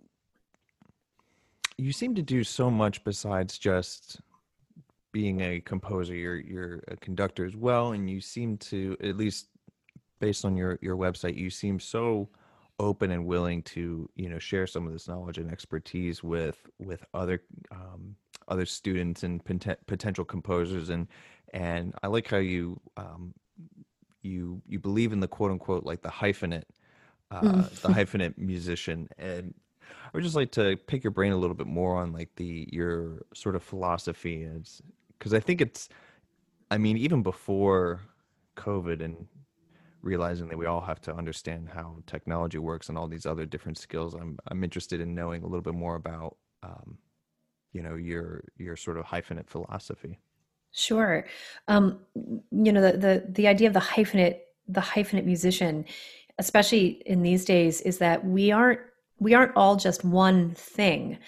you 1.78 1.92
seem 1.92 2.14
to 2.14 2.22
do 2.22 2.44
so 2.44 2.70
much 2.70 3.04
besides 3.04 3.58
just 3.58 4.20
being 5.12 5.40
a 5.40 5.60
composer, 5.60 6.14
you're 6.14 6.40
you're 6.40 6.82
a 6.88 6.96
conductor 6.96 7.44
as 7.44 7.56
well, 7.56 7.92
and 7.92 8.08
you 8.10 8.20
seem 8.20 8.56
to, 8.58 8.96
at 9.02 9.16
least 9.16 9.48
based 10.20 10.44
on 10.44 10.56
your 10.56 10.78
your 10.82 10.96
website, 10.96 11.36
you 11.36 11.50
seem 11.50 11.78
so 11.78 12.28
open 12.78 13.10
and 13.10 13.26
willing 13.26 13.62
to 13.62 14.08
you 14.16 14.28
know 14.28 14.38
share 14.38 14.66
some 14.66 14.86
of 14.86 14.92
this 14.92 15.08
knowledge 15.08 15.38
and 15.38 15.50
expertise 15.50 16.22
with 16.22 16.66
with 16.78 17.04
other 17.14 17.42
um, 17.70 18.16
other 18.48 18.66
students 18.66 19.22
and 19.22 19.44
pot- 19.44 19.78
potential 19.86 20.24
composers 20.24 20.88
and 20.88 21.06
and 21.52 21.94
I 22.02 22.08
like 22.08 22.28
how 22.28 22.38
you 22.38 22.80
um, 22.96 23.34
you 24.22 24.62
you 24.66 24.78
believe 24.78 25.12
in 25.12 25.20
the 25.20 25.28
quote 25.28 25.50
unquote 25.50 25.84
like 25.84 26.02
the 26.02 26.08
hyphenate 26.08 26.64
uh, 27.30 27.40
mm. 27.40 27.80
the 27.80 27.88
hyphenate 28.00 28.38
musician 28.38 29.08
and 29.18 29.54
I 30.04 30.10
would 30.14 30.24
just 30.24 30.36
like 30.36 30.52
to 30.52 30.76
pick 30.76 31.04
your 31.04 31.10
brain 31.10 31.32
a 31.32 31.36
little 31.36 31.56
bit 31.56 31.66
more 31.66 31.96
on 31.96 32.12
like 32.12 32.30
the 32.36 32.68
your 32.72 33.22
sort 33.34 33.56
of 33.56 33.62
philosophy 33.62 34.44
as 34.44 34.82
because 35.22 35.34
I 35.34 35.38
think 35.38 35.60
it's, 35.60 35.88
I 36.68 36.78
mean, 36.78 36.96
even 36.96 37.22
before 37.22 38.00
COVID 38.56 39.00
and 39.00 39.28
realizing 40.00 40.48
that 40.48 40.58
we 40.58 40.66
all 40.66 40.80
have 40.80 41.00
to 41.02 41.14
understand 41.14 41.68
how 41.72 41.98
technology 42.08 42.58
works 42.58 42.88
and 42.88 42.98
all 42.98 43.06
these 43.06 43.24
other 43.24 43.46
different 43.46 43.78
skills, 43.78 44.14
I'm 44.14 44.36
I'm 44.48 44.64
interested 44.64 45.00
in 45.00 45.14
knowing 45.14 45.44
a 45.44 45.46
little 45.46 45.62
bit 45.62 45.74
more 45.74 45.94
about, 45.94 46.38
um, 46.64 46.98
you 47.72 47.82
know, 47.84 47.94
your 47.94 48.42
your 48.56 48.74
sort 48.74 48.98
of 48.98 49.04
hyphenate 49.04 49.48
philosophy. 49.48 50.18
Sure. 50.72 51.24
Um, 51.68 52.00
you 52.50 52.72
know, 52.72 52.80
the, 52.80 52.98
the 52.98 53.24
the 53.28 53.46
idea 53.46 53.68
of 53.68 53.74
the 53.74 53.80
hyphenate, 53.94 54.38
the 54.66 54.80
hyphenate 54.80 55.24
musician, 55.24 55.84
especially 56.38 57.00
in 57.06 57.22
these 57.22 57.44
days, 57.44 57.80
is 57.82 57.98
that 57.98 58.26
we 58.26 58.50
aren't 58.50 58.80
we 59.20 59.34
aren't 59.34 59.54
all 59.54 59.76
just 59.76 60.04
one 60.04 60.50
thing. 60.50 61.18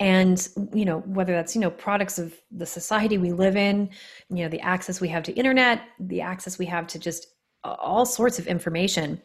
And 0.00 0.48
you 0.74 0.84
know, 0.84 1.00
whether 1.00 1.32
that's 1.32 1.54
you 1.54 1.60
know 1.60 1.70
products 1.70 2.18
of 2.18 2.34
the 2.50 2.66
society 2.66 3.18
we 3.18 3.32
live 3.32 3.56
in, 3.56 3.90
you 4.30 4.42
know, 4.42 4.48
the 4.48 4.60
access 4.60 5.00
we 5.00 5.08
have 5.08 5.22
to 5.24 5.32
internet, 5.32 5.82
the 6.00 6.20
access 6.20 6.58
we 6.58 6.66
have 6.66 6.86
to 6.88 6.98
just 6.98 7.26
all 7.62 8.04
sorts 8.04 8.38
of 8.38 8.46
information. 8.46 9.20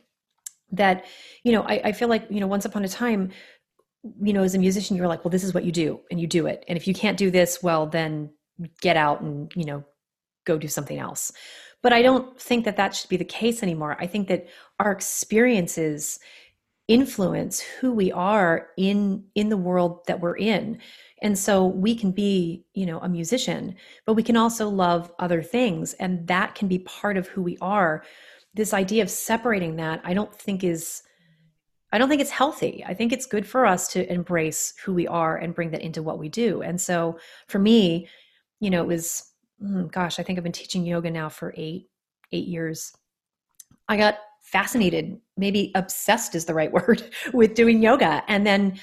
That 0.72 1.05
you 1.43 1.51
know, 1.51 1.61
I, 1.63 1.82
I 1.86 1.91
feel 1.93 2.09
like 2.09 2.28
you 2.30 2.39
know, 2.39 2.47
once 2.47 2.65
upon 2.65 2.84
a 2.84 2.89
time, 2.89 3.32
you 4.22 4.34
know, 4.34 4.43
as 4.43 4.53
a 4.53 4.59
musician, 4.59 4.97
you're 4.97 5.07
like, 5.07 5.24
well, 5.24 5.32
this 5.32 5.43
is 5.43 5.53
what 5.53 5.63
you 5.63 5.72
do, 5.72 6.01
and 6.11 6.20
you 6.20 6.28
do 6.28 6.45
it. 6.45 6.63
And 6.68 6.78
if 6.78 6.88
you 6.88 6.93
can't 6.93 7.18
do 7.18 7.32
this, 7.32 7.63
well, 7.63 7.88
then 7.88 8.30
get 8.82 8.97
out 8.97 9.22
and 9.22 9.51
you 9.55 9.65
know 9.65 9.84
go 10.45 10.57
do 10.57 10.68
something 10.68 10.97
else 10.97 11.32
but 11.84 11.93
i 11.93 12.01
don't 12.01 12.39
think 12.39 12.65
that 12.65 12.78
that 12.78 12.95
should 12.95 13.09
be 13.09 13.18
the 13.18 13.26
case 13.26 13.61
anymore 13.61 13.95
i 13.99 14.07
think 14.07 14.28
that 14.28 14.47
our 14.80 14.91
experiences 14.91 16.20
influence 16.88 17.59
who 17.59 17.91
we 17.91 18.11
are 18.11 18.69
in 18.77 19.25
in 19.35 19.49
the 19.49 19.57
world 19.57 20.01
that 20.07 20.19
we're 20.19 20.38
in. 20.38 20.79
And 21.21 21.38
so 21.38 21.65
we 21.65 21.95
can 21.95 22.11
be 22.11 22.65
you 22.73 22.85
know 22.85 22.99
a 22.99 23.09
musician 23.09 23.75
but 24.05 24.13
we 24.13 24.23
can 24.23 24.38
also 24.38 24.69
love 24.69 25.11
other 25.19 25.41
things 25.41 25.93
and 25.93 26.27
that 26.27 26.55
can 26.55 26.67
be 26.67 26.79
part 26.79 27.17
of 27.17 27.27
who 27.27 27.41
we 27.41 27.57
are. 27.61 28.03
This 28.53 28.73
idea 28.73 29.03
of 29.03 29.09
separating 29.09 29.75
that 29.75 30.01
i 30.03 30.13
don't 30.13 30.33
think 30.33 30.63
is 30.63 31.03
i 31.91 31.97
don't 31.97 32.09
think 32.09 32.21
it's 32.21 32.31
healthy. 32.31 32.83
I 32.88 32.93
think 32.93 33.11
it's 33.11 33.25
good 33.25 33.47
for 33.47 33.65
us 33.65 33.88
to 33.89 34.11
embrace 34.11 34.73
who 34.83 34.93
we 34.93 35.07
are 35.07 35.38
and 35.38 35.55
bring 35.55 35.71
that 35.71 35.81
into 35.81 36.03
what 36.03 36.19
we 36.19 36.29
do. 36.29 36.61
And 36.61 36.79
so 36.79 37.19
for 37.47 37.59
me 37.59 38.07
you 38.59 38.69
know, 38.69 38.81
it 38.81 38.88
was, 38.88 39.31
mm, 39.63 39.91
gosh, 39.91 40.19
I 40.19 40.23
think 40.23 40.38
I've 40.38 40.43
been 40.43 40.51
teaching 40.51 40.85
yoga 40.85 41.11
now 41.11 41.29
for 41.29 41.53
eight, 41.57 41.89
eight 42.31 42.47
years. 42.47 42.93
I 43.88 43.97
got 43.97 44.17
fascinated, 44.51 45.19
maybe 45.35 45.71
obsessed 45.75 46.33
is 46.33 46.45
the 46.45 46.53
right 46.53 46.71
word, 46.77 47.03
with 47.33 47.53
doing 47.53 47.81
yoga 47.81 48.23
and 48.27 48.45
then 48.45 48.79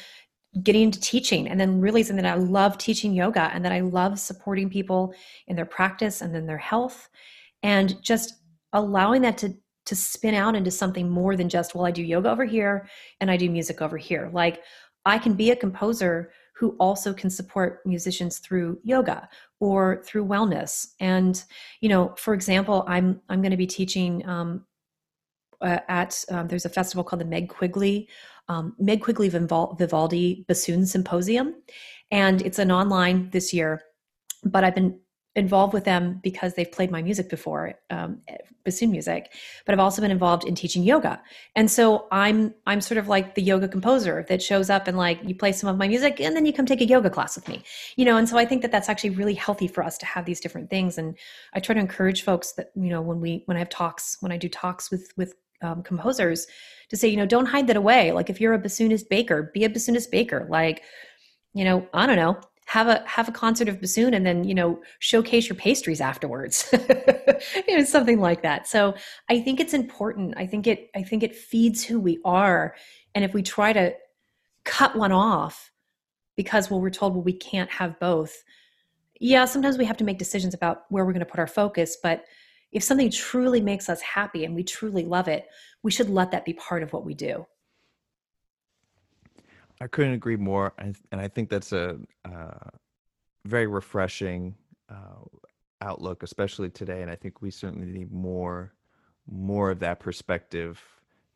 getting 0.62 0.82
into 0.82 1.00
teaching 1.00 1.48
and 1.48 1.58
then 1.58 1.80
realizing 1.80 2.16
that 2.16 2.26
I 2.26 2.34
love 2.34 2.78
teaching 2.78 3.12
yoga 3.12 3.50
and 3.52 3.64
that 3.64 3.72
I 3.72 3.80
love 3.80 4.20
supporting 4.20 4.70
people 4.70 5.14
in 5.48 5.56
their 5.56 5.66
practice 5.66 6.20
and 6.20 6.32
then 6.32 6.46
their 6.46 6.58
health 6.58 7.08
and 7.62 8.00
just 8.02 8.34
allowing 8.72 9.22
that 9.22 9.38
to 9.38 9.54
to 9.86 9.94
spin 9.94 10.34
out 10.34 10.56
into 10.56 10.70
something 10.70 11.10
more 11.10 11.36
than 11.36 11.48
just 11.48 11.74
well 11.74 11.84
I 11.84 11.90
do 11.90 12.02
yoga 12.02 12.30
over 12.30 12.44
here 12.44 12.88
and 13.20 13.30
I 13.30 13.36
do 13.36 13.50
music 13.50 13.82
over 13.82 13.98
here. 13.98 14.30
Like 14.32 14.62
I 15.04 15.18
can 15.18 15.34
be 15.34 15.50
a 15.50 15.56
composer 15.56 16.30
who 16.56 16.76
also 16.78 17.12
can 17.12 17.30
support 17.30 17.80
musicians 17.84 18.38
through 18.38 18.78
yoga 18.84 19.28
or 19.60 20.02
through 20.06 20.26
wellness. 20.26 20.92
And 21.00 21.42
you 21.80 21.88
know, 21.88 22.14
for 22.16 22.32
example, 22.32 22.84
I'm 22.86 23.20
I'm 23.28 23.42
going 23.42 23.50
to 23.50 23.56
be 23.56 23.66
teaching 23.66 24.26
um, 24.28 24.64
uh, 25.64 25.80
at 25.88 26.24
um, 26.30 26.46
there's 26.46 26.64
a 26.64 26.68
festival 26.68 27.02
called 27.02 27.20
the 27.20 27.26
Meg 27.26 27.48
Quigley 27.48 28.08
um, 28.48 28.74
Meg 28.78 29.02
Quigley 29.02 29.28
Vivaldi 29.28 30.44
Bassoon 30.48 30.86
Symposium, 30.86 31.54
and 32.10 32.42
it's 32.42 32.58
an 32.58 32.70
online 32.70 33.30
this 33.30 33.52
year. 33.52 33.82
But 34.44 34.64
I've 34.64 34.74
been 34.74 35.00
involved 35.36 35.72
with 35.72 35.84
them 35.84 36.20
because 36.22 36.54
they've 36.54 36.70
played 36.70 36.92
my 36.92 37.02
music 37.02 37.28
before, 37.28 37.74
um, 37.90 38.20
bassoon 38.64 38.90
music. 38.92 39.32
But 39.66 39.72
I've 39.72 39.80
also 39.80 40.00
been 40.00 40.12
involved 40.12 40.44
in 40.44 40.54
teaching 40.54 40.84
yoga, 40.84 41.22
and 41.56 41.70
so 41.70 42.06
I'm 42.12 42.54
I'm 42.66 42.82
sort 42.82 42.98
of 42.98 43.08
like 43.08 43.34
the 43.34 43.42
yoga 43.42 43.66
composer 43.66 44.26
that 44.28 44.42
shows 44.42 44.68
up 44.68 44.86
and 44.86 44.96
like 44.98 45.20
you 45.24 45.34
play 45.34 45.52
some 45.52 45.70
of 45.70 45.78
my 45.78 45.88
music, 45.88 46.20
and 46.20 46.36
then 46.36 46.44
you 46.44 46.52
come 46.52 46.66
take 46.66 46.82
a 46.82 46.86
yoga 46.86 47.08
class 47.08 47.36
with 47.36 47.48
me, 47.48 47.62
you 47.96 48.04
know. 48.04 48.18
And 48.18 48.28
so 48.28 48.36
I 48.36 48.44
think 48.44 48.60
that 48.60 48.72
that's 48.72 48.90
actually 48.90 49.10
really 49.10 49.34
healthy 49.34 49.68
for 49.68 49.82
us 49.82 49.96
to 49.98 50.06
have 50.06 50.26
these 50.26 50.40
different 50.40 50.68
things. 50.68 50.98
And 50.98 51.16
I 51.54 51.60
try 51.60 51.74
to 51.74 51.80
encourage 51.80 52.22
folks 52.22 52.52
that 52.52 52.70
you 52.74 52.90
know 52.90 53.00
when 53.00 53.20
we 53.20 53.42
when 53.46 53.56
I 53.56 53.60
have 53.60 53.70
talks 53.70 54.18
when 54.20 54.32
I 54.32 54.36
do 54.36 54.50
talks 54.50 54.90
with 54.90 55.10
with 55.16 55.34
um, 55.62 55.82
composers 55.82 56.46
to 56.90 56.96
say 56.96 57.08
you 57.08 57.16
know 57.16 57.26
don't 57.26 57.46
hide 57.46 57.66
that 57.66 57.76
away. 57.76 58.12
Like 58.12 58.30
if 58.30 58.40
you're 58.40 58.54
a 58.54 58.58
bassoonist 58.58 59.08
baker, 59.08 59.50
be 59.54 59.64
a 59.64 59.68
bassoonist 59.68 60.10
baker. 60.10 60.46
Like 60.48 60.82
you 61.52 61.64
know 61.64 61.86
I 61.92 62.06
don't 62.06 62.16
know 62.16 62.40
have 62.66 62.88
a 62.88 63.02
have 63.06 63.28
a 63.28 63.32
concert 63.32 63.68
of 63.68 63.80
bassoon 63.80 64.14
and 64.14 64.24
then 64.24 64.44
you 64.44 64.54
know 64.54 64.80
showcase 64.98 65.48
your 65.48 65.56
pastries 65.56 66.00
afterwards 66.00 66.68
you 67.68 67.76
know 67.76 67.84
something 67.84 68.20
like 68.20 68.42
that 68.42 68.66
so 68.66 68.94
i 69.28 69.38
think 69.38 69.60
it's 69.60 69.74
important 69.74 70.34
i 70.36 70.46
think 70.46 70.66
it 70.66 70.90
i 70.94 71.02
think 71.02 71.22
it 71.22 71.34
feeds 71.34 71.84
who 71.84 72.00
we 72.00 72.18
are 72.24 72.74
and 73.14 73.24
if 73.24 73.34
we 73.34 73.42
try 73.42 73.72
to 73.72 73.94
cut 74.64 74.96
one 74.96 75.12
off 75.12 75.70
because 76.36 76.70
well 76.70 76.80
we're 76.80 76.90
told 76.90 77.14
well 77.14 77.22
we 77.22 77.32
can't 77.32 77.70
have 77.70 77.98
both 78.00 78.42
yeah 79.20 79.44
sometimes 79.44 79.76
we 79.76 79.84
have 79.84 79.96
to 79.96 80.04
make 80.04 80.18
decisions 80.18 80.54
about 80.54 80.84
where 80.88 81.04
we're 81.04 81.12
going 81.12 81.20
to 81.20 81.30
put 81.30 81.40
our 81.40 81.46
focus 81.46 81.98
but 82.02 82.24
if 82.74 82.82
something 82.82 83.10
truly 83.10 83.60
makes 83.62 83.88
us 83.88 84.02
happy 84.02 84.44
and 84.44 84.54
we 84.54 84.62
truly 84.62 85.04
love 85.04 85.28
it 85.28 85.48
we 85.82 85.90
should 85.90 86.10
let 86.10 86.30
that 86.30 86.44
be 86.44 86.52
part 86.52 86.82
of 86.82 86.92
what 86.92 87.04
we 87.04 87.14
do 87.14 87.46
I 89.80 89.86
couldn't 89.86 90.14
agree 90.14 90.36
more, 90.36 90.72
and 90.78 90.96
I 91.12 91.28
think 91.28 91.50
that's 91.50 91.72
a 91.72 91.98
uh, 92.24 92.70
very 93.44 93.66
refreshing 93.66 94.54
uh, 94.88 95.24
outlook, 95.80 96.22
especially 96.22 96.70
today. 96.70 97.02
And 97.02 97.10
I 97.10 97.16
think 97.16 97.42
we 97.42 97.50
certainly 97.50 97.86
need 97.86 98.12
more 98.12 98.72
more 99.30 99.70
of 99.70 99.80
that 99.80 100.00
perspective 100.00 100.82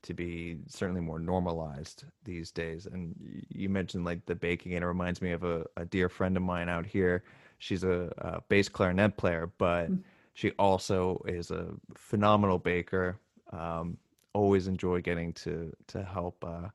to 0.02 0.14
be 0.14 0.58
certainly 0.66 1.00
more 1.00 1.18
normalized 1.18 2.04
these 2.24 2.50
days. 2.50 2.86
And 2.86 3.14
you 3.48 3.68
mentioned 3.68 4.04
like 4.04 4.24
the 4.26 4.34
baking, 4.34 4.74
and 4.74 4.84
it 4.84 4.86
reminds 4.86 5.20
me 5.20 5.32
of 5.32 5.42
a, 5.42 5.66
a 5.76 5.84
dear 5.84 6.08
friend 6.08 6.36
of 6.36 6.42
mine 6.42 6.68
out 6.68 6.86
here. 6.86 7.24
She's 7.58 7.82
a, 7.82 8.12
a 8.18 8.40
bass 8.48 8.68
clarinet 8.68 9.16
player, 9.16 9.50
but 9.58 9.90
mm. 9.90 10.00
She 10.38 10.52
also 10.52 11.20
is 11.26 11.50
a 11.50 11.66
phenomenal 11.96 12.60
baker. 12.60 13.18
Um, 13.52 13.98
always 14.34 14.68
enjoy 14.68 15.00
getting 15.00 15.32
to 15.32 15.72
to 15.88 16.04
help 16.04 16.44
uh, 16.46 16.68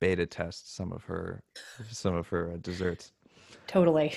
beta 0.00 0.24
test 0.24 0.74
some 0.74 0.92
of 0.92 1.04
her 1.04 1.42
some 1.90 2.14
of 2.14 2.26
her 2.28 2.52
uh, 2.52 2.56
desserts. 2.62 3.12
Totally. 3.66 4.16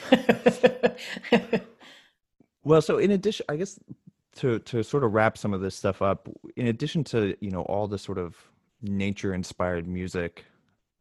well, 2.64 2.82
so 2.82 2.98
in 2.98 3.12
addition, 3.12 3.46
I 3.50 3.58
guess 3.58 3.78
to 4.38 4.60
to 4.60 4.82
sort 4.82 5.04
of 5.04 5.14
wrap 5.14 5.38
some 5.38 5.54
of 5.54 5.60
this 5.60 5.76
stuff 5.76 6.02
up, 6.02 6.30
in 6.56 6.68
addition 6.68 7.04
to 7.06 7.36
you 7.41 7.52
know 7.52 7.64
all 7.64 7.89
the 7.89 7.98
sort 7.98 8.18
of 8.18 8.38
nature 8.82 9.34
inspired 9.34 9.89
music 9.89 10.46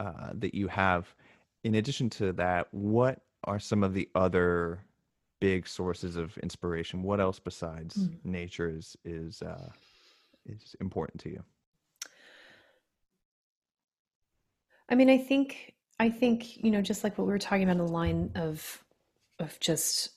uh, 0.00 0.30
that 0.32 0.52
you 0.52 0.66
have, 0.66 1.14
in 1.62 1.76
addition 1.76 2.10
to 2.10 2.32
that, 2.32 2.66
what 2.72 3.20
are 3.44 3.60
some 3.60 3.84
of 3.84 3.94
the 3.94 4.08
other 4.16 4.80
big 5.44 5.68
sources 5.68 6.16
of 6.16 6.38
inspiration? 6.38 7.02
What 7.02 7.20
else 7.20 7.38
besides 7.38 7.96
mm. 7.98 8.16
nature 8.24 8.70
is 8.70 8.96
is 9.04 9.42
uh, 9.42 9.68
is 10.46 10.74
important 10.80 11.20
to 11.20 11.28
you? 11.28 11.44
I 14.88 14.94
mean, 14.94 15.10
I 15.10 15.18
think 15.18 15.74
I 16.00 16.08
think 16.08 16.64
you 16.64 16.70
know, 16.70 16.80
just 16.80 17.04
like 17.04 17.18
what 17.18 17.26
we 17.26 17.32
were 17.32 17.38
talking 17.38 17.64
about 17.64 17.72
in 17.72 17.86
the 17.86 17.92
line 17.92 18.30
of 18.34 18.82
of 19.38 19.60
just 19.60 20.12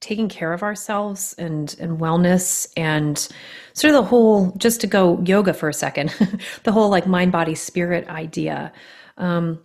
taking 0.00 0.28
care 0.28 0.52
of 0.52 0.64
ourselves 0.64 1.32
and 1.38 1.76
and 1.78 2.00
wellness 2.00 2.66
and 2.76 3.28
sort 3.72 3.94
of 3.94 4.02
the 4.02 4.08
whole 4.08 4.50
just 4.56 4.80
to 4.80 4.88
go 4.88 5.22
yoga 5.24 5.54
for 5.54 5.68
a 5.68 5.72
second 5.72 6.12
the 6.64 6.72
whole 6.72 6.90
like 6.90 7.06
mind 7.06 7.32
body 7.32 7.54
spirit 7.54 8.06
idea 8.08 8.72
um 9.16 9.58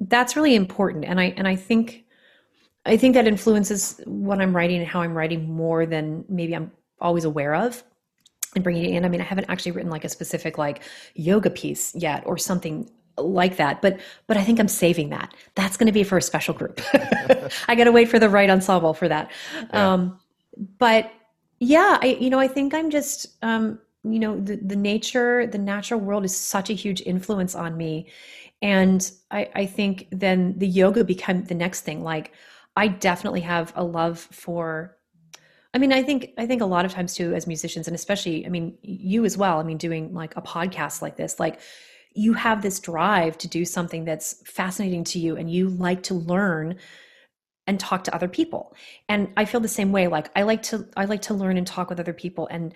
that's 0.00 0.34
really 0.34 0.54
important 0.54 1.04
and 1.04 1.20
i 1.20 1.26
and 1.36 1.46
i 1.46 1.54
think 1.54 2.01
i 2.86 2.96
think 2.96 3.14
that 3.14 3.26
influences 3.26 4.00
what 4.04 4.40
i'm 4.40 4.54
writing 4.54 4.78
and 4.78 4.86
how 4.86 5.00
i'm 5.00 5.14
writing 5.14 5.48
more 5.48 5.86
than 5.86 6.24
maybe 6.28 6.54
i'm 6.54 6.70
always 7.00 7.24
aware 7.24 7.54
of 7.54 7.82
and 8.54 8.64
bringing 8.64 8.84
it 8.84 8.96
in. 8.96 9.04
I 9.04 9.08
mean, 9.08 9.20
I 9.20 9.24
haven't 9.24 9.48
actually 9.48 9.72
written 9.72 9.90
like 9.90 10.04
a 10.04 10.08
specific 10.08 10.58
like 10.58 10.82
yoga 11.14 11.50
piece 11.50 11.94
yet 11.94 12.22
or 12.26 12.36
something 12.36 12.90
like 13.16 13.56
that, 13.56 13.82
but 13.82 14.00
but 14.26 14.36
I 14.36 14.42
think 14.42 14.58
I'm 14.58 14.68
saving 14.68 15.10
that. 15.10 15.34
That's 15.54 15.76
going 15.76 15.86
to 15.86 15.92
be 15.92 16.04
for 16.04 16.16
a 16.16 16.22
special 16.22 16.54
group. 16.54 16.80
I 17.68 17.74
got 17.74 17.84
to 17.84 17.92
wait 17.92 18.08
for 18.08 18.18
the 18.18 18.28
right 18.28 18.48
ensemble 18.48 18.94
for 18.94 19.08
that. 19.08 19.30
Yeah. 19.72 19.92
Um, 19.92 20.18
but 20.78 21.10
yeah, 21.58 21.98
I 22.00 22.18
you 22.20 22.30
know 22.30 22.38
I 22.38 22.48
think 22.48 22.74
I'm 22.74 22.90
just 22.90 23.26
um, 23.42 23.78
you 24.04 24.18
know 24.18 24.38
the 24.40 24.56
the 24.56 24.76
nature 24.76 25.46
the 25.46 25.58
natural 25.58 26.00
world 26.00 26.24
is 26.24 26.36
such 26.36 26.70
a 26.70 26.74
huge 26.74 27.02
influence 27.02 27.54
on 27.54 27.76
me, 27.76 28.08
and 28.60 29.10
I 29.30 29.48
I 29.54 29.66
think 29.66 30.08
then 30.10 30.58
the 30.58 30.66
yoga 30.66 31.04
become 31.04 31.44
the 31.44 31.54
next 31.54 31.82
thing. 31.82 32.02
Like 32.02 32.32
I 32.76 32.88
definitely 32.88 33.40
have 33.40 33.72
a 33.76 33.84
love 33.84 34.18
for 34.18 34.96
I 35.74 35.78
mean, 35.78 35.92
I 35.92 36.02
think 36.02 36.32
I 36.36 36.46
think 36.46 36.60
a 36.60 36.66
lot 36.66 36.84
of 36.84 36.92
times 36.92 37.14
too, 37.14 37.34
as 37.34 37.46
musicians, 37.46 37.86
and 37.88 37.94
especially, 37.94 38.44
I 38.44 38.50
mean, 38.50 38.76
you 38.82 39.24
as 39.24 39.38
well. 39.38 39.58
I 39.58 39.62
mean, 39.62 39.78
doing 39.78 40.12
like 40.12 40.36
a 40.36 40.42
podcast 40.42 41.00
like 41.00 41.16
this, 41.16 41.40
like 41.40 41.60
you 42.14 42.34
have 42.34 42.60
this 42.60 42.78
drive 42.78 43.38
to 43.38 43.48
do 43.48 43.64
something 43.64 44.04
that's 44.04 44.42
fascinating 44.46 45.04
to 45.04 45.18
you, 45.18 45.36
and 45.36 45.50
you 45.50 45.70
like 45.70 46.02
to 46.04 46.14
learn 46.14 46.78
and 47.66 47.80
talk 47.80 48.04
to 48.04 48.14
other 48.14 48.28
people. 48.28 48.74
And 49.08 49.32
I 49.36 49.46
feel 49.46 49.60
the 49.60 49.68
same 49.68 49.92
way. 49.92 50.08
Like 50.08 50.30
I 50.36 50.42
like 50.42 50.62
to 50.64 50.86
I 50.94 51.06
like 51.06 51.22
to 51.22 51.34
learn 51.34 51.56
and 51.56 51.66
talk 51.66 51.88
with 51.88 52.00
other 52.00 52.12
people, 52.12 52.48
and 52.50 52.74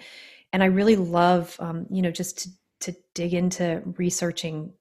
and 0.52 0.62
I 0.62 0.66
really 0.66 0.96
love, 0.96 1.54
um, 1.60 1.86
you 1.90 2.00
know, 2.00 2.10
just 2.10 2.38
to 2.38 2.50
to 2.80 2.96
dig 3.14 3.34
into 3.34 3.82
researching 3.98 4.72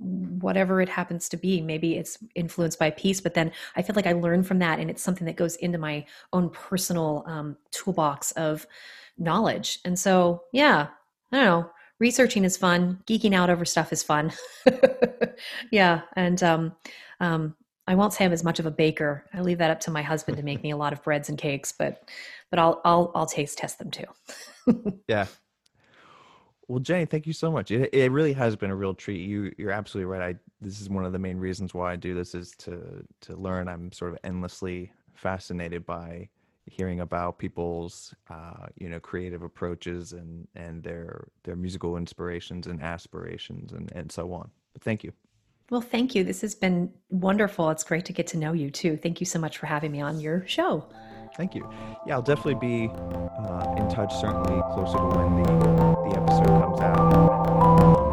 whatever 0.00 0.80
it 0.80 0.88
happens 0.88 1.28
to 1.28 1.36
be. 1.36 1.60
Maybe 1.60 1.96
it's 1.96 2.18
influenced 2.34 2.78
by 2.78 2.90
piece, 2.90 3.20
but 3.20 3.34
then 3.34 3.52
I 3.76 3.82
feel 3.82 3.94
like 3.94 4.06
I 4.06 4.12
learn 4.12 4.42
from 4.42 4.58
that, 4.60 4.78
and 4.80 4.90
it's 4.90 5.02
something 5.02 5.26
that 5.26 5.36
goes 5.36 5.56
into 5.56 5.78
my 5.78 6.06
own 6.32 6.50
personal 6.50 7.24
um, 7.26 7.56
toolbox 7.70 8.32
of 8.32 8.66
knowledge. 9.18 9.78
And 9.84 9.98
so, 9.98 10.44
yeah, 10.52 10.88
I 11.32 11.36
don't 11.36 11.44
know. 11.44 11.70
Researching 11.98 12.44
is 12.44 12.56
fun. 12.56 13.00
Geeking 13.06 13.34
out 13.34 13.50
over 13.50 13.66
stuff 13.66 13.92
is 13.92 14.02
fun. 14.02 14.32
yeah, 15.70 16.00
and 16.16 16.42
um, 16.42 16.72
um, 17.20 17.54
I 17.86 17.94
won't 17.94 18.14
say 18.14 18.24
I'm 18.24 18.32
as 18.32 18.42
much 18.42 18.58
of 18.58 18.66
a 18.66 18.70
baker. 18.70 19.26
I 19.34 19.42
leave 19.42 19.58
that 19.58 19.70
up 19.70 19.80
to 19.80 19.90
my 19.90 20.00
husband 20.00 20.38
to 20.38 20.42
make 20.42 20.62
me 20.62 20.70
a 20.70 20.76
lot 20.76 20.94
of 20.94 21.02
breads 21.02 21.28
and 21.28 21.36
cakes, 21.36 21.72
but 21.72 22.08
but 22.48 22.58
I'll 22.58 22.80
I'll 22.84 23.12
I'll 23.14 23.26
taste 23.26 23.58
test 23.58 23.78
them 23.78 23.90
too. 23.90 24.06
yeah, 25.08 25.26
well, 26.70 26.78
Jenny, 26.78 27.04
thank 27.04 27.26
you 27.26 27.32
so 27.32 27.50
much. 27.50 27.72
It, 27.72 27.92
it 27.92 28.12
really 28.12 28.32
has 28.32 28.54
been 28.54 28.70
a 28.70 28.76
real 28.76 28.94
treat. 28.94 29.28
You 29.28 29.52
you're 29.58 29.72
absolutely 29.72 30.06
right. 30.06 30.22
I 30.22 30.38
this 30.60 30.80
is 30.80 30.88
one 30.88 31.04
of 31.04 31.12
the 31.12 31.18
main 31.18 31.36
reasons 31.36 31.74
why 31.74 31.92
I 31.92 31.96
do 31.96 32.14
this 32.14 32.32
is 32.32 32.52
to 32.58 33.04
to 33.22 33.34
learn. 33.34 33.66
I'm 33.66 33.90
sort 33.90 34.12
of 34.12 34.18
endlessly 34.22 34.92
fascinated 35.14 35.84
by 35.84 36.28
hearing 36.66 37.00
about 37.00 37.38
people's 37.38 38.14
uh, 38.30 38.66
you 38.76 38.88
know 38.88 39.00
creative 39.00 39.42
approaches 39.42 40.12
and 40.12 40.46
and 40.54 40.80
their 40.80 41.26
their 41.42 41.56
musical 41.56 41.96
inspirations 41.96 42.68
and 42.68 42.80
aspirations 42.80 43.72
and 43.72 43.90
and 43.96 44.12
so 44.12 44.32
on. 44.32 44.48
But 44.72 44.84
thank 44.84 45.02
you. 45.02 45.12
Well, 45.70 45.80
thank 45.80 46.14
you. 46.14 46.22
This 46.22 46.40
has 46.42 46.54
been 46.54 46.92
wonderful. 47.08 47.70
It's 47.70 47.82
great 47.82 48.04
to 48.04 48.12
get 48.12 48.28
to 48.28 48.38
know 48.38 48.52
you 48.52 48.70
too. 48.70 48.96
Thank 48.96 49.18
you 49.18 49.26
so 49.26 49.40
much 49.40 49.58
for 49.58 49.66
having 49.66 49.90
me 49.90 50.00
on 50.00 50.20
your 50.20 50.46
show. 50.46 50.86
Thank 51.40 51.54
you. 51.54 51.66
Yeah, 52.04 52.16
I'll 52.16 52.20
definitely 52.20 52.56
be 52.56 52.92
uh, 52.92 53.74
in 53.78 53.88
touch. 53.88 54.12
Certainly 54.20 54.60
closer 54.74 54.98
to 54.98 55.04
when 55.16 55.42
the 55.42 55.52
the 56.10 56.20
episode 56.20 56.60
comes 56.60 56.80
out. 56.82 58.09